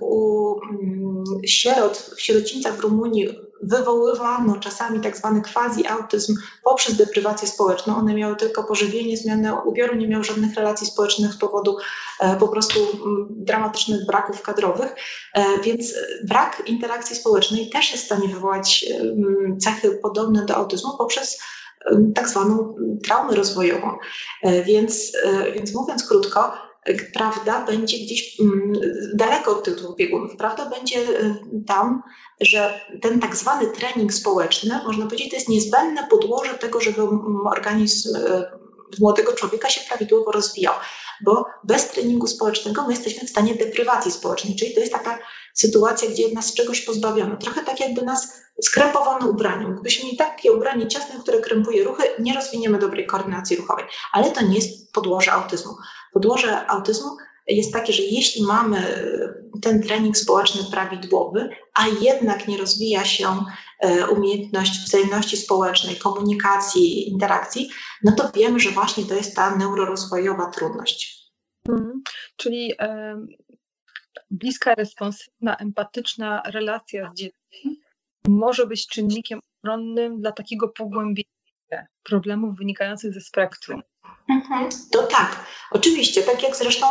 u 0.00 0.54
mm, 0.70 1.24
sierot 1.46 2.10
w 2.16 2.22
sierocińcach 2.22 2.76
w 2.76 2.80
Rumunii 2.80 3.28
wywoływano 3.62 4.56
czasami 4.60 5.00
tak 5.00 5.16
zwany 5.16 5.42
quasi-autyzm 5.42 6.34
poprzez 6.64 6.96
deprywację 6.96 7.48
społeczną. 7.48 7.96
One 7.96 8.14
miały 8.14 8.36
tylko 8.36 8.64
pożywienie, 8.64 9.16
zmianę 9.16 9.54
ubioru, 9.54 9.96
nie 9.96 10.08
miały 10.08 10.24
żadnych 10.24 10.54
relacji 10.54 10.86
społecznych 10.86 11.32
z 11.32 11.36
powodu 11.36 11.76
e, 12.20 12.36
po 12.36 12.48
prostu 12.48 12.80
dramatycznych 13.30 14.06
braków 14.06 14.42
kadrowych, 14.42 14.94
e, 15.34 15.60
więc 15.60 15.94
brak 16.24 16.62
interakcji 16.66 17.16
społecznej 17.16 17.70
też 17.70 17.92
jest 17.92 18.02
w 18.02 18.06
stanie 18.06 18.28
wywołać 18.28 18.86
cechy 19.60 19.98
podobne 20.02 20.44
do 20.44 20.56
autyzmu 20.56 20.96
poprzez 20.98 21.38
tak 22.14 22.28
zwaną 22.28 22.74
traumę 23.04 23.36
rozwojową. 23.36 23.96
Więc, 24.64 25.12
więc 25.54 25.74
mówiąc 25.74 26.08
krótko, 26.08 26.52
prawda 27.14 27.64
będzie 27.64 27.98
gdzieś 27.98 28.40
mm, 28.40 28.72
daleko 29.14 29.50
od 29.50 29.64
tych 29.64 29.74
dwóch 29.74 29.96
biegunów. 29.96 30.36
Prawda 30.36 30.70
będzie 30.70 30.98
y, 30.98 31.34
tam, 31.66 32.02
że 32.40 32.80
ten 33.02 33.20
tak 33.20 33.36
zwany 33.36 33.66
trening 33.66 34.12
społeczny, 34.14 34.80
można 34.84 35.04
powiedzieć, 35.04 35.30
to 35.30 35.36
jest 35.36 35.48
niezbędne 35.48 36.06
podłoże 36.10 36.54
tego, 36.54 36.80
żeby 36.80 37.02
organizm 37.46 38.16
y, 38.16 38.44
młodego 39.00 39.32
człowieka 39.32 39.70
się 39.70 39.80
prawidłowo 39.88 40.32
rozwijał, 40.32 40.74
bo 41.24 41.44
bez 41.64 41.88
treningu 41.88 42.26
społecznego 42.26 42.82
my 42.82 42.92
jesteśmy 42.92 43.26
w 43.26 43.30
stanie 43.30 43.54
deprywacji 43.54 44.12
społecznej, 44.12 44.56
czyli 44.56 44.74
to 44.74 44.80
jest 44.80 44.92
taka 44.92 45.18
sytuacja, 45.54 46.10
gdzie 46.10 46.32
nas 46.34 46.54
czegoś 46.54 46.80
pozbawiono. 46.80 47.36
Trochę 47.36 47.64
tak 47.64 47.80
jakby 47.80 48.02
nas 48.02 48.32
skrępowano 48.62 49.26
ubraniem. 49.26 49.74
Gdybyśmy 49.74 50.04
mieli 50.04 50.16
takie 50.16 50.52
ubranie 50.52 50.88
ciasne, 50.88 51.20
które 51.20 51.40
krępuje 51.40 51.84
ruchy, 51.84 52.02
nie 52.18 52.34
rozwiniemy 52.34 52.78
dobrej 52.78 53.06
koordynacji 53.06 53.56
ruchowej. 53.56 53.84
Ale 54.12 54.30
to 54.30 54.42
nie 54.42 54.54
jest 54.54 54.92
podłoże 54.92 55.32
autyzmu. 55.32 55.72
Podłoże 56.16 56.66
autyzmu 56.66 57.16
jest 57.46 57.72
takie, 57.72 57.92
że 57.92 58.02
jeśli 58.02 58.42
mamy 58.42 58.82
ten 59.62 59.82
trening 59.82 60.16
społeczny 60.16 60.62
prawidłowy, 60.70 61.48
a 61.74 61.88
jednak 61.88 62.48
nie 62.48 62.58
rozwija 62.58 63.04
się 63.04 63.44
e, 63.80 64.06
umiejętność 64.06 64.84
wzajemności 64.84 65.36
społecznej, 65.36 65.96
komunikacji, 65.96 67.08
interakcji, 67.10 67.70
no 68.04 68.12
to 68.12 68.30
wiemy, 68.34 68.60
że 68.60 68.70
właśnie 68.70 69.04
to 69.04 69.14
jest 69.14 69.36
ta 69.36 69.56
neurorozwojowa 69.56 70.50
trudność. 70.50 71.30
Mhm. 71.68 72.02
Czyli 72.36 72.74
bliska, 74.30 74.74
responsywna, 74.74 75.56
empatyczna 75.56 76.42
relacja 76.46 77.10
z 77.14 77.18
dzieckiem 77.18 77.76
może 78.28 78.66
być 78.66 78.86
czynnikiem 78.86 79.40
ochronnym 79.62 80.20
dla 80.20 80.32
takiego 80.32 80.68
pogłębienia 80.68 81.26
problemów 82.02 82.56
wynikających 82.56 83.14
ze 83.14 83.20
spektrum. 83.20 83.82
Mhm, 84.28 84.68
to 84.92 85.02
tak, 85.02 85.44
oczywiście, 85.70 86.22
tak 86.22 86.42
jak 86.42 86.56
zresztą 86.56 86.86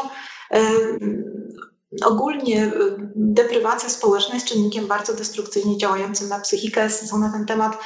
ogólnie 2.06 2.72
deprywacja 3.16 3.90
społeczna 3.90 4.34
jest 4.34 4.48
czynnikiem 4.48 4.88
bardzo 4.88 5.14
destrukcyjnie 5.14 5.78
działającym 5.78 6.30
na 6.30 6.40
psychikę. 6.40 6.90
Są 6.90 7.20
na 7.20 7.32
ten 7.32 7.46
temat 7.46 7.78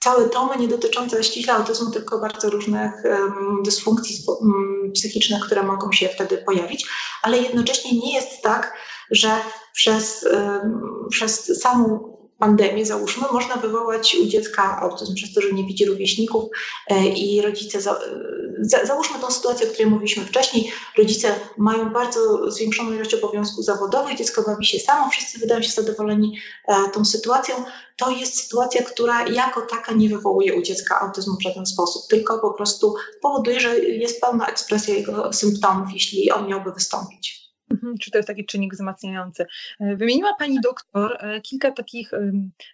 całe 0.00 0.28
tomy 0.28 0.56
nie 0.56 0.68
dotyczące 0.68 1.24
ściśle 1.24 1.54
autyzmu, 1.54 1.90
tylko 1.90 2.18
bardzo 2.18 2.50
różnych 2.50 2.92
um, 3.04 3.62
dysfunkcji 3.64 4.24
um, 4.28 4.92
psychicznych, 4.94 5.44
które 5.44 5.62
mogą 5.62 5.92
się 5.92 6.08
wtedy 6.08 6.38
pojawić, 6.38 6.86
ale 7.22 7.38
jednocześnie 7.38 7.92
nie 7.92 8.14
jest 8.14 8.42
tak, 8.42 8.74
że 9.10 9.30
przez, 9.72 10.26
um, 10.32 11.06
przez 11.10 11.60
samą 11.60 12.16
pandemię, 12.38 12.86
załóżmy, 12.86 13.26
można 13.32 13.56
wywołać 13.56 14.16
u 14.22 14.26
dziecka 14.26 14.80
autyzm 14.80 15.14
przez 15.14 15.34
to, 15.34 15.40
że 15.40 15.52
nie 15.52 15.64
widzi 15.64 15.86
rówieśników 15.86 16.44
e, 16.86 17.08
i 17.08 17.42
rodzice, 17.42 17.80
za, 17.80 18.00
za, 18.60 18.86
załóżmy 18.86 19.18
tą 19.18 19.30
sytuację, 19.30 19.66
o 19.66 19.70
której 19.70 19.90
mówiliśmy 19.90 20.24
wcześniej, 20.24 20.72
rodzice 20.98 21.34
mają 21.56 21.92
bardzo 21.92 22.50
zwiększoną 22.50 22.92
ilość 22.92 23.14
obowiązków 23.14 23.64
zawodowych, 23.64 24.18
dziecko 24.18 24.42
bawi 24.42 24.66
się 24.66 24.78
samo, 24.78 25.10
wszyscy 25.10 25.38
wydają 25.38 25.62
się 25.62 25.70
zadowoleni 25.70 26.38
e, 26.68 26.74
tą 26.92 27.04
sytuacją. 27.04 27.54
To 27.96 28.10
jest 28.10 28.42
sytuacja, 28.42 28.82
która 28.82 29.28
jako 29.28 29.60
taka 29.60 29.92
nie 29.92 30.08
wywołuje 30.08 30.54
u 30.54 30.62
dziecka 30.62 31.00
autyzmu 31.00 31.36
w 31.36 31.42
żaden 31.42 31.66
sposób, 31.66 32.02
tylko 32.08 32.38
po 32.38 32.50
prostu 32.50 32.94
powoduje, 33.22 33.60
że 33.60 33.78
jest 33.78 34.20
pełna 34.20 34.46
ekspresja 34.46 34.94
jego 34.94 35.32
symptomów, 35.32 35.88
jeśli 35.92 36.30
on 36.30 36.48
miałby 36.48 36.72
wystąpić. 36.72 37.47
Mhm, 37.78 37.98
czy 37.98 38.10
to 38.10 38.18
jest 38.18 38.26
taki 38.26 38.46
czynnik 38.46 38.74
wzmacniający? 38.74 39.46
E, 39.80 39.96
wymieniła 39.96 40.34
Pani 40.38 40.60
doktor 40.60 41.16
e, 41.20 41.40
kilka 41.40 41.70
takich 41.70 42.10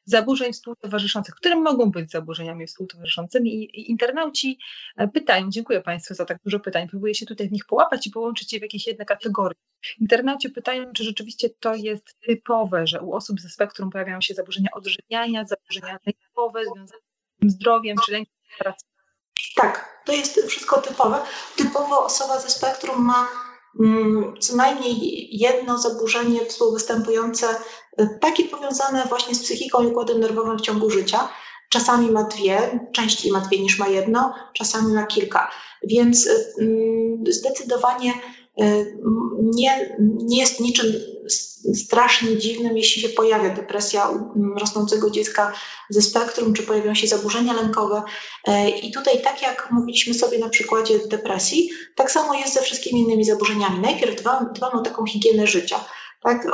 zaburzeń 0.04 0.52
współtowarzyszących, 0.52 1.34
które 1.34 1.56
mogą 1.56 1.90
być 1.90 2.10
zaburzeniami 2.10 2.66
współtowarzyszącymi 2.66 3.50
i 3.50 3.90
internauci 3.90 4.58
e, 4.96 5.08
pytają, 5.08 5.50
dziękuję 5.50 5.80
Państwu 5.80 6.14
za 6.14 6.24
tak 6.24 6.38
dużo 6.44 6.60
pytań, 6.60 6.88
próbuję 6.88 7.14
się 7.14 7.26
tutaj 7.26 7.48
w 7.48 7.52
nich 7.52 7.66
połapać 7.66 8.06
i 8.06 8.10
połączyć 8.10 8.52
je 8.52 8.58
w 8.58 8.62
jakieś 8.62 8.86
jedne 8.86 9.04
kategorie. 9.04 9.56
Internauci 10.00 10.50
pytają, 10.50 10.92
czy 10.92 11.04
rzeczywiście 11.04 11.50
to 11.50 11.74
jest 11.74 12.20
typowe, 12.20 12.86
że 12.86 13.00
u 13.00 13.12
osób 13.12 13.40
ze 13.40 13.48
spektrum 13.48 13.90
pojawiają 13.90 14.20
się 14.20 14.34
zaburzenia 14.34 14.68
odżywiania, 14.72 15.44
zaburzenia 15.44 15.98
lękowe 16.06 16.64
związane 16.64 17.00
z 17.42 17.52
zdrowiem 17.52 17.96
czy 18.06 18.12
lękiem 18.12 18.34
pracy. 18.58 18.86
Tak, 19.56 20.02
to 20.04 20.12
jest 20.12 20.40
wszystko 20.48 20.82
typowe. 20.82 21.22
Typowo 21.56 22.04
osoba 22.04 22.40
ze 22.40 22.50
spektrum 22.50 23.04
ma 23.04 23.28
co 24.40 24.56
najmniej 24.56 25.28
jedno 25.38 25.78
zaburzenie 25.78 26.46
współwystępujące, 26.46 27.46
y, 28.00 28.18
takie 28.20 28.44
powiązane 28.44 29.04
właśnie 29.08 29.34
z 29.34 29.42
psychiką 29.42 29.82
i 29.82 29.86
układem 29.86 30.20
nerwowym 30.20 30.58
w 30.58 30.62
ciągu 30.62 30.90
życia. 30.90 31.28
Czasami 31.68 32.10
ma 32.10 32.24
dwie, 32.24 32.88
częściej 32.92 33.32
ma 33.32 33.40
dwie 33.40 33.58
niż 33.58 33.78
ma 33.78 33.88
jedno, 33.88 34.34
czasami 34.52 34.94
ma 34.94 35.06
kilka. 35.06 35.50
Więc 35.82 36.26
y, 36.26 36.54
mm, 36.60 37.24
zdecydowanie 37.32 38.12
nie, 39.42 39.96
nie 39.98 40.40
jest 40.40 40.60
niczym 40.60 40.86
strasznie 41.74 42.38
dziwnym, 42.38 42.76
jeśli 42.76 43.02
się 43.02 43.08
pojawia 43.08 43.50
depresja 43.50 44.08
rosnącego 44.56 45.10
dziecka 45.10 45.52
ze 45.90 46.02
spektrum, 46.02 46.54
czy 46.54 46.62
pojawią 46.62 46.94
się 46.94 47.06
zaburzenia 47.06 47.52
lękowe. 47.52 48.02
E, 48.46 48.70
I 48.70 48.92
tutaj, 48.92 49.22
tak 49.22 49.42
jak 49.42 49.68
mówiliśmy 49.70 50.14
sobie 50.14 50.38
na 50.38 50.48
przykładzie 50.48 50.98
depresji, 51.08 51.70
tak 51.94 52.10
samo 52.10 52.34
jest 52.34 52.54
ze 52.54 52.60
wszystkimi 52.60 53.00
innymi 53.00 53.24
zaburzeniami. 53.24 53.80
Najpierw 53.80 54.22
dbamy 54.54 54.80
o 54.80 54.82
taką 54.82 55.06
higienę 55.06 55.46
życia 55.46 55.84
tak? 56.24 56.46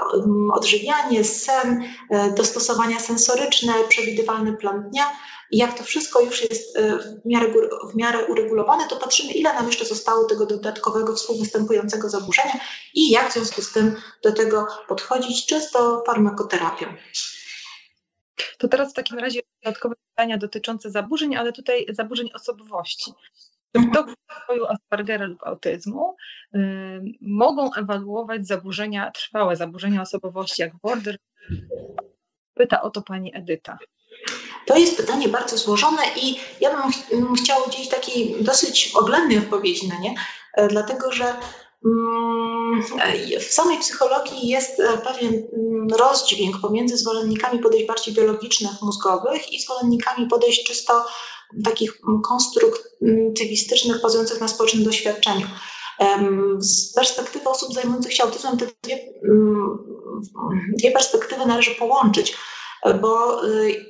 Odżywianie, 0.53 1.25
sen, 1.25 1.83
e, 2.11 2.31
dostosowania 2.31 3.01
sensoryczne, 3.01 3.75
przewidywalny 3.89 4.53
plan 4.53 4.91
dnia. 4.91 5.05
I 5.51 5.59
jak 5.59 5.79
to 5.79 5.85
wszystko 5.85 6.21
już 6.21 6.51
jest 6.51 6.77
e, 6.77 6.99
w 6.99 7.27
miarę, 7.27 7.53
w 7.93 7.97
miarę 7.97 8.27
uregulowane, 8.27 8.89
to 8.89 8.97
patrzymy, 8.97 9.33
ile 9.33 9.55
nam 9.55 9.67
jeszcze 9.67 9.85
zostało 9.85 10.25
tego 10.25 10.47
dodatkowego 10.47 11.15
współwystępującego 11.15 12.09
zaburzenia 12.09 12.61
i 12.95 13.11
jak 13.11 13.31
w 13.31 13.33
związku 13.33 13.63
z 13.63 13.73
tym 13.73 13.97
do 14.23 14.33
tego 14.33 14.67
podchodzić, 14.89 15.47
czysto 15.47 16.03
farmakoterapią. 16.07 16.87
To 18.59 18.69
teraz 18.69 18.91
w 18.91 18.95
takim 18.95 19.19
razie 19.19 19.41
dodatkowe 19.63 19.95
pytania 20.11 20.39
dotyczące 20.39 20.91
zaburzeń, 20.91 21.37
ale 21.37 21.53
tutaj 21.53 21.87
zaburzeń 21.89 22.31
osobowości. 22.35 23.13
W 23.75 23.95
toku 23.95 24.11
rozwoju 24.29 24.67
Aspergera 24.67 25.27
lub 25.27 25.47
autyzmu 25.47 26.17
y, 26.55 26.59
mogą 27.21 27.75
ewaluować 27.75 28.47
zaburzenia, 28.47 29.11
trwałe 29.11 29.57
zaburzenia 29.57 30.03
osobowości, 30.03 30.63
jak 30.63 30.77
border. 30.77 31.19
Pyta 32.55 32.83
o 32.83 32.91
to 32.91 33.03
pani 33.03 33.37
Edyta. 33.37 33.79
To 34.67 34.77
jest 34.77 34.97
pytanie 34.97 35.29
bardzo 35.29 35.59
złożone 35.59 36.03
i 36.23 36.37
ja 36.61 36.71
bym 37.11 37.35
chciała 37.35 37.65
udzielić 37.65 37.89
takiej 37.89 38.45
dosyć 38.45 38.93
oględnej 38.95 39.39
odpowiedzi 39.39 39.89
na 39.89 39.99
nie, 39.99 40.15
e, 40.55 40.69
dlatego 40.69 41.13
że 41.13 41.35
w 43.41 43.53
samej 43.53 43.79
psychologii 43.79 44.49
jest 44.49 44.81
e, 44.81 44.99
pewien 44.99 45.35
mm, 45.35 45.89
rozdźwięk 45.99 46.61
pomiędzy 46.61 46.97
zwolennikami 46.97 47.59
podejść 47.59 47.87
bardziej 47.87 48.15
biologicznych, 48.15 48.83
mózgowych 48.83 49.53
i 49.53 49.61
zwolennikami 49.61 50.27
podejść 50.27 50.65
czysto 50.65 51.07
takich 51.65 52.01
konstruktywistycznych, 52.25 54.03
bazujących 54.03 54.41
na 54.41 54.49
społecznym 54.49 54.85
doświadczeniu. 54.85 55.47
Z 56.59 56.95
perspektywy 56.95 57.49
osób 57.49 57.75
zajmujących 57.75 58.15
się 58.15 58.23
autyzmem 58.23 58.57
te 58.57 58.67
dwie, 58.83 58.99
mm, 59.25 59.79
dwie 60.79 60.91
perspektywy 60.91 61.47
należy 61.47 61.71
połączyć, 61.71 62.37
bo 63.01 63.45
y, 63.49 63.90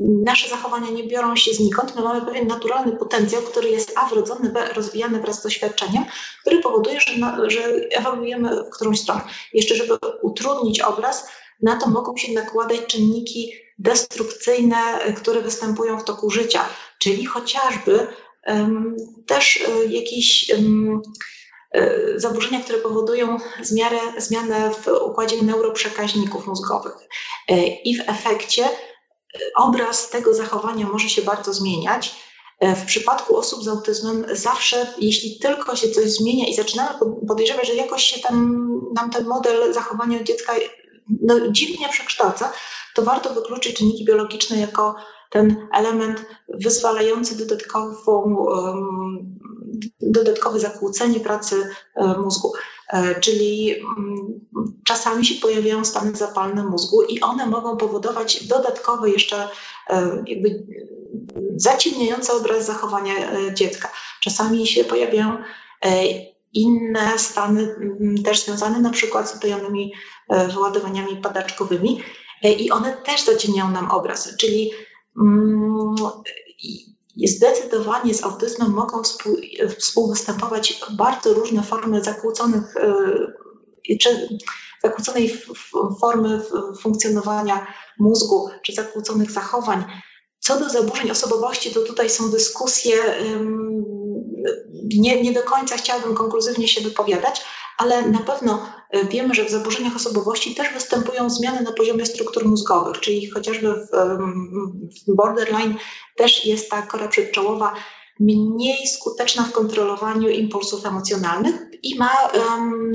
nasze 0.00 0.48
zachowania 0.48 0.90
nie 0.90 1.04
biorą 1.04 1.36
się 1.36 1.54
znikąd. 1.54 1.96
My 1.96 2.02
mamy 2.02 2.26
pewien 2.26 2.46
naturalny 2.46 2.96
potencjał, 2.96 3.42
który 3.42 3.70
jest 3.70 3.92
a 3.96 4.08
wrodzony, 4.08 4.50
b 4.50 4.68
rozwijany 4.74 5.20
wraz 5.20 5.40
z 5.40 5.42
doświadczeniem, 5.42 6.04
który 6.40 6.58
powoduje, 6.62 7.00
że, 7.00 7.16
na, 7.18 7.50
że 7.50 7.60
ewoluujemy 7.90 8.64
w 8.64 8.70
którąś 8.70 9.00
stronę. 9.00 9.20
Jeszcze, 9.52 9.74
żeby 9.74 9.98
utrudnić 10.22 10.80
obraz, 10.80 11.28
na 11.62 11.76
to 11.76 11.90
mogą 11.90 12.16
się 12.16 12.32
nakładać 12.32 12.80
czynniki 12.86 13.52
destrukcyjne, 13.78 14.76
które 15.16 15.40
występują 15.40 15.98
w 15.98 16.04
toku 16.04 16.30
życia, 16.30 16.64
czyli 16.98 17.26
chociażby 17.26 18.06
um, 18.46 18.96
też 19.26 19.64
um, 19.68 19.92
jakieś 19.92 20.50
um, 20.50 21.02
zaburzenia, 22.16 22.60
które 22.60 22.78
powodują 22.78 23.38
zmianę, 23.62 23.98
zmianę 24.18 24.70
w 24.70 24.88
układzie 24.88 25.42
neuroprzekaźników 25.42 26.46
mózgowych. 26.46 26.92
E, 27.48 27.66
I 27.66 27.96
w 27.96 28.08
efekcie 28.08 28.68
obraz 29.56 30.10
tego 30.10 30.34
zachowania 30.34 30.86
może 30.86 31.08
się 31.08 31.22
bardzo 31.22 31.52
zmieniać. 31.52 32.14
W 32.76 32.84
przypadku 32.84 33.36
osób 33.36 33.64
z 33.64 33.68
autyzmem 33.68 34.26
zawsze, 34.32 34.94
jeśli 34.98 35.38
tylko 35.38 35.76
się 35.76 35.88
coś 35.88 36.10
zmienia 36.10 36.48
i 36.48 36.54
zaczynamy 36.54 36.98
podejrzewać, 37.28 37.66
że 37.66 37.74
jakoś 37.74 38.02
się 38.02 38.20
tam, 38.20 38.68
nam 38.94 39.10
ten 39.10 39.26
model 39.26 39.74
zachowania 39.74 40.22
dziecka 40.22 40.52
no, 41.20 41.34
dziwnie 41.50 41.88
przekształca, 41.88 42.52
to 42.94 43.02
warto 43.02 43.34
wykluczyć 43.34 43.76
czynniki 43.76 44.04
biologiczne 44.04 44.58
jako 44.58 44.94
ten 45.30 45.68
element 45.72 46.24
wyzwalający 46.48 47.38
dodatkową, 47.38 48.46
dodatkowe 50.00 50.60
zakłócenie 50.60 51.20
pracy 51.20 51.68
e, 51.94 52.18
mózgu. 52.18 52.52
E, 52.88 53.20
czyli 53.20 53.74
mm, 53.80 54.40
czasami 54.84 55.24
się 55.24 55.40
pojawiają 55.40 55.84
stany 55.84 56.16
zapalne 56.16 56.64
mózgu 56.64 57.02
i 57.02 57.20
one 57.20 57.46
mogą 57.46 57.76
powodować 57.76 58.44
dodatkowe 58.44 59.10
jeszcze 59.10 59.48
e, 59.90 60.24
jakby 60.26 60.66
zaciemniający 61.56 62.32
obraz 62.32 62.66
zachowania 62.66 63.14
dziecka. 63.54 63.92
Czasami 64.20 64.66
się 64.66 64.84
pojawiają 64.84 65.36
inne 66.52 67.18
stany 67.18 67.62
mm, 67.62 68.22
też 68.22 68.44
związane 68.44 68.80
na 68.80 68.90
przykład 68.90 69.30
z 69.30 69.36
utajonymi 69.36 69.92
wyładowaniami 70.48 71.16
padaczkowymi 71.16 72.02
i 72.58 72.70
one 72.70 72.92
też 72.92 73.24
zaciemniają 73.24 73.70
nam 73.70 73.90
obraz, 73.90 74.36
czyli 74.36 74.70
Mm, 75.16 75.94
zdecydowanie 77.16 78.14
z 78.14 78.24
autyzmem 78.24 78.70
mogą 78.70 79.02
współwystępować 79.78 80.80
bardzo 80.90 81.34
różne 81.34 81.62
formy 81.62 82.04
zakłóconych 82.04 82.76
e, 82.76 83.96
czy 84.02 84.38
zakłóconej 84.82 85.36
formy 86.00 86.40
funkcjonowania 86.80 87.66
mózgu, 87.98 88.48
czy 88.62 88.72
zakłóconych 88.72 89.30
zachowań. 89.30 89.84
Co 90.40 90.60
do 90.60 90.68
zaburzeń 90.68 91.10
osobowości, 91.10 91.70
to 91.70 91.80
tutaj 91.80 92.10
są 92.10 92.30
dyskusje, 92.30 92.96
nie, 94.98 95.22
nie 95.22 95.32
do 95.32 95.42
końca 95.42 95.76
chciałabym 95.76 96.14
konkluzywnie 96.14 96.68
się 96.68 96.80
wypowiadać, 96.80 97.44
ale 97.82 98.08
na 98.08 98.18
pewno 98.18 98.66
e, 98.90 99.04
wiemy, 99.04 99.34
że 99.34 99.44
w 99.44 99.50
zaburzeniach 99.50 99.96
osobowości 99.96 100.54
też 100.54 100.72
występują 100.74 101.30
zmiany 101.30 101.60
na 101.60 101.72
poziomie 101.72 102.06
struktur 102.06 102.46
mózgowych, 102.46 103.00
czyli 103.00 103.30
chociażby 103.30 103.74
w, 103.74 103.88
w 105.08 105.14
borderline 105.14 105.74
też 106.16 106.46
jest 106.46 106.70
ta 106.70 106.82
kora 106.82 107.08
przedczołowa 107.08 107.74
mniej 108.20 108.86
skuteczna 108.86 109.42
w 109.42 109.52
kontrolowaniu 109.52 110.28
impulsów 110.28 110.86
emocjonalnych 110.86 111.54
i 111.82 111.98
ma 111.98 112.30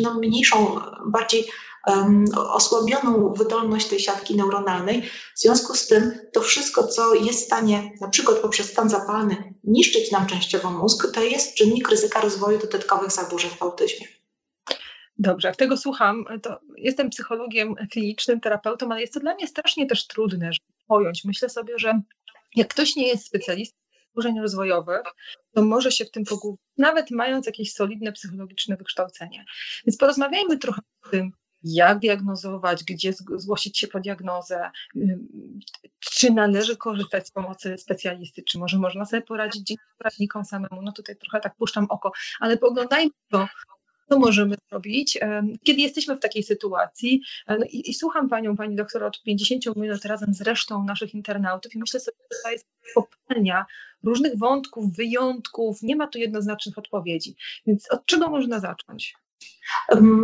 no, 0.03 0.13
mniejszą, 0.13 0.79
bardziej 1.07 1.47
osłabioną 2.35 3.33
wydolność 3.33 3.87
tej 3.87 3.99
siatki 3.99 4.35
neuronalnej. 4.35 5.01
W 5.35 5.39
związku 5.39 5.75
z 5.75 5.87
tym 5.87 6.19
to 6.33 6.41
wszystko, 6.41 6.87
co 6.87 7.13
jest 7.13 7.41
w 7.41 7.45
stanie, 7.45 7.91
na 8.01 8.07
przykład 8.07 8.37
poprzez 8.37 8.69
stan 8.69 8.89
zapalny, 8.89 9.53
niszczyć 9.63 10.11
nam 10.11 10.25
częściowo 10.25 10.71
mózg, 10.71 11.07
to 11.13 11.21
jest 11.23 11.53
czynnik 11.53 11.89
ryzyka 11.89 12.21
rozwoju 12.21 12.59
dodatkowych 12.59 13.11
zaburzeń 13.11 13.51
w 13.51 13.61
autyzmie. 13.61 14.07
Dobrze, 15.19 15.47
jak 15.47 15.57
tego 15.57 15.77
słucham, 15.77 16.25
to 16.41 16.59
jestem 16.77 17.09
psychologiem 17.09 17.75
klinicznym, 17.91 18.39
terapeutą, 18.39 18.91
ale 18.91 19.01
jest 19.01 19.13
to 19.13 19.19
dla 19.19 19.35
mnie 19.35 19.47
strasznie 19.47 19.85
też 19.85 20.07
trudne, 20.07 20.49
pojąć. 20.87 21.25
Myślę 21.25 21.49
sobie, 21.49 21.79
że 21.79 22.01
jak 22.55 22.67
ktoś 22.67 22.95
nie 22.95 23.07
jest 23.07 23.25
specjalistą 23.25 23.77
zaburzeń 24.17 24.39
rozwojowych, 24.39 25.03
to 25.55 25.61
może 25.63 25.91
się 25.91 26.05
w 26.05 26.11
tym 26.11 26.23
pogubić, 26.23 26.61
nawet 26.77 27.11
mając 27.11 27.45
jakieś 27.45 27.73
solidne 27.73 28.11
psychologiczne 28.11 28.77
wykształcenie. 28.77 29.45
Więc 29.87 29.97
porozmawiajmy 29.97 30.57
trochę 30.57 30.81
o 31.05 31.09
tym, 31.09 31.31
jak 31.63 31.99
diagnozować, 31.99 32.83
gdzie 32.83 33.13
zgłosić 33.13 33.79
się 33.79 33.87
po 33.87 33.99
diagnozę, 33.99 34.71
czy 35.99 36.33
należy 36.33 36.77
korzystać 36.77 37.27
z 37.27 37.31
pomocy 37.31 37.77
specjalisty, 37.77 38.43
czy 38.43 38.59
może 38.59 38.77
można 38.77 39.05
sobie 39.05 39.21
poradzić 39.21 39.63
dzięki 39.63 39.83
poradnikom 39.97 40.45
samemu. 40.45 40.81
No 40.81 40.91
tutaj 40.91 41.15
trochę 41.15 41.39
tak 41.39 41.55
puszczam 41.55 41.85
oko, 41.89 42.11
ale 42.39 42.57
poglądajmy 42.57 43.11
to 43.31 43.47
co 44.09 44.19
możemy 44.19 44.55
zrobić, 44.69 45.19
kiedy 45.63 45.81
jesteśmy 45.81 46.15
w 46.15 46.19
takiej 46.19 46.43
sytuacji. 46.43 47.21
E, 47.47 47.57
no 47.57 47.65
i, 47.65 47.89
i, 47.89 47.93
słucham 47.93 48.29
panią, 48.29 48.55
pani 48.55 48.75
doktor, 48.75 49.03
od 49.03 49.23
50 49.23 49.75
minut 49.75 50.05
razem 50.05 50.33
z 50.33 50.41
resztą 50.41 50.83
naszych 50.83 51.13
internautów 51.13 51.75
i 51.75 51.79
myślę 51.79 51.99
sobie, 51.99 52.17
że 52.31 52.37
to 52.43 52.51
jest 52.51 52.65
poprzednia 52.95 53.65
różnych 54.03 54.37
wątków, 54.37 54.95
wyjątków, 54.95 55.81
nie 55.81 55.95
ma 55.95 56.07
tu 56.07 56.19
jednoznacznych 56.19 56.77
odpowiedzi. 56.77 57.35
Więc 57.67 57.91
od 57.91 58.05
czego 58.05 58.29
można 58.29 58.59
zacząć? 58.59 59.15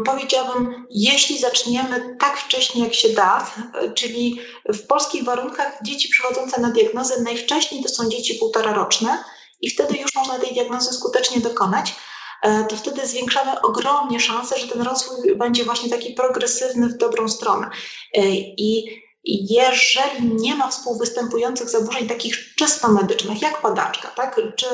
Powiedziałabym, 0.06 0.86
jeśli 0.90 1.40
zaczniemy 1.40 2.18
tak 2.20 2.38
wcześnie, 2.38 2.84
jak 2.84 2.94
się 2.94 3.10
da, 3.10 3.52
czyli 3.96 4.40
w 4.74 4.88
polskich 4.88 5.24
warunkach 5.24 5.84
dzieci 5.84 6.10
przychodzące 6.10 6.62
na 6.62 6.72
diagnozę 6.72 7.22
najwcześniej 7.22 7.84
to 7.84 7.90
są 7.90 8.10
dzieci 8.10 8.36
półtora 8.36 8.74
roczne 8.74 9.24
i 9.62 9.70
wtedy 9.70 9.98
już 9.98 10.16
można 10.16 10.40
tej 10.40 10.54
diagnozy 10.54 10.94
skutecznie 10.94 11.42
dokonać. 11.42 11.96
E, 12.44 12.64
to 12.64 12.76
wtedy 12.76 13.08
zwiększamy 13.08 13.62
ogromnie 13.62 14.20
szanse, 14.20 14.60
że 14.60 14.68
ten 14.68 14.82
rozwój 14.82 15.36
będzie 15.36 15.64
właśnie 15.64 15.90
taki 15.90 16.14
progresywny 16.14 16.88
w 16.90 16.98
dobrą 16.98 17.28
stronę. 17.30 17.70
E, 18.14 18.22
I 18.58 19.04
jeżeli 19.26 20.36
nie 20.36 20.56
ma 20.56 20.68
współwystępujących 20.68 21.70
zaburzeń 21.70 22.08
takich 22.08 22.56
czysto 22.56 22.88
medycznych, 22.88 23.42
jak 23.42 23.62
padaczka, 23.62 24.08
tak? 24.08 24.42
czy 24.56 24.66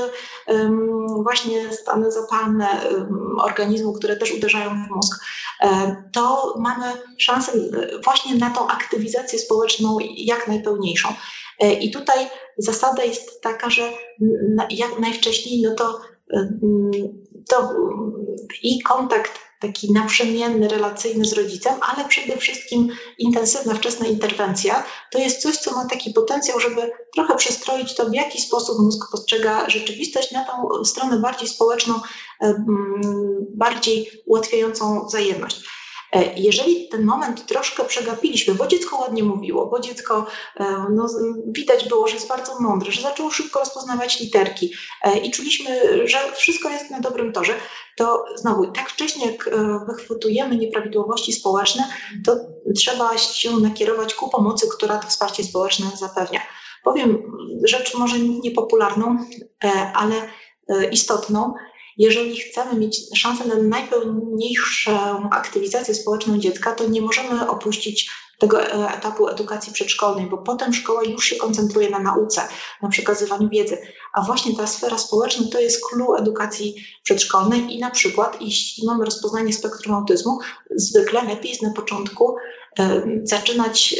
um, 0.48 1.08
właśnie 1.24 1.74
stany 1.74 2.12
zapalne 2.12 2.68
um, 2.92 3.40
organizmu, 3.40 3.94
które 3.94 4.16
też 4.16 4.32
uderzają 4.32 4.70
w 4.70 4.96
mózg, 4.96 5.26
um, 5.62 6.10
to 6.14 6.56
mamy 6.60 6.86
szansę 7.18 7.52
właśnie 8.04 8.36
na 8.36 8.50
tą 8.50 8.68
aktywizację 8.68 9.40
społeczną 9.40 9.98
jak 10.18 10.48
najpełniejszą. 10.48 11.10
I 11.82 11.92
tutaj 11.92 12.28
zasada 12.58 13.04
jest 13.04 13.42
taka, 13.42 13.70
że 13.70 13.92
jak 14.70 15.00
najwcześniej, 15.00 15.62
no 15.62 15.76
to 15.76 16.02
to 17.50 17.74
i 18.64 18.82
kontakt 18.82 19.40
taki 19.60 19.94
naprzemienny, 19.94 20.68
relacyjny 20.68 21.26
z 21.26 21.34
rodzicem, 21.34 21.74
ale 21.82 22.08
przede 22.08 22.38
wszystkim 22.38 22.90
intensywna, 23.18 23.74
wczesna 23.74 24.08
interwencja, 24.08 24.84
to 25.12 25.20
jest 25.20 25.42
coś, 25.42 25.58
co 25.58 25.76
ma 25.76 25.86
taki 25.86 26.14
potencjał, 26.14 26.60
żeby 26.60 26.92
trochę 27.16 27.36
przestroić 27.36 27.96
to, 27.96 28.10
w 28.10 28.14
jaki 28.14 28.42
sposób 28.42 28.80
mózg 28.80 29.12
postrzega 29.12 29.70
rzeczywistość 29.70 30.32
na 30.32 30.46
tą 30.46 30.86
stronę 30.86 31.20
bardziej 31.20 31.48
społeczną, 31.48 31.94
bardziej 33.56 34.12
ułatwiającą 34.26 35.06
wzajemność. 35.06 35.79
E, 36.14 36.34
jeżeli 36.36 36.88
ten 36.90 37.06
moment 37.06 37.46
troszkę 37.46 37.86
przegapiliśmy, 37.86 38.56
bo 38.56 38.68
dziecko 38.68 38.98
ładnie 38.98 39.24
mówiło, 39.24 39.66
bo 39.66 39.80
dziecko 39.80 40.26
e, 40.56 40.86
no, 40.96 41.08
widać 41.48 41.88
było, 41.88 42.08
że 42.08 42.16
jest 42.16 42.28
bardzo 42.28 42.60
mądre, 42.60 42.92
że 42.92 43.02
zaczęło 43.02 43.32
szybko 43.32 43.60
rozpoznawać 43.60 44.20
literki 44.20 44.74
e, 45.04 45.18
i 45.18 45.32
czuliśmy, 45.32 46.08
że 46.08 46.18
wszystko 46.36 46.70
jest 46.70 46.92
na 46.92 47.00
dobrym 47.00 47.34
torze, 47.34 47.54
to 47.98 48.26
znowu 48.36 48.72
tak 48.72 48.90
wcześnie 48.90 49.26
jak 49.26 49.50
wychwytujemy 49.88 50.56
nieprawidłowości 50.56 51.34
społeczne, 51.34 51.84
to 52.26 52.36
trzeba 52.76 53.18
się 53.18 53.58
nakierować 53.58 54.14
ku 54.14 54.30
pomocy, 54.30 54.68
która 54.78 54.98
to 54.98 55.08
wsparcie 55.08 55.44
społeczne 55.44 55.86
zapewnia. 55.96 56.40
Powiem 56.84 57.32
rzecz 57.64 57.94
może 57.94 58.20
niepopularną, 58.20 59.18
ale 59.94 60.16
istotną. 60.92 61.54
Jeżeli 62.00 62.40
chcemy 62.40 62.80
mieć 62.80 63.20
szansę 63.20 63.46
na 63.46 63.56
najpełniejszą 63.56 65.30
aktywizację 65.30 65.96
społeczną 65.96 66.40
dziecka, 66.40 66.76
to 66.76 66.88
nie 66.88 67.02
możemy 67.02 67.50
opuścić 67.50 68.10
tego 68.40 68.62
e, 68.62 68.98
etapu 68.98 69.28
edukacji 69.28 69.74
przedszkolnej, 69.74 70.26
bo 70.26 70.38
potem 70.38 70.74
szkoła 70.74 71.04
już 71.04 71.26
się 71.26 71.36
koncentruje 71.36 71.90
na 71.90 72.00
nauce, 72.00 72.42
na 72.82 72.90
przekazywaniu 72.90 73.50
wiedzy. 73.50 73.78
A 74.14 74.22
właśnie 74.22 74.56
ta 74.56 74.68
sfera 74.68 74.98
społeczna 74.98 75.46
to 75.52 75.60
jest 75.60 75.86
clue 75.90 76.16
edukacji 76.18 76.76
przedszkolnej 77.04 77.76
i 77.76 77.80
na 77.80 77.92
przykład, 77.92 78.42
jeśli 78.42 78.88
mamy 78.88 79.06
rozpoznanie 79.06 79.54
spektrum 79.54 79.96
autyzmu, 79.96 80.40
zwykle 80.76 81.24
lepiej 81.24 81.50
jest 81.50 81.62
na 81.62 81.74
początku 81.74 82.36
zaczynać 83.24 83.96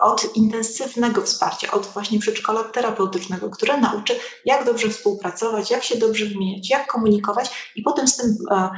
od 0.00 0.36
intensywnego 0.36 1.22
wsparcia, 1.22 1.70
od 1.70 1.86
właśnie 1.86 2.18
przedszkola 2.18 2.64
terapeutycznego, 2.64 3.50
które 3.50 3.80
nauczy, 3.80 4.14
jak 4.44 4.64
dobrze 4.64 4.88
współpracować, 4.88 5.70
jak 5.70 5.84
się 5.84 5.98
dobrze 5.98 6.26
wymieniać, 6.26 6.70
jak 6.70 6.92
komunikować 6.92 7.72
i 7.76 7.82
potem 7.82 8.08
z 8.08 8.16
tym 8.16 8.36
e, 8.50 8.70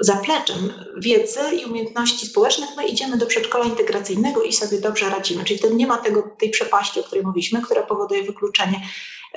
zapleczem 0.00 0.72
wiedzy 0.96 1.40
i 1.60 1.64
umiejętności 1.64 2.26
społecznych 2.26 2.70
my 2.76 2.86
idziemy 2.86 3.16
do 3.16 3.26
przedszkola 3.26 3.64
integracyjnego 3.64 4.42
i 4.42 4.52
sobie 4.52 4.80
dobrze 4.80 5.10
radzimy. 5.10 5.44
Czyli 5.44 5.60
ten 5.60 5.76
nie 5.76 5.86
ma 5.86 5.98
tego, 5.98 6.22
tej 6.38 6.50
przepaści, 6.50 7.00
o 7.00 7.02
której 7.02 7.24
mówiliśmy, 7.24 7.62
która 7.62 7.82
powoduje 7.82 8.22
wykluczenie 8.22 8.80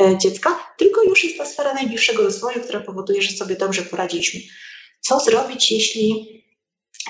e, 0.02 0.18
dziecka, 0.18 0.74
tylko 0.78 1.04
już 1.04 1.24
jest 1.24 1.38
ta 1.38 1.46
sfera 1.46 1.74
najbliższego 1.74 2.24
rozwoju, 2.24 2.62
która 2.62 2.80
powoduje, 2.80 3.22
że 3.22 3.38
sobie 3.38 3.56
dobrze 3.56 3.82
poradziliśmy. 3.82 4.40
Co 5.02 5.20
zrobić, 5.20 5.72
jeśli 5.72 6.36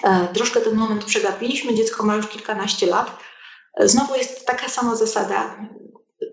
E, 0.04 0.28
troszkę 0.34 0.62
ten 0.62 0.76
moment 0.76 1.06
przegapiliśmy, 1.06 1.74
dziecko 1.74 2.04
ma 2.04 2.16
już 2.16 2.28
kilkanaście 2.28 2.86
lat. 2.88 3.12
E, 3.78 3.88
znowu 3.88 4.16
jest 4.16 4.46
taka 4.46 4.70
sama 4.70 4.96
zasada. 4.96 5.68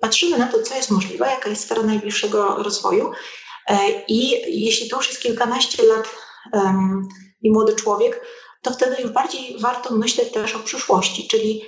Patrzymy 0.01 0.39
na 0.39 0.47
to, 0.47 0.63
co 0.63 0.75
jest 0.75 0.91
możliwe, 0.91 1.27
jaka 1.27 1.51
jest 1.51 1.63
sfera 1.63 1.83
najbliższego 1.83 2.63
rozwoju 2.63 3.13
i 4.09 4.31
jeśli 4.65 4.89
to 4.89 4.97
już 4.97 5.09
jest 5.09 5.23
kilkanaście 5.23 5.83
lat 5.83 6.09
i 7.43 7.53
młody 7.53 7.75
człowiek, 7.75 8.21
to 8.63 8.71
wtedy 8.71 9.03
już 9.03 9.13
bardziej 9.13 9.59
warto 9.61 9.95
myśleć 9.95 10.33
też 10.33 10.55
o 10.55 10.59
przyszłości, 10.59 11.29
czyli 11.29 11.63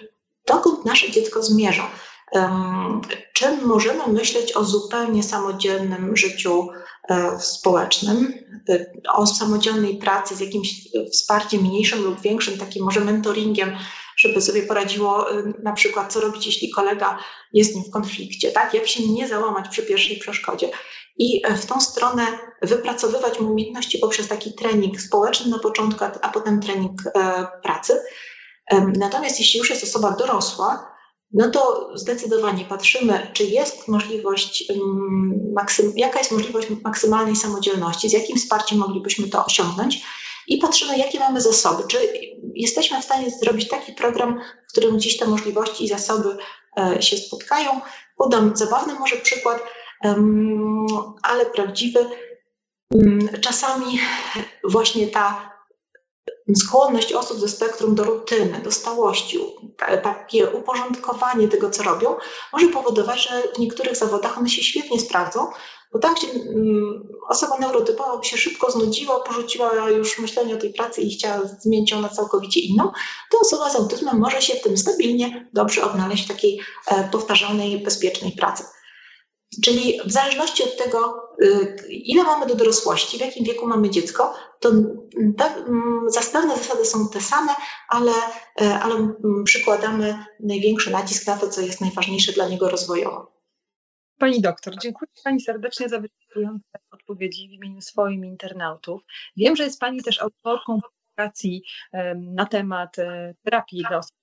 dokąd 0.47 0.85
nasze 0.85 1.11
dziecko 1.11 1.43
zmierza. 1.43 1.91
czy 3.35 3.57
możemy 3.57 4.07
myśleć 4.09 4.53
o 4.53 4.65
zupełnie 4.65 5.23
samodzielnym 5.23 6.17
życiu 6.17 6.69
e, 7.09 7.41
społecznym, 7.41 8.35
e, 8.69 8.87
o 9.13 9.27
samodzielnej 9.27 9.97
pracy 9.97 10.37
z 10.37 10.41
jakimś 10.41 10.89
wsparciem 11.13 11.61
mniejszym 11.61 12.03
lub 12.03 12.21
większym, 12.21 12.59
takim 12.59 12.85
może 12.85 13.01
mentoringiem, 13.01 13.77
żeby 14.17 14.43
sobie 14.43 14.63
poradziło 14.63 15.31
e, 15.31 15.53
na 15.63 15.73
przykład, 15.73 16.13
co 16.13 16.21
robić, 16.21 16.47
jeśli 16.47 16.71
kolega 16.71 17.19
jest 17.53 17.73
z 17.73 17.75
nim 17.75 17.85
w 17.85 17.91
konflikcie, 17.91 18.53
tak? 18.53 18.75
Jak 18.75 18.87
się 18.87 19.09
nie 19.09 19.29
załamać 19.29 19.69
przy 19.69 19.83
pierwszej 19.83 20.17
przeszkodzie. 20.17 20.71
I 21.19 21.43
w 21.57 21.67
tą 21.67 21.81
stronę 21.81 22.27
wypracowywać 22.63 23.41
umiejętności 23.41 23.99
poprzez 23.99 24.29
taki 24.29 24.55
trening 24.55 25.01
społeczny 25.01 25.51
na 25.51 25.59
początku, 25.59 26.05
a 26.23 26.29
potem 26.29 26.61
trening 26.61 27.03
pracy. 27.63 28.03
Natomiast 28.99 29.39
jeśli 29.39 29.59
już 29.59 29.71
jest 29.71 29.85
osoba 29.85 30.11
dorosła, 30.11 30.95
no 31.33 31.51
to 31.51 31.91
zdecydowanie 31.95 32.65
patrzymy, 32.65 33.31
czy 33.33 33.45
jest 33.45 33.89
możliwość, 33.89 34.73
jaka 35.97 36.19
jest 36.19 36.33
możliwość 36.33 36.69
maksymalnej 36.85 37.37
samodzielności, 37.37 38.09
z 38.09 38.13
jakim 38.13 38.37
wsparciem 38.37 38.79
moglibyśmy 38.79 39.29
to 39.29 39.45
osiągnąć 39.45 40.03
i 40.49 40.59
patrzymy, 40.59 40.99
jakie 40.99 41.19
mamy 41.19 41.41
zasoby. 41.41 41.83
Czy 41.89 41.99
jesteśmy 42.55 43.01
w 43.01 43.05
stanie 43.05 43.31
zrobić 43.31 43.69
taki 43.69 43.93
program, 43.93 44.41
w 44.69 44.73
którym 44.73 44.97
gdzieś 44.97 45.17
te 45.17 45.27
możliwości 45.27 45.85
i 45.85 45.89
zasoby 45.89 46.37
e, 46.79 47.03
się 47.03 47.17
spotkają. 47.17 47.81
Podam 48.17 48.57
zabawny 48.57 48.95
może 48.95 49.17
przykład, 49.17 49.63
ale 51.23 51.47
prawdziwy. 51.47 52.07
Czasami 53.41 53.99
właśnie 54.65 55.07
ta 55.07 55.55
skłonność 56.57 57.13
osób 57.13 57.39
ze 57.39 57.49
spektrum 57.49 57.95
do 57.95 58.05
rutyny, 58.05 58.61
do 58.65 58.73
stałości, 58.73 59.39
takie 60.03 60.51
uporządkowanie 60.51 61.49
tego, 61.49 61.71
co 61.71 61.83
robią, 61.83 62.17
może 62.53 62.69
powodować, 62.69 63.29
że 63.29 63.43
w 63.55 63.59
niektórych 63.59 63.97
zawodach 63.97 64.39
one 64.39 64.49
się 64.49 64.63
świetnie 64.63 65.01
sprawdzą, 65.01 65.47
bo 65.93 65.99
gdzie 65.99 66.27
mm, 66.33 67.09
osoba 67.29 67.59
neurotypowa 67.59 68.19
by 68.19 68.25
się 68.25 68.37
szybko 68.37 68.71
znudziła, 68.71 69.21
porzuciła 69.21 69.91
już 69.91 70.19
myślenie 70.19 70.55
o 70.55 70.59
tej 70.59 70.73
pracy 70.73 71.01
i 71.01 71.11
chciała 71.11 71.45
zmienić 71.61 71.91
ją 71.91 72.01
na 72.01 72.09
całkowicie 72.09 72.61
inną, 72.61 72.93
to 73.31 73.39
osoba 73.41 73.71
z 73.71 73.77
autyzmem 73.77 74.19
może 74.19 74.43
się 74.43 74.55
w 74.55 74.63
tym 74.63 74.77
stabilnie 74.77 75.49
dobrze 75.53 75.85
odnaleźć 75.85 76.25
w 76.25 76.29
takiej 76.29 76.61
e, 76.87 77.09
powtarzalnej, 77.13 77.83
bezpiecznej 77.83 78.33
pracy. 78.33 78.65
Czyli 79.63 80.01
w 80.05 80.13
zależności 80.13 80.63
od 80.63 80.77
tego, 80.77 81.29
y, 81.43 81.77
ile 81.89 82.25
mamy 82.25 82.47
do 82.47 82.55
dorosłości, 82.55 83.19
w 83.19 83.21
jakim 83.21 83.45
wieku 83.45 83.67
mamy 83.67 83.91
dziecko, 83.91 84.35
to 84.61 84.71
pewne 86.33 86.57
zasady 86.57 86.85
są 86.85 87.09
te 87.09 87.21
same, 87.21 87.53
ale, 87.89 88.13
y, 88.63 88.75
ale 88.75 89.15
przykładamy 89.45 90.25
największy 90.41 90.91
nacisk 90.91 91.27
na 91.27 91.37
to, 91.37 91.49
co 91.49 91.61
jest 91.61 91.81
najważniejsze 91.81 92.33
dla 92.33 92.49
niego 92.49 92.69
rozwojowo. 92.69 93.35
Pani 94.19 94.41
doktor, 94.41 94.75
dziękuję 94.83 95.11
Pani 95.25 95.41
serdecznie 95.41 95.89
za 95.89 96.01
wyczerpujące 96.01 96.79
odpowiedzi 96.91 97.49
w 97.49 97.53
imieniu 97.53 97.81
swoim 97.81 98.25
internautów. 98.25 99.03
Wiem, 99.37 99.57
że 99.57 99.65
jest 99.65 99.81
Pani 99.81 100.03
też 100.03 100.23
autorką 100.23 100.81
publikacji 100.81 101.63
na 102.17 102.47
temat 102.47 102.99
e, 102.99 103.35
terapii 103.45 103.85
dla 103.89 103.99
osób 103.99 104.17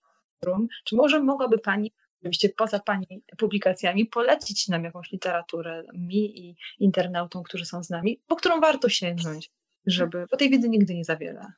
Czy 0.86 0.96
może 0.96 1.24
mogłaby 1.24 1.58
Pani 1.58 1.92
oczywiście 2.22 2.50
poza 2.50 2.80
Pani 2.80 3.24
publikacjami, 3.38 4.06
polecić 4.06 4.68
nam 4.68 4.84
jakąś 4.84 5.12
literaturę 5.12 5.84
mi 5.94 6.40
i 6.40 6.56
internautom, 6.80 7.44
którzy 7.44 7.66
są 7.66 7.84
z 7.84 7.90
nami, 7.90 8.22
po 8.28 8.36
którą 8.36 8.60
warto 8.60 8.90
sięgnąć, 8.90 9.52
żeby, 9.86 10.26
bo 10.32 10.38
tej 10.38 10.50
wiedzy 10.50 10.70
nigdy 10.70 10.94
nie 10.94 11.06
za 11.06 11.16
wiele. 11.16 11.54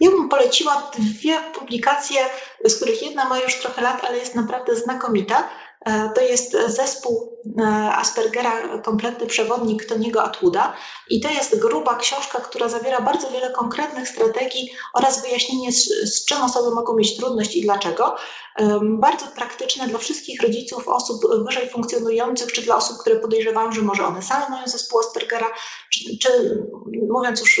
Ja 0.00 0.10
bym 0.10 0.28
poleciła 0.28 0.90
dwie 0.98 1.38
publikacje, 1.54 2.16
z 2.64 2.76
których 2.76 3.02
jedna 3.02 3.28
ma 3.28 3.40
już 3.40 3.60
trochę 3.60 3.82
lat, 3.82 4.04
ale 4.04 4.18
jest 4.18 4.34
naprawdę 4.34 4.76
znakomita. 4.76 5.48
E, 5.86 6.10
to 6.14 6.20
jest 6.20 6.56
zespół 6.66 7.42
e, 7.58 7.64
Aspergera, 7.96 8.78
kompletny 8.78 9.26
przewodnik 9.26 9.84
Toniego 9.84 10.22
Atwooda 10.22 10.74
i 11.10 11.20
to 11.20 11.28
jest 11.28 11.58
gruba 11.58 11.96
książka, 11.96 12.40
która 12.40 12.68
zawiera 12.68 13.00
bardzo 13.00 13.30
wiele 13.30 13.50
konkretnych 13.50 14.08
strategii 14.08 14.70
oraz 14.94 15.22
wyjaśnienie 15.22 15.72
z, 15.72 15.88
z 16.14 16.24
czym 16.24 16.42
osoby 16.42 16.74
mogą 16.74 16.96
mieć 16.96 17.16
trudność 17.16 17.56
i 17.56 17.62
dlaczego. 17.62 18.16
Bardzo 18.82 19.26
praktyczne 19.26 19.88
dla 19.88 19.98
wszystkich 19.98 20.42
rodziców 20.42 20.88
osób 20.88 21.22
wyżej 21.46 21.68
funkcjonujących, 21.68 22.52
czy 22.52 22.62
dla 22.62 22.76
osób, 22.76 22.98
które 22.98 23.16
podejrzewają, 23.16 23.72
że 23.72 23.82
może 23.82 24.04
one 24.04 24.22
same 24.22 24.48
mają 24.48 24.66
zespół 24.66 25.00
Aspergera, 25.00 25.46
czy, 25.92 26.18
czy 26.22 26.62
mówiąc 27.10 27.40
już 27.40 27.60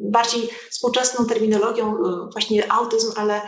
bardziej 0.00 0.48
współczesną 0.70 1.26
terminologią, 1.26 1.96
e, 1.96 2.28
właśnie 2.32 2.72
autyzm, 2.72 3.12
ale 3.16 3.40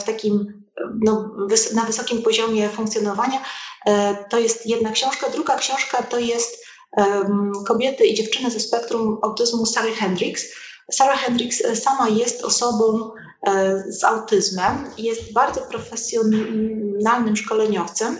w 0.00 0.04
takim 0.04 0.62
no, 1.04 1.30
na 1.74 1.84
wysokim 1.84 2.22
poziomie 2.22 2.68
funkcjonowania. 2.68 3.42
E, 3.86 4.16
to 4.30 4.38
jest 4.38 4.66
jedna 4.66 4.90
książka. 4.90 5.30
Druga 5.30 5.56
książka 5.56 6.02
to 6.02 6.18
jest 6.18 6.62
Kobiety 7.66 8.06
i 8.06 8.14
dziewczyny 8.14 8.50
ze 8.50 8.60
spektrum 8.60 9.18
autyzmu 9.22 9.66
Sarah 9.66 9.94
Hendricks. 9.94 10.44
Sarah 10.92 11.18
Hendricks 11.18 11.64
e, 11.64 11.76
sama 11.76 12.08
jest 12.08 12.44
osobą 12.44 13.10
e, 13.46 13.82
z 13.88 14.04
autyzmem, 14.04 14.90
jest 14.98 15.32
bardzo 15.32 15.60
profesjonalnym 15.60 17.36
szkoleniowcem 17.36 18.18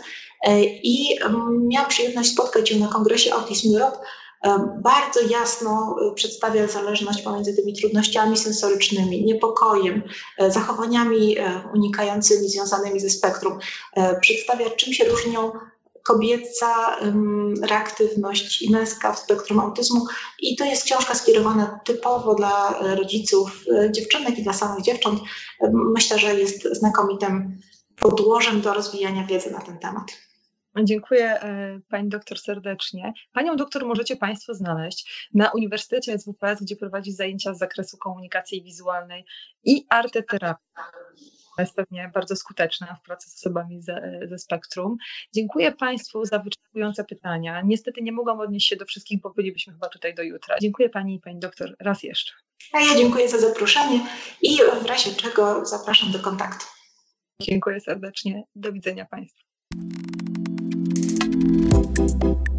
i 0.83 1.19
miałam 1.61 1.89
przyjemność 1.89 2.33
spotkać 2.33 2.71
ją 2.71 2.79
na 2.79 2.89
kongresie 2.89 3.35
Autism 3.35 3.77
Europe 3.77 3.99
bardzo 4.82 5.20
jasno 5.20 5.97
y, 6.11 6.14
przedstawia 6.14 6.66
zależność 6.66 7.22
pomiędzy 7.22 7.57
tymi 7.57 7.76
trudnościami 7.76 8.36
sensorycznymi, 8.36 9.24
niepokojem, 9.24 10.03
e, 10.38 10.51
zachowaniami 10.51 11.38
e, 11.38 11.62
unikającymi 11.74 12.49
związanymi 12.49 13.01
ze 13.01 13.11
spektrum. 13.11 13.59
E, 13.97 14.20
przedstawia, 14.20 14.70
czym 14.70 14.93
się 14.93 15.05
różnią 15.05 15.53
kobieca 16.05 16.97
reaktywność 17.62 18.62
i 18.62 18.70
męska 18.70 19.12
w 19.12 19.18
spektrum 19.18 19.61
autyzmu. 19.61 20.07
I 20.40 20.57
to 20.57 20.64
jest 20.64 20.84
książka 20.84 21.14
skierowana 21.14 21.80
typowo 21.84 22.34
dla 22.34 22.78
rodziców 22.95 23.64
dziewczynek 23.90 24.38
i 24.38 24.43
dla 24.43 24.53
samych 24.53 24.84
dziewcząt. 24.84 25.20
Myślę, 25.72 26.18
że 26.18 26.34
jest 26.34 26.62
znakomitym 26.62 27.61
podłożem 28.01 28.61
do 28.61 28.74
rozwijania 28.74 29.26
wiedzy 29.26 29.51
na 29.51 29.61
ten 29.61 29.78
temat. 29.78 30.05
Dziękuję 30.81 31.41
e, 31.41 31.81
Pani 31.89 32.09
doktor 32.09 32.39
serdecznie. 32.39 33.12
Panią 33.33 33.57
doktor 33.57 33.87
możecie 33.87 34.16
Państwo 34.16 34.55
znaleźć 34.55 35.29
na 35.35 35.51
Uniwersytecie 35.51 36.18
SWPS, 36.18 36.62
gdzie 36.62 36.77
prowadzi 36.77 37.12
zajęcia 37.12 37.55
z 37.55 37.59
zakresu 37.59 37.99
komunikacji 37.99 38.62
wizualnej 38.62 39.25
i 39.64 39.87
arteterapii. 39.89 40.66
Jest 41.59 41.75
pewnie 41.75 42.11
bardzo 42.14 42.37
skuteczna 42.37 42.95
w 42.95 43.03
pracy 43.03 43.31
z 43.31 43.35
osobami 43.35 43.83
ze, 43.83 44.20
ze 44.29 44.39
spektrum. 44.39 44.97
Dziękuję 45.35 45.73
Państwu 45.73 46.25
za 46.25 46.39
wyczerpujące 46.39 47.05
pytania. 47.05 47.62
Niestety 47.64 48.03
nie 48.03 48.12
mogłam 48.12 48.41
odnieść 48.41 48.68
się 48.68 48.77
do 48.77 48.85
wszystkich, 48.85 49.20
bo 49.20 49.31
bylibyśmy 49.31 49.73
chyba 49.73 49.89
tutaj 49.89 50.14
do 50.14 50.23
jutra. 50.23 50.57
Dziękuję 50.61 50.89
Pani 50.89 51.14
i 51.14 51.20
Pani 51.20 51.39
doktor 51.39 51.77
raz 51.81 52.03
jeszcze. 52.03 52.33
A 52.73 52.81
ja 52.81 52.97
dziękuję 52.97 53.29
za 53.29 53.39
zaproszenie 53.39 54.01
i 54.43 54.59
w 54.83 54.87
razie 54.87 55.11
czego 55.11 55.64
zapraszam 55.64 56.12
do 56.12 56.18
kontaktu. 56.18 56.66
Dziękuję 57.43 57.81
serdecznie. 57.81 58.43
Do 58.55 58.73
widzenia 58.73 59.05
Państwu. 59.05 59.43
Thank 61.73 62.25
you. 62.25 62.52